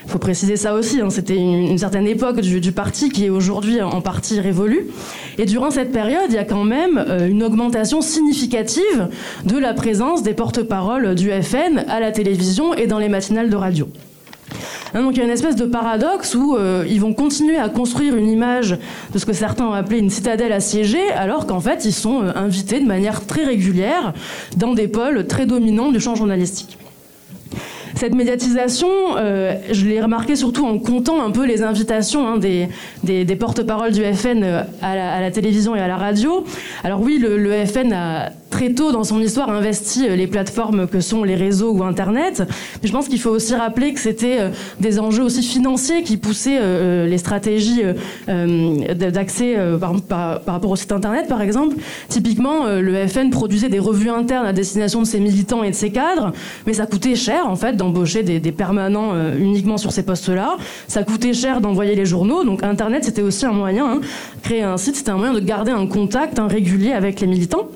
Il 0.04 0.10
faut 0.10 0.18
préciser 0.18 0.56
ça 0.56 0.74
aussi, 0.74 1.00
hein, 1.00 1.10
c'était 1.10 1.36
une, 1.36 1.78
certaine 1.78 2.06
époque 2.06 2.40
du, 2.40 2.72
parti 2.72 3.08
qui 3.08 3.24
est 3.24 3.30
aujourd'hui 3.30 3.80
en 3.82 4.00
partie 4.00 4.40
révolue. 4.40 4.86
Et 5.38 5.46
durant 5.46 5.70
cette 5.70 5.92
période, 5.92 6.26
il 6.28 6.34
y 6.34 6.38
a 6.38 6.44
quand 6.44 6.64
même 6.64 7.02
euh, 7.08 7.28
une 7.28 7.42
augmentation 7.42 8.00
significative 8.00 9.08
de 9.44 9.56
la 9.56 9.74
présence 9.74 10.22
des 10.22 10.34
porte-paroles 10.34 11.14
du 11.14 11.30
FN 11.30 11.84
à 11.88 12.00
la 12.00 12.12
télévision 12.12 12.74
et 12.74 12.86
dans 12.86 12.98
les 12.98 13.08
matinales 13.08 13.50
de 13.50 13.56
radio. 13.56 13.88
Hein, 14.94 15.02
donc 15.02 15.16
il 15.16 15.18
y 15.18 15.22
a 15.22 15.24
une 15.24 15.30
espèce 15.30 15.56
de 15.56 15.66
paradoxe 15.66 16.34
où 16.34 16.54
euh, 16.54 16.84
ils 16.88 17.00
vont 17.00 17.12
continuer 17.12 17.56
à 17.56 17.68
construire 17.68 18.14
une 18.14 18.28
image 18.28 18.78
de 19.12 19.18
ce 19.18 19.26
que 19.26 19.32
certains 19.32 19.66
ont 19.66 19.72
appelé 19.72 19.98
une 19.98 20.10
citadelle 20.10 20.52
assiégée, 20.52 21.10
alors 21.10 21.46
qu'en 21.46 21.60
fait 21.60 21.84
ils 21.84 21.92
sont 21.92 22.22
euh, 22.22 22.32
invités 22.36 22.78
de 22.78 22.86
manière 22.86 23.26
très 23.26 23.44
régulière 23.44 24.12
dans 24.56 24.74
des 24.74 24.86
pôles 24.86 25.26
très 25.26 25.46
dominants 25.46 25.90
du 25.90 25.98
champ 25.98 26.14
journalistique. 26.14 26.78
Cette 27.96 28.14
médiatisation, 28.14 28.88
euh, 29.16 29.54
je 29.70 29.86
l'ai 29.86 30.00
remarqué 30.00 30.36
surtout 30.36 30.66
en 30.66 30.78
comptant 30.78 31.22
un 31.22 31.30
peu 31.30 31.46
les 31.46 31.62
invitations 31.62 32.26
hein, 32.26 32.38
des, 32.38 32.68
des, 33.02 33.36
porte-paroles 33.36 33.92
du 33.92 34.02
FN 34.02 34.42
euh, 34.42 34.62
à 34.82 34.96
la, 34.96 35.12
à 35.12 35.20
la, 35.20 35.30
télévision 35.30 35.76
et 35.76 35.80
à 35.80 35.86
la 35.86 35.96
radio. 35.96 36.44
Alors 36.82 37.00
oui, 37.00 37.18
le, 37.18 37.38
le 37.38 37.64
FN 37.66 37.92
a 37.92 38.30
très 38.54 38.72
tôt 38.72 38.92
dans 38.92 39.02
son 39.02 39.20
histoire 39.20 39.50
investi 39.50 40.06
euh, 40.08 40.14
les 40.14 40.28
plateformes 40.28 40.86
que 40.86 41.00
sont 41.00 41.24
les 41.24 41.34
réseaux 41.34 41.72
ou 41.72 41.82
Internet. 41.82 42.44
Mais 42.80 42.88
je 42.88 42.92
pense 42.92 43.08
qu'il 43.08 43.18
faut 43.18 43.30
aussi 43.30 43.54
rappeler 43.54 43.92
que 43.92 43.98
c'était 43.98 44.38
des 44.78 45.00
enjeux 45.00 45.24
aussi 45.24 45.42
financiers 45.42 46.04
qui 46.04 46.16
poussaient 46.16 46.60
les 47.06 47.18
stratégies 47.18 47.82
d'accès 48.26 49.56
par, 49.78 50.40
rapport 50.46 50.70
au 50.70 50.76
site 50.76 50.92
Internet, 50.92 51.26
par 51.28 51.42
exemple. 51.42 51.76
Typiquement, 52.08 52.66
le 52.66 53.06
FN 53.06 53.30
produisait 53.30 53.68
des 53.68 53.78
revues 53.78 54.10
internes 54.10 54.46
à 54.46 54.52
destination 54.52 55.00
de 55.02 55.06
ses 55.06 55.20
militants 55.20 55.64
et 55.64 55.70
de 55.70 55.74
ses 55.74 55.90
cadres, 55.90 56.32
mais 56.66 56.74
ça 56.74 56.86
coûtait 56.86 57.16
cher 57.16 57.46
en 57.46 57.56
fait 57.56 57.80
embaucher 57.82 58.22
des, 58.22 58.52
permanents 58.52 59.10
euh, 59.12 59.36
uniquement 59.38 59.76
sur 59.76 59.92
ces 59.92 60.04
postes-là. 60.04 60.56
Ça 60.88 61.02
coûtait 61.02 61.32
cher 61.32 61.60
d'envoyer 61.60 61.94
les 61.94 62.06
journaux, 62.06 62.44
donc 62.44 62.62
Internet 62.62 63.04
c'était 63.04 63.22
aussi 63.22 63.44
un 63.46 63.52
moyen. 63.52 63.86
Hein. 63.86 64.00
Créer 64.42 64.62
un 64.62 64.76
site, 64.76 64.96
c'était 64.96 65.10
un 65.10 65.16
moyen 65.16 65.32
de 65.32 65.40
garder 65.40 65.72
un 65.72 65.86
contact 65.86 66.38
un 66.38 66.48
régulier 66.48 66.92
avec 66.92 67.20
les 67.20 67.26
militants. 67.26 67.68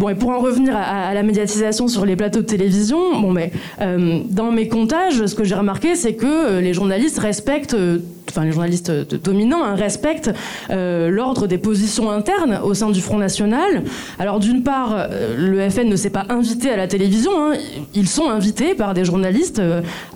Bon, 0.00 0.08
et 0.08 0.14
pour 0.14 0.30
en 0.30 0.38
revenir 0.38 0.74
à, 0.74 1.12
la 1.12 1.22
médiatisation 1.22 1.86
sur 1.86 2.06
les 2.06 2.16
plateaux 2.16 2.40
de 2.40 2.46
télévision, 2.46 3.20
bon, 3.20 3.32
mais, 3.32 3.52
euh, 3.82 4.20
dans 4.30 4.50
mes 4.50 4.66
comptages, 4.66 5.26
ce 5.26 5.34
que 5.34 5.44
j'ai 5.44 5.54
remarqué, 5.54 5.94
c'est 5.94 6.14
que 6.14 6.24
euh, 6.24 6.60
les 6.62 6.72
journalistes 6.72 7.18
respectent, 7.18 7.74
euh, 7.74 7.98
enfin 8.30 8.46
les 8.46 8.52
journalistes 8.52 8.90
dominants 9.22 9.62
hein, 9.62 9.74
respectent 9.74 10.30
l'ordre 10.70 11.46
des 11.46 11.58
positions 11.58 12.10
internes 12.10 12.60
au 12.64 12.72
sein 12.72 12.88
du 12.88 13.02
Front 13.02 13.18
National. 13.18 13.82
Alors 14.18 14.40
d'une 14.40 14.62
part, 14.62 15.08
le 15.36 15.68
FN 15.68 15.88
ne 15.88 15.96
s'est 15.96 16.08
pas 16.08 16.24
invité 16.30 16.70
à 16.70 16.78
la 16.78 16.88
télévision, 16.88 17.32
hein. 17.36 17.58
ils 17.94 18.08
sont 18.08 18.30
invités 18.30 18.74
par 18.74 18.94
des 18.94 19.04
journalistes 19.04 19.60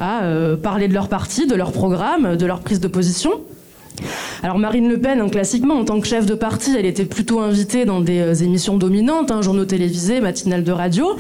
à 0.01 0.23
parler 0.63 0.89
de 0.89 0.95
leur 0.95 1.09
parti, 1.09 1.47
de 1.47 1.55
leur 1.55 1.73
programme, 1.73 2.37
de 2.37 2.47
leur 2.47 2.61
prise 2.61 2.81
de 2.81 2.89
position. 2.89 3.33
Alors 4.43 4.59
Marine 4.59 4.89
Le 4.89 5.01
Pen, 5.01 5.21
hein, 5.21 5.29
classiquement, 5.29 5.75
en 5.75 5.85
tant 5.85 6.01
que 6.01 6.07
chef 6.07 6.27
de 6.27 6.35
parti, 6.35 6.75
elle 6.79 6.87
était 6.87 7.05
plutôt 7.05 7.41
invitée 7.41 7.85
dans 7.85 8.01
des 8.01 8.19
euh, 8.19 8.35
émissions 8.35 8.77
dominantes, 8.77 9.31
hein, 9.31 9.41
journaux 9.41 9.65
télévisés, 9.65 10.21
matinales 10.21 10.65
de 10.65 10.73
radio. 10.73 11.17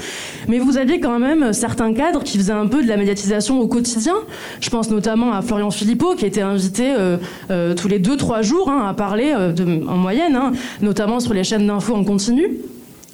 Mais 0.48 0.58
vous 0.58 0.76
aviez 0.76 1.00
quand 1.00 1.18
même 1.18 1.52
certains 1.52 1.94
cadres 1.94 2.22
qui 2.22 2.36
faisaient 2.36 2.52
un 2.52 2.66
peu 2.66 2.82
de 2.82 2.88
la 2.88 2.96
médiatisation 2.96 3.60
au 3.60 3.66
quotidien. 3.66 4.14
Je 4.60 4.68
pense 4.70 4.90
notamment 4.90 5.32
à 5.32 5.42
Florian 5.42 5.70
Philippot, 5.70 6.16
qui 6.16 6.26
était 6.26 6.42
invité 6.42 6.92
euh, 6.92 7.16
euh, 7.50 7.74
tous 7.74 7.88
les 7.88 7.98
deux, 7.98 8.16
trois 8.16 8.42
jours 8.42 8.70
hein, 8.70 8.86
à 8.86 8.94
parler 8.94 9.34
en 9.34 9.96
moyenne, 9.96 10.38
notamment 10.82 11.20
sur 11.20 11.32
les 11.32 11.44
chaînes 11.44 11.66
d'infos 11.66 11.94
en 11.94 12.04
continu. 12.04 12.48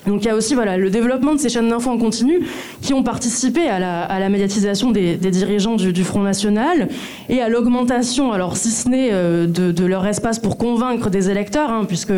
Donc 0.06 0.24
il 0.24 0.28
y 0.28 0.30
a 0.30 0.34
aussi 0.34 0.54
voilà, 0.54 0.76
le 0.76 0.88
développement 0.88 1.34
de 1.34 1.40
ces 1.40 1.48
chaînes 1.48 1.68
d'infos 1.68 1.90
en 1.90 1.98
continu 1.98 2.40
qui 2.80 2.94
ont 2.94 3.02
participé 3.02 3.68
à 3.68 3.78
la, 3.78 4.28
médiatisation 4.28 4.90
des, 4.90 5.16
dirigeants 5.16 5.76
du, 5.76 6.04
Front 6.04 6.22
National 6.22 6.88
et 7.28 7.42
à 7.42 7.48
l'augmentation, 7.48 8.32
alors 8.32 8.56
si 8.56 8.70
ce 8.70 8.88
n'est 8.88 9.10
euh, 9.12 9.46
de, 9.46 9.84
leur 9.84 10.06
espace 10.06 10.38
pour 10.38 10.56
convaincre 10.56 11.10
des 11.10 11.30
électeurs, 11.30 11.70
hein, 11.70 11.84
puisque 11.86 12.12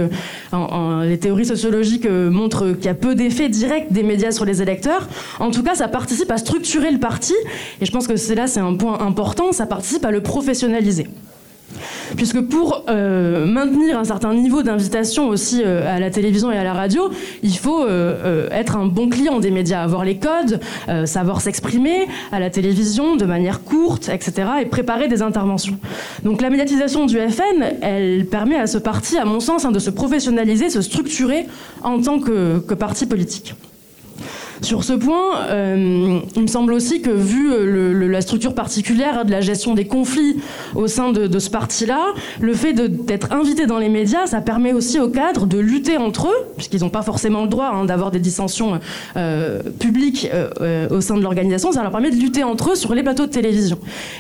les 0.52 1.18
théories 1.18 1.46
sociologiques 1.46 2.06
euh, 2.06 2.30
montrent 2.30 2.72
qu'il 2.72 2.84
y 2.84 2.88
a 2.88 2.94
peu 2.94 3.14
d'effets 3.14 3.48
directs 3.48 3.90
des 3.90 4.02
médias 4.02 4.30
sur 4.30 4.44
les 4.44 4.62
électeurs. 4.62 5.08
En 5.40 5.50
tout 5.50 5.62
cas, 5.62 5.74
ça 5.74 5.88
participe 5.88 6.30
à 6.30 6.38
structurer 6.38 6.90
le 6.90 6.98
parti 6.98 7.34
et 7.80 7.86
je 7.86 7.90
pense 7.90 8.06
que 8.06 8.16
c'est 8.16 8.34
là 8.34 8.46
c'est 8.46 8.60
un 8.60 8.74
point 8.74 9.00
important, 9.00 9.52
ça 9.52 9.66
participe 9.66 10.04
à 10.04 10.10
le 10.10 10.20
professionnaliser 10.20 11.08
puisque 12.16 12.40
pour 12.40 12.84
euh, 12.88 13.46
maintenir 13.46 13.98
un 13.98 14.04
certain 14.04 14.34
niveau 14.34 14.62
d'invitation 14.62 15.28
aussi 15.28 15.62
euh, 15.64 15.94
à 15.94 16.00
la 16.00 16.10
télévision 16.10 16.50
et 16.50 16.56
à 16.56 16.64
la 16.64 16.72
radio, 16.72 17.10
il 17.42 17.56
faut 17.56 17.84
euh, 17.84 18.48
être 18.50 18.76
un 18.76 18.86
bon 18.86 19.08
client 19.08 19.40
des 19.40 19.50
médias, 19.50 19.82
avoir 19.82 20.04
les 20.04 20.18
codes, 20.18 20.60
savoir 21.04 21.40
s'exprimer 21.40 22.06
à 22.30 22.40
la 22.40 22.50
télévision 22.50 23.16
de 23.16 23.24
manière 23.24 23.62
courte, 23.64 24.08
etc., 24.08 24.48
et 24.62 24.66
préparer 24.66 25.08
des 25.08 25.22
interventions. 25.22 25.78
Donc 26.24 26.42
la 26.42 26.50
médiatisation 26.50 27.06
du 27.06 27.18
FN, 27.18 27.64
elle 27.80 28.26
permet 28.26 28.56
à 28.56 28.66
ce 28.66 28.78
parti, 28.78 29.18
à 29.18 29.24
mon 29.24 29.40
sens, 29.40 29.64
hein, 29.64 29.72
de 29.72 29.78
se 29.78 29.90
professionnaliser, 29.90 30.70
se 30.70 30.82
structurer 30.82 31.46
en 31.82 32.00
tant 32.00 32.18
que 32.20 32.74
parti 32.74 33.06
politique. 33.06 33.54
Sur 34.62 34.84
ce 34.84 34.92
point, 34.92 35.40
euh, 35.48 36.20
il 36.36 36.42
me 36.42 36.46
semble 36.46 36.72
aussi 36.72 37.02
que 37.02 37.10
vu 37.10 37.52
euh, 37.52 38.08
la 38.08 38.20
structure 38.20 38.54
particulière 38.54 39.24
de 39.24 39.30
la 39.32 39.40
gestion 39.40 39.74
des 39.74 39.86
conflits 39.86 40.36
au 40.76 40.86
sein 40.86 41.10
de, 41.10 41.38
ce 41.38 41.50
parti-là, 41.50 42.00
le 42.40 42.54
fait 42.54 42.72
d'être 42.72 43.32
invité 43.32 43.66
dans 43.66 43.78
les 43.78 43.88
médias, 43.88 44.26
ça 44.26 44.40
permet 44.40 44.72
aussi 44.72 45.00
aux 45.00 45.08
cadres 45.08 45.46
de 45.46 45.58
lutter 45.58 45.96
entre 45.96 46.28
eux, 46.28 46.46
puisqu'ils 46.56 46.80
n'ont 46.82 46.90
pas 46.90 47.02
forcément 47.02 47.42
le 47.42 47.48
droit 47.48 47.72
hein, 47.74 47.84
d'avoir 47.86 48.12
des 48.12 48.20
dissensions 48.20 48.78
euh, 49.16 49.60
publiques 49.80 50.30
au 50.90 51.00
sein 51.00 51.16
de 51.16 51.22
l'organisation, 51.22 51.72
ça 51.72 51.82
leur 51.82 51.90
permet 51.90 52.10
de 52.10 52.16
lutter 52.16 52.44
entre 52.44 52.72
eux 52.72 52.74
sur 52.76 52.94
les 52.94 53.02
plateaux 53.02 53.26
de 53.26 53.32
télévision. 53.32 53.78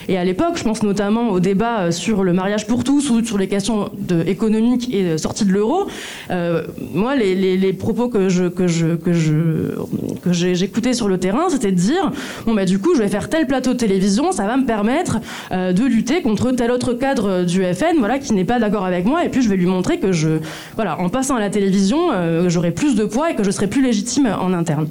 Et 0.08 0.18
à 0.18 0.24
l'époque, 0.24 0.56
je 0.56 0.64
pense 0.64 0.82
notamment 0.82 1.30
au 1.30 1.38
débat 1.38 1.92
sur 1.92 2.24
le 2.24 2.32
mariage 2.32 2.66
pour 2.66 2.82
tous 2.82 3.10
ou 3.10 3.24
sur 3.24 3.38
les 3.38 3.46
questions 3.46 3.90
économiques 4.26 4.92
et 4.92 5.12
de 5.12 5.16
sortie 5.16 5.44
de 5.44 5.52
l'euro. 5.52 5.86
moi, 6.92 7.14
les, 7.14 7.72
propos 7.72 8.08
que 8.08 8.28
je, 8.28 8.46
que 8.46 8.66
je, 8.66 8.96
que 8.96 9.12
je, 9.12 9.72
j'écoutais 10.32 10.92
sur 10.92 11.08
le 11.08 11.18
terrain, 11.18 11.48
c'était 11.48 11.70
de 11.70 11.76
dire 11.76 12.10
bon 12.46 12.54
bah 12.54 12.64
du 12.64 12.78
coup 12.78 12.94
je 12.94 13.00
vais 13.00 13.08
faire 13.08 13.28
tel 13.28 13.46
plateau 13.46 13.72
de 13.72 13.78
télévision, 13.78 14.32
ça 14.32 14.46
va 14.46 14.56
me 14.56 14.66
permettre 14.66 15.18
euh, 15.52 15.72
de 15.72 15.84
lutter 15.84 16.22
contre 16.22 16.50
tel 16.52 16.70
autre 16.70 16.92
cadre 16.92 17.44
du 17.44 17.62
FN, 17.74 17.98
voilà 17.98 18.18
qui 18.18 18.32
n'est 18.32 18.44
pas 18.44 18.58
d'accord 18.58 18.84
avec 18.84 19.04
moi, 19.04 19.24
et 19.24 19.28
puis 19.28 19.42
je 19.42 19.48
vais 19.48 19.56
lui 19.56 19.66
montrer 19.66 19.98
que 19.98 20.12
je, 20.12 20.38
voilà, 20.74 20.98
en 21.00 21.08
passant 21.08 21.36
à 21.36 21.40
la 21.40 21.50
télévision, 21.50 22.10
euh, 22.12 22.48
j'aurai 22.48 22.70
plus 22.70 22.94
de 22.94 23.04
poids 23.04 23.30
et 23.30 23.34
que 23.34 23.44
je 23.44 23.50
serai 23.50 23.66
plus 23.66 23.82
légitime 23.82 24.26
en 24.26 24.52
interne. 24.52 24.88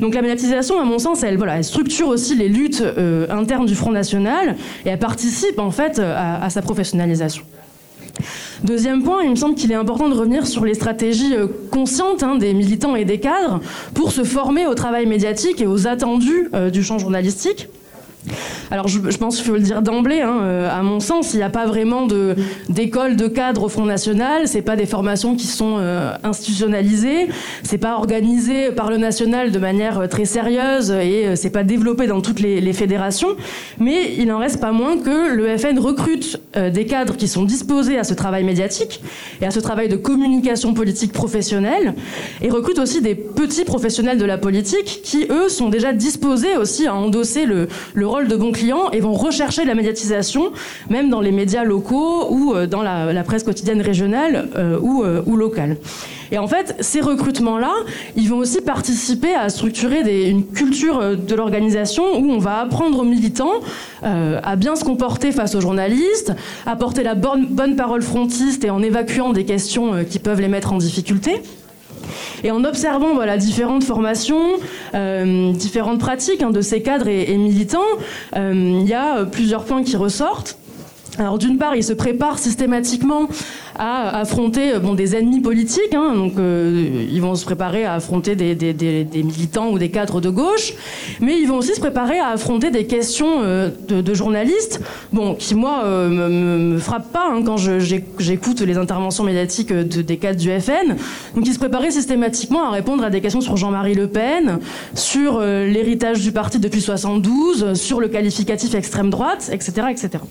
Donc 0.00 0.14
la 0.14 0.22
médiatisation, 0.22 0.80
à 0.80 0.84
mon 0.84 0.98
sens, 0.98 1.22
elle, 1.22 1.36
voilà, 1.36 1.56
elle 1.56 1.64
structure 1.64 2.08
aussi 2.08 2.34
les 2.34 2.48
luttes 2.48 2.82
euh, 2.82 3.26
internes 3.30 3.66
du 3.66 3.74
Front 3.74 3.92
National 3.92 4.56
et 4.84 4.90
elle 4.90 4.98
participe 4.98 5.58
en 5.58 5.70
fait 5.70 5.98
à 5.98 6.48
sa 6.50 6.62
professionnalisation. 6.62 7.42
Deuxième 8.64 9.02
point, 9.02 9.22
il 9.24 9.30
me 9.30 9.34
semble 9.34 9.56
qu'il 9.56 9.72
est 9.72 9.76
important 9.76 10.08
de 10.08 10.14
revenir 10.14 10.46
sur 10.46 10.64
les 10.64 10.74
stratégies 10.74 11.34
euh, 11.34 11.48
conscientes 11.70 12.22
hein, 12.22 12.36
des 12.36 12.54
militants 12.54 12.94
et 12.94 13.04
des 13.04 13.18
cadres 13.18 13.60
pour 13.92 14.12
se 14.12 14.22
former 14.22 14.66
au 14.66 14.74
travail 14.74 15.06
médiatique 15.06 15.60
et 15.60 15.66
aux 15.66 15.88
attendus 15.88 16.48
euh, 16.54 16.70
du 16.70 16.84
champ 16.84 16.98
journalistique. 16.98 17.68
Alors 18.70 18.88
je, 18.88 19.00
pense 19.18 19.36
qu'il 19.36 19.44
faut 19.44 19.52
le 19.52 19.60
dire 19.60 19.82
d'emblée, 19.82 20.20
hein, 20.20 20.38
euh, 20.42 20.70
à 20.70 20.82
mon 20.82 21.00
sens, 21.00 21.34
il 21.34 21.38
n'y 21.38 21.42
a 21.42 21.50
pas 21.50 21.66
vraiment 21.66 22.06
d'école 22.68 23.16
de, 23.16 23.28
cadre 23.28 23.64
au 23.64 23.68
Front 23.68 23.84
National, 23.84 24.48
c'est 24.48 24.62
pas 24.62 24.76
des 24.76 24.86
formations 24.86 25.34
qui 25.36 25.46
sont 25.46 25.76
euh, 25.78 26.12
institutionnalisées, 26.22 27.28
c'est 27.62 27.78
pas 27.78 27.96
organisé 27.96 28.70
par 28.70 28.90
le 28.90 28.96
national 28.96 29.50
de 29.50 29.58
manière 29.58 29.98
euh, 29.98 30.06
très 30.06 30.24
sérieuse 30.24 30.90
et 30.90 31.36
c'est 31.36 31.50
pas 31.50 31.64
développé 31.64 32.06
dans 32.06 32.20
toutes 32.20 32.40
les, 32.40 32.60
les, 32.60 32.72
fédérations, 32.72 33.36
mais 33.78 34.14
il 34.16 34.26
n'en 34.26 34.38
reste 34.38 34.60
pas 34.60 34.72
moins 34.72 34.96
que 34.96 35.34
le 35.34 35.56
FN 35.58 35.78
recrute 35.78 36.40
des 36.56 36.86
cadres 36.86 37.16
qui 37.16 37.28
sont 37.28 37.44
disposés 37.44 37.98
à 37.98 38.04
ce 38.04 38.14
travail 38.14 38.44
médiatique 38.44 39.00
et 39.40 39.46
à 39.46 39.50
ce 39.50 39.60
travail 39.60 39.88
de 39.88 39.96
communication 39.96 40.74
politique 40.74 41.12
professionnelle 41.12 41.94
et 42.40 42.50
recrute 42.50 42.78
aussi 42.78 43.02
des 43.02 43.14
petits 43.14 43.64
professionnels 43.64 44.18
de 44.18 44.24
la 44.24 44.38
politique 44.38 45.00
qui, 45.02 45.26
eux, 45.30 45.48
sont 45.48 45.68
déjà 45.68 45.92
disposés 45.92 46.56
aussi 46.56 46.86
à 46.86 46.94
endosser 46.94 47.44
le, 47.44 47.68
le 47.94 48.06
rôle 48.12 48.28
de 48.28 48.36
bons 48.36 48.52
clients 48.52 48.90
et 48.90 49.00
vont 49.00 49.14
rechercher 49.14 49.64
la 49.64 49.74
médiatisation, 49.74 50.52
même 50.90 51.08
dans 51.08 51.22
les 51.22 51.32
médias 51.32 51.64
locaux 51.64 52.26
ou 52.28 52.52
euh, 52.52 52.66
dans 52.66 52.82
la, 52.82 53.22
presse 53.24 53.42
quotidienne 53.42 53.80
régionale 53.80 54.48
euh, 54.56 54.78
ou, 54.80 55.02
euh, 55.02 55.22
ou 55.24 55.36
locale. 55.36 55.78
Et 56.30 56.38
en 56.38 56.46
fait, 56.46 56.76
ces 56.80 57.00
recrutements-là, 57.00 57.72
ils 58.16 58.28
vont 58.28 58.38
aussi 58.38 58.60
participer 58.60 59.34
à 59.34 59.48
structurer 59.48 60.28
une 60.28 60.46
culture 60.46 61.16
de 61.16 61.34
l'organisation 61.34 62.04
où 62.18 62.30
on 62.30 62.38
va 62.38 62.60
apprendre 62.60 62.98
aux 63.00 63.04
militants 63.04 63.60
à 64.02 64.56
bien 64.56 64.74
se 64.74 64.82
comporter 64.82 65.30
face 65.30 65.54
aux 65.54 65.60
journalistes, 65.60 66.32
à 66.64 66.74
porter 66.74 67.02
la 67.02 67.14
bonne 67.14 67.76
parole 67.76 68.00
frontiste 68.00 68.64
et 68.64 68.70
en 68.70 68.82
évacuant 68.82 69.34
des 69.34 69.44
questions 69.44 70.04
qui 70.08 70.18
peuvent 70.18 70.40
les 70.40 70.48
mettre 70.48 70.72
en 70.72 70.78
difficulté. 70.78 71.42
Et 72.44 72.50
en 72.50 72.64
observant 72.64 73.14
voilà, 73.14 73.36
différentes 73.36 73.84
formations, 73.84 74.58
différentes 74.92 75.98
pratiques 75.98 76.42
hein, 76.42 76.50
de 76.50 76.60
ces 76.60 76.82
cadres 76.82 77.08
et, 77.08 77.36
militants, 77.36 77.80
il 78.34 78.86
y 78.86 78.94
a 78.94 79.24
plusieurs 79.24 79.64
points 79.64 79.82
qui 79.82 79.96
ressortent. 79.96 80.58
Alors 81.18 81.36
d'une 81.36 81.58
part, 81.58 81.76
ils 81.76 81.84
se 81.84 81.92
préparent 81.92 82.38
systématiquement 82.38 83.28
à 83.78 84.18
affronter 84.18 84.72
euh, 84.72 84.78
bon, 84.78 84.94
des 84.94 85.14
ennemis 85.14 85.40
politiques, 85.40 85.94
hein, 85.94 86.14
donc 86.14 86.38
euh, 86.38 87.06
ils 87.10 87.20
vont 87.20 87.34
se 87.34 87.44
préparer 87.44 87.84
à 87.84 87.94
affronter 87.94 88.34
des, 88.34 88.54
militants 89.22 89.70
ou 89.70 89.78
des 89.78 89.90
cadres 89.90 90.22
de 90.22 90.30
gauche, 90.30 90.72
mais 91.20 91.38
ils 91.38 91.46
vont 91.46 91.58
aussi 91.58 91.74
se 91.74 91.80
préparer 91.80 92.18
à 92.18 92.28
affronter 92.28 92.70
des 92.70 92.86
questions 92.86 93.40
euh, 93.40 93.68
de, 93.88 94.14
journalistes, 94.14 94.80
bon, 95.12 95.34
qui 95.34 95.54
moi 95.54 95.82
euh, 95.84 96.70
me, 96.70 96.78
frappent 96.78 97.12
pas 97.12 97.28
hein, 97.30 97.42
quand 97.44 97.58
j'écoute 97.58 98.62
les 98.62 98.78
interventions 98.78 99.24
médiatiques 99.24 99.72
de, 99.72 100.00
des 100.00 100.16
cadres 100.16 100.40
du 100.40 100.48
FN. 100.60 100.96
Donc 101.34 101.46
ils 101.46 101.52
se 101.52 101.58
préparaient 101.58 101.90
systématiquement 101.90 102.64
à 102.64 102.70
répondre 102.70 103.04
à 103.04 103.10
des 103.10 103.20
questions 103.20 103.42
sur 103.42 103.58
Jean-Marie 103.58 103.94
Le 103.94 104.06
Pen, 104.06 104.60
sur 104.94 105.40
l'héritage 105.40 106.22
du 106.22 106.32
parti 106.32 106.58
depuis 106.58 106.80
72, 106.80 107.74
sur 107.74 108.00
le 108.00 108.08
qualificatif 108.08 108.74
extrême 108.74 109.10
droite, 109.10 109.50
etc., 109.52 109.88
etc. 109.90 110.22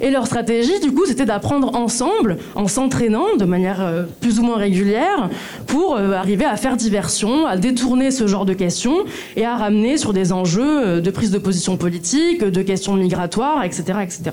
Et 0.00 0.10
leur 0.10 0.26
stratégie, 0.26 0.80
du 0.80 0.92
coup, 0.92 1.04
c'était 1.06 1.26
d'apprendre 1.26 1.74
ensemble, 1.74 2.38
en 2.54 2.66
s'entraînant 2.68 3.36
de 3.38 3.44
manière 3.44 3.82
euh, 3.82 4.04
plus 4.20 4.40
ou 4.40 4.42
moins 4.42 4.56
régulière, 4.56 5.28
pour 5.66 5.96
euh, 5.96 6.12
arriver 6.12 6.44
à 6.44 6.56
faire 6.56 6.76
diversion, 6.76 7.46
à 7.46 7.56
détourner 7.56 8.10
ce 8.10 8.26
genre 8.26 8.46
de 8.46 8.54
questions 8.54 9.04
et 9.36 9.44
à 9.44 9.56
ramener 9.56 9.98
sur 9.98 10.12
des 10.12 10.32
enjeux 10.32 10.86
euh, 10.86 11.00
de 11.00 11.10
prise 11.10 11.30
de 11.30 11.38
position 11.38 11.76
politique, 11.76 12.42
de 12.42 12.62
questions 12.62 12.94
migratoires, 12.94 13.64
etc. 13.64 13.98
etc. 14.02 14.30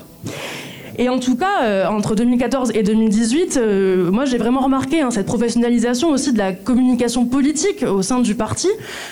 Et 1.00 1.08
en 1.08 1.20
tout 1.20 1.36
cas, 1.36 1.62
euh, 1.62 1.86
entre 1.86 2.16
2014 2.16 2.72
et 2.74 2.82
2018, 2.82 3.56
euh, 3.56 4.10
moi 4.10 4.24
j'ai 4.24 4.36
vraiment 4.36 4.60
remarqué 4.60 5.00
hein, 5.00 5.12
cette 5.12 5.26
professionnalisation 5.26 6.10
aussi 6.10 6.32
de 6.32 6.38
la 6.38 6.52
communication 6.52 7.24
politique 7.24 7.84
au 7.84 8.02
sein 8.02 8.18
du 8.18 8.34
parti. 8.34 8.66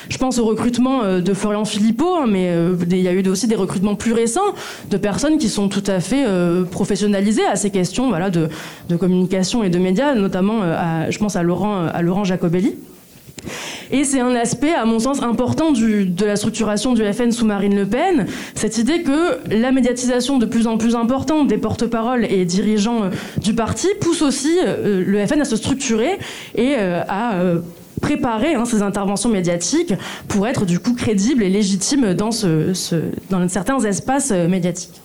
Je 0.09 0.17
pense 0.17 0.37
au 0.37 0.43
recrutement 0.43 1.03
euh, 1.03 1.21
de 1.21 1.33
Florian 1.33 1.63
Philippot, 1.63 2.15
hein, 2.15 2.25
mais 2.27 2.53
il 2.89 2.97
y 2.97 3.07
a 3.07 3.13
eu 3.13 3.25
aussi 3.29 3.47
des 3.47 3.55
recrutements 3.55 3.95
plus 3.95 4.11
récents 4.11 4.53
de 4.89 4.97
personnes 4.97 5.37
qui 5.37 5.47
sont 5.47 5.69
tout 5.69 5.83
à 5.87 6.01
fait 6.01 6.25
professionnalisées 6.69 7.45
à 7.45 7.55
ces 7.55 7.69
questions 7.69 8.09
voilà, 8.09 8.29
de, 8.29 8.49
communication 8.97 9.63
et 9.63 9.69
de 9.69 9.79
médias, 9.79 10.13
notamment 10.13 10.61
je 11.09 11.17
pense 11.17 11.35
à 11.35 11.43
Laurent 11.43 12.23
Jacobelli. 12.23 12.75
Et 13.91 14.03
c'est 14.03 14.19
un 14.19 14.35
aspect, 14.35 14.73
à 14.73 14.85
mon 14.85 14.99
sens, 14.99 15.21
important 15.21 15.71
de 15.71 16.25
la 16.25 16.35
structuration 16.35 16.93
du 16.93 17.03
FN 17.13 17.31
sous 17.31 17.45
Marine 17.45 17.75
Le 17.75 17.85
Pen, 17.85 18.27
cette 18.55 18.77
idée 18.77 19.01
que 19.01 19.39
la 19.49 19.71
médiatisation 19.71 20.37
de 20.37 20.45
plus 20.45 20.67
en 20.67 20.77
plus 20.77 20.95
importante 20.95 21.47
des 21.47 21.57
porte-paroles 21.57 22.25
et 22.25 22.45
dirigeants 22.45 23.03
euh, 23.03 23.09
du 23.41 23.53
parti 23.53 23.87
pousse 24.01 24.21
aussi 24.21 24.57
euh, 24.65 25.03
le 25.05 25.25
FN 25.25 25.41
à 25.41 25.45
se 25.45 25.55
structurer 25.55 26.17
et 26.55 26.75
euh, 26.77 27.01
à 27.07 27.35
préparer 28.01 28.55
hein, 28.55 28.65
ces 28.65 28.81
interventions 28.81 29.29
médiatiques 29.29 29.93
pour 30.27 30.47
être 30.47 30.65
du 30.65 30.79
coup 30.79 30.93
crédibles 30.93 31.43
et 31.43 31.49
légitimes 31.49 32.13
dans 32.13 32.31
certains 32.31 33.79
espaces 33.79 34.31
médiatiques. 34.31 35.01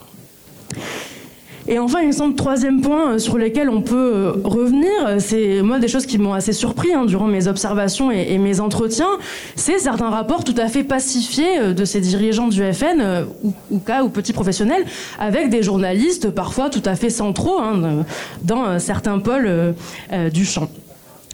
Et 1.68 1.78
enfin, 1.78 2.00
il 2.00 2.08
me 2.08 2.12
semble, 2.12 2.34
troisième 2.34 2.80
point 2.80 3.12
euh, 3.12 3.18
sur 3.18 3.38
lequel 3.38 3.68
on 3.68 3.82
peut 3.82 4.12
euh, 4.14 4.32
revenir, 4.42 4.90
euh, 5.06 5.16
c'est 5.18 5.62
moi 5.62 5.78
des 5.78 5.88
choses 5.88 6.06
qui 6.06 6.18
m'ont 6.18 6.34
assez 6.34 6.52
surpris 6.52 6.92
hein, 6.92 7.04
durant 7.04 7.26
mes 7.26 7.46
observations 7.46 8.10
et, 8.10 8.38
mes 8.38 8.60
entretiens, 8.60 9.18
c'est 9.54 9.78
certains 9.78 10.10
rapports 10.10 10.42
tout 10.42 10.54
à 10.58 10.68
fait 10.68 10.82
pacifiés 10.82 11.74
de 11.74 11.84
ces 11.84 12.00
dirigeants 12.00 12.48
du 12.48 12.62
FN, 12.72 13.26
ou, 13.44 13.52
ou 13.70 13.78
cas 13.78 14.02
ou 14.02 14.08
petits 14.08 14.32
professionnels, 14.32 14.84
avec 15.18 15.48
des 15.48 15.62
journalistes 15.62 16.30
parfois 16.30 16.70
tout 16.70 16.82
à 16.84 16.96
fait 16.96 17.10
centraux 17.10 17.60
hein, 17.60 18.04
dans 18.42 18.78
certains 18.78 19.18
pôles 19.20 19.74
du 20.32 20.44
champ. 20.44 20.68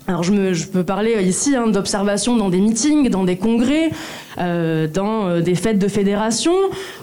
Alors 0.08 0.22
je, 0.22 0.32
me, 0.32 0.54
je, 0.54 0.66
peux 0.66 0.84
parler 0.84 1.22
ici 1.22 1.54
hein, 1.54 1.66
d'observations 1.66 2.36
dans 2.36 2.48
des 2.48 2.60
meetings, 2.60 3.10
dans 3.10 3.24
des 3.24 3.36
congrès, 3.36 3.90
euh, 4.38 4.86
dans 4.86 5.28
euh, 5.28 5.40
des 5.42 5.54
fêtes 5.54 5.78
de 5.78 5.86
fédération. 5.86 6.54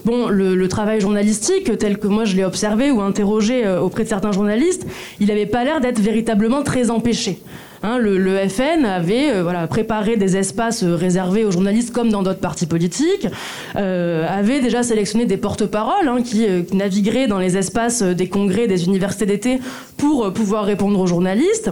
Bon, 0.06 0.28
le, 0.28 0.56
le, 0.56 0.68
travail 0.68 0.99
journalistique, 0.99 1.78
tel 1.78 1.99
que 1.99 2.08
moi 2.08 2.26
je 2.26 2.36
l'ai 2.36 2.43
observé 2.43 2.89
ou 2.89 3.01
interrogé 3.01 3.64
euh, 3.64 3.80
auprès 3.80 4.03
de 4.03 4.10
certains 4.10 4.32
journalistes, 4.32 4.88
il 5.20 5.28
n'avait 5.28 5.45
pas 5.45 5.64
l'air 5.64 5.82
d'être 5.82 5.99
véritablement 5.99 6.64
très 6.64 6.89
empêché. 6.89 7.39
Hein, 7.86 7.99
le, 7.99 8.18
le, 8.18 8.38
FN 8.49 8.84
avait 8.84 9.32
euh, 9.32 9.43
voilà, 9.43 9.68
préparé 9.68 10.18
des 10.18 10.38
espaces 10.38 10.84
réservés 10.84 11.45
aux 11.45 11.51
journalistes 11.51 11.93
comme 11.93 12.10
dans 12.10 12.24
d'autres 12.24 12.39
partis 12.39 12.66
politiques, 12.66 13.28
euh, 13.76 14.26
avait 14.28 14.60
déjà 14.60 14.82
sélectionné 14.82 15.28
des 15.28 15.38
porte-paroles 15.38 16.08
hein, 16.08 16.24
qui, 16.24 16.47
euh, 16.47 16.64
qui 16.64 16.76
navigueraient 16.78 17.28
dans 17.28 17.38
les 17.38 17.58
espaces 17.58 18.01
des 18.01 18.28
congrès, 18.28 18.66
des 18.66 18.86
universités 18.86 19.28
d'été 19.28 19.60
pour 19.97 20.34
pouvoir 20.34 20.66
répondre 20.66 20.99
aux 20.99 21.06
journalistes. 21.06 21.72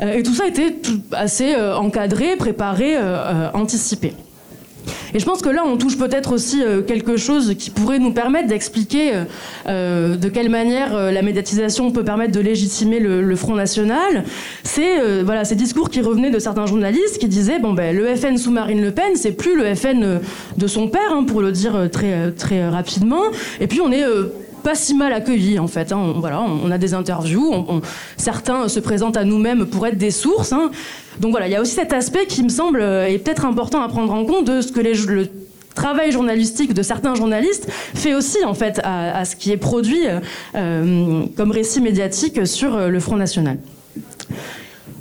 Euh, 0.00 0.14
et 0.14 0.22
tout 0.22 0.34
ça 0.34 0.46
était 0.46 0.74
assez 1.12 1.54
euh, 1.54 1.76
encadré, 1.76 2.36
préparé, 2.36 2.94
euh, 2.96 3.48
anticipé. 3.54 4.12
Et 5.14 5.18
je 5.18 5.24
pense 5.24 5.40
que 5.40 5.48
là, 5.48 5.62
on 5.64 5.78
touche 5.78 5.96
peut-être 5.96 6.32
aussi 6.32 6.60
quelque 6.86 7.16
chose 7.16 7.54
qui 7.58 7.70
pourrait 7.70 7.98
nous 7.98 8.12
permettre 8.12 8.48
d'expliquer 8.48 9.12
de 9.66 10.28
quelle 10.28 10.50
manière 10.50 11.10
la 11.10 11.22
médiatisation 11.22 11.90
peut 11.90 12.04
permettre 12.04 12.32
de 12.32 12.40
légitimer 12.40 12.98
le, 12.98 13.22
le 13.22 13.36
Front 13.36 13.54
National. 13.54 14.24
C'est 14.62 15.22
voilà, 15.22 15.46
ces 15.46 15.54
discours 15.54 15.88
qui 15.88 16.02
revenaient 16.02 16.32
de 16.32 16.38
certains 16.38 16.66
journalistes 16.66 17.16
qui 17.18 17.28
disaient 17.28 17.60
bon 17.60 17.72
ben 17.72 17.96
le 17.96 18.14
FN 18.14 18.36
sous 18.36 18.50
Marine 18.50 18.82
Le 18.82 18.90
Pen, 18.90 19.12
c'est 19.14 19.32
plus 19.32 19.56
le 19.56 19.74
FN 19.74 20.20
de 20.58 20.66
son 20.66 20.88
père, 20.88 21.12
hein, 21.12 21.24
pour 21.24 21.40
le 21.40 21.50
dire 21.50 21.88
très 21.90 22.30
très 22.32 22.68
rapidement. 22.68 23.22
Et 23.60 23.66
puis 23.66 23.80
on 23.80 23.90
est 23.90 24.04
pas 24.64 24.74
si 24.74 24.94
mal 24.94 25.12
accueillis 25.12 25.60
en 25.60 25.68
fait. 25.68 25.92
Hein. 25.92 25.98
On, 25.98 26.20
voilà, 26.20 26.40
on 26.40 26.70
a 26.70 26.78
des 26.78 26.94
interviews, 26.94 27.54
certains 28.16 28.68
se 28.68 28.80
présentent 28.80 29.16
à 29.16 29.24
nous-mêmes 29.24 29.66
pour 29.66 29.86
être 29.86 29.98
des 29.98 30.10
sources. 30.10 30.52
Hein. 30.52 30.70
Donc 31.20 31.30
voilà, 31.30 31.46
il 31.46 31.52
y 31.52 31.56
a 31.56 31.60
aussi 31.60 31.74
cet 31.74 31.92
aspect 31.92 32.26
qui 32.26 32.42
me 32.42 32.48
semble 32.48 32.80
euh, 32.80 33.06
est 33.06 33.18
peut-être 33.18 33.44
important 33.44 33.80
à 33.82 33.88
prendre 33.88 34.12
en 34.12 34.24
compte 34.24 34.46
de 34.46 34.60
ce 34.60 34.72
que 34.72 34.80
le 34.80 35.28
travail 35.74 36.10
journalistique 36.12 36.72
de 36.72 36.82
certains 36.82 37.14
journalistes 37.14 37.68
fait 37.70 38.14
aussi 38.14 38.44
en 38.44 38.54
fait 38.54 38.80
à, 38.82 39.18
à 39.18 39.24
ce 39.24 39.36
qui 39.36 39.52
est 39.52 39.56
produit 39.56 40.04
euh, 40.54 41.24
comme 41.36 41.50
récit 41.50 41.80
médiatique 41.80 42.46
sur 42.46 42.74
euh, 42.74 42.88
le 42.88 43.00
Front 43.00 43.16
National. 43.16 43.58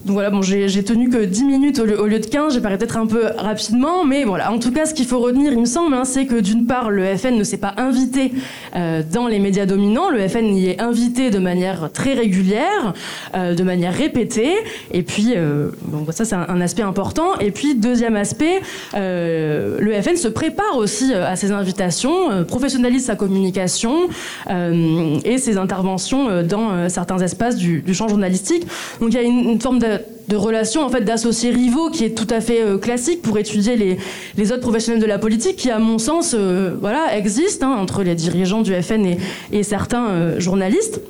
Donc 0.05 0.15
voilà, 0.15 0.29
bon, 0.29 0.41
j'ai 0.41 0.83
tenu 0.83 1.09
que 1.09 1.23
10 1.23 1.45
minutes 1.45 1.79
au 1.79 1.85
lieu, 1.85 2.19
de 2.19 2.25
15, 2.25 2.53
j'ai 2.53 2.59
parlé 2.59 2.77
peut-être 2.77 2.97
un 2.97 3.07
peu 3.07 3.27
rapidement, 3.37 4.03
mais 4.03 4.25
voilà, 4.25 4.51
en 4.51 4.59
tout 4.59 4.71
cas, 4.71 4.85
ce 4.85 4.93
qu'il 4.93 5.05
faut 5.05 5.19
retenir, 5.19 5.53
il 5.53 5.59
me 5.59 5.65
semble, 5.65 5.93
hein, 5.93 6.03
c'est 6.03 6.25
que 6.25 6.35
d'une 6.35 6.65
part, 6.65 6.89
le 6.89 7.15
FN 7.15 7.37
ne 7.37 7.43
s'est 7.45 7.57
pas 7.57 7.73
invité 7.77 8.33
euh, 8.75 9.01
dans 9.13 9.27
les 9.27 9.39
médias 9.39 9.65
dominants, 9.65 10.09
le 10.09 10.27
FN 10.27 10.55
y 10.57 10.67
est 10.67 10.81
invité 10.81 11.29
de 11.29 11.39
manière 11.39 11.89
très 11.93 12.13
régulière, 12.13 12.93
euh, 13.35 13.55
de 13.55 13.63
manière 13.63 13.93
répétée, 13.93 14.53
et 14.91 15.03
puis, 15.03 15.33
euh, 15.37 15.69
bon, 15.83 16.05
ça 16.11 16.25
c'est 16.25 16.35
un, 16.35 16.61
aspect 16.61 16.83
important, 16.83 17.39
et 17.39 17.51
puis 17.51 17.75
deuxième 17.75 18.17
aspect, 18.17 18.61
euh, 18.95 19.77
le 19.79 20.01
FN 20.01 20.17
se 20.17 20.27
prépare 20.27 20.75
aussi 20.75 21.13
à 21.13 21.37
ses 21.37 21.51
invitations, 21.51 22.43
professionnalise 22.45 23.05
sa 23.05 23.15
communication 23.15 24.09
et 24.49 25.37
ses 25.37 25.57
interventions 25.57 26.43
dans 26.43 26.89
certains 26.89 27.19
espaces 27.19 27.55
du, 27.55 27.83
champ 27.93 28.07
journalistique. 28.07 28.65
Donc 28.99 29.09
il 29.09 29.15
y 29.15 29.17
a 29.17 29.21
une, 29.21 29.59
forme 29.61 29.79
de 30.27 30.35
relations 30.35 30.83
en 30.83 30.89
fait 30.89 31.01
d'associés 31.01 31.51
rivaux 31.51 31.89
qui 31.89 32.05
est 32.05 32.17
tout 32.17 32.27
à 32.29 32.41
fait 32.41 32.61
euh, 32.61 32.77
classique 32.77 33.21
pour 33.21 33.37
étudier 33.37 33.75
les, 33.75 33.97
les 34.37 34.51
autres 34.51 34.61
professionnels 34.61 35.01
de 35.01 35.05
la 35.05 35.19
politique 35.19 35.57
qui 35.57 35.69
à 35.69 35.79
mon 35.79 35.97
sens 35.97 36.33
euh, 36.37 36.75
voilà 36.79 37.17
existe 37.17 37.63
hein, 37.63 37.75
entre 37.77 38.03
les 38.03 38.15
dirigeants 38.15 38.61
du 38.61 38.73
FN 38.81 39.05
et, 39.05 39.17
et 39.51 39.63
certains 39.63 40.07
euh, 40.07 40.39
journalistes 40.39 41.01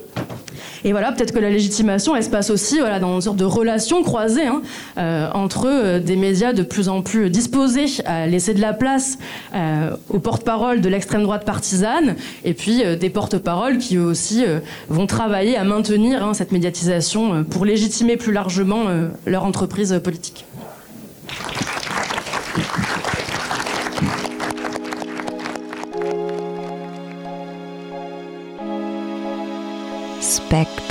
et 0.84 0.92
voilà, 0.92 1.12
peut-être 1.12 1.34
que 1.34 1.40
la 1.40 1.50
légitimation, 1.50 2.16
elle 2.16 2.24
se 2.24 2.30
passe 2.30 2.50
aussi 2.50 2.80
voilà, 2.80 3.00
dans 3.00 3.16
une 3.16 3.22
sorte 3.22 3.38
de 3.38 3.46
relation 3.46 4.04
croisée 4.04 4.46
hein, 4.46 4.62
euh, 4.98 5.30
entre 5.34 5.68
euh, 5.68 6.00
des 6.00 6.16
médias 6.16 6.54
de 6.54 6.64
plus 6.64 6.90
en 6.90 7.02
plus 7.02 7.30
disposés 7.30 7.86
à 8.06 8.28
laisser 8.28 8.54
de 8.54 8.62
la 8.62 8.74
place 8.74 9.18
euh, 9.56 9.92
aux 10.10 10.20
porte-paroles 10.20 10.82
de 10.82 10.90
l'extrême 10.90 11.24
droite 11.24 11.46
partisane, 11.46 12.16
et 12.44 12.54
puis 12.54 12.84
des 13.00 13.10
porte-paroles 13.10 13.78
qui 13.78 13.98
aussi 13.98 14.44
vont 14.90 15.08
travailler 15.08 15.58
à 15.58 15.64
maintenir 15.64 16.24
hein, 16.24 16.34
cette 16.34 16.52
médiatisation 16.52 17.44
pour 17.44 17.66
légitimer 17.66 18.18
plus 18.18 18.32
largement 18.32 18.86
leur 19.26 19.46
entreprise 19.46 20.00
politique. 20.04 20.46
Spectre. 30.34 30.83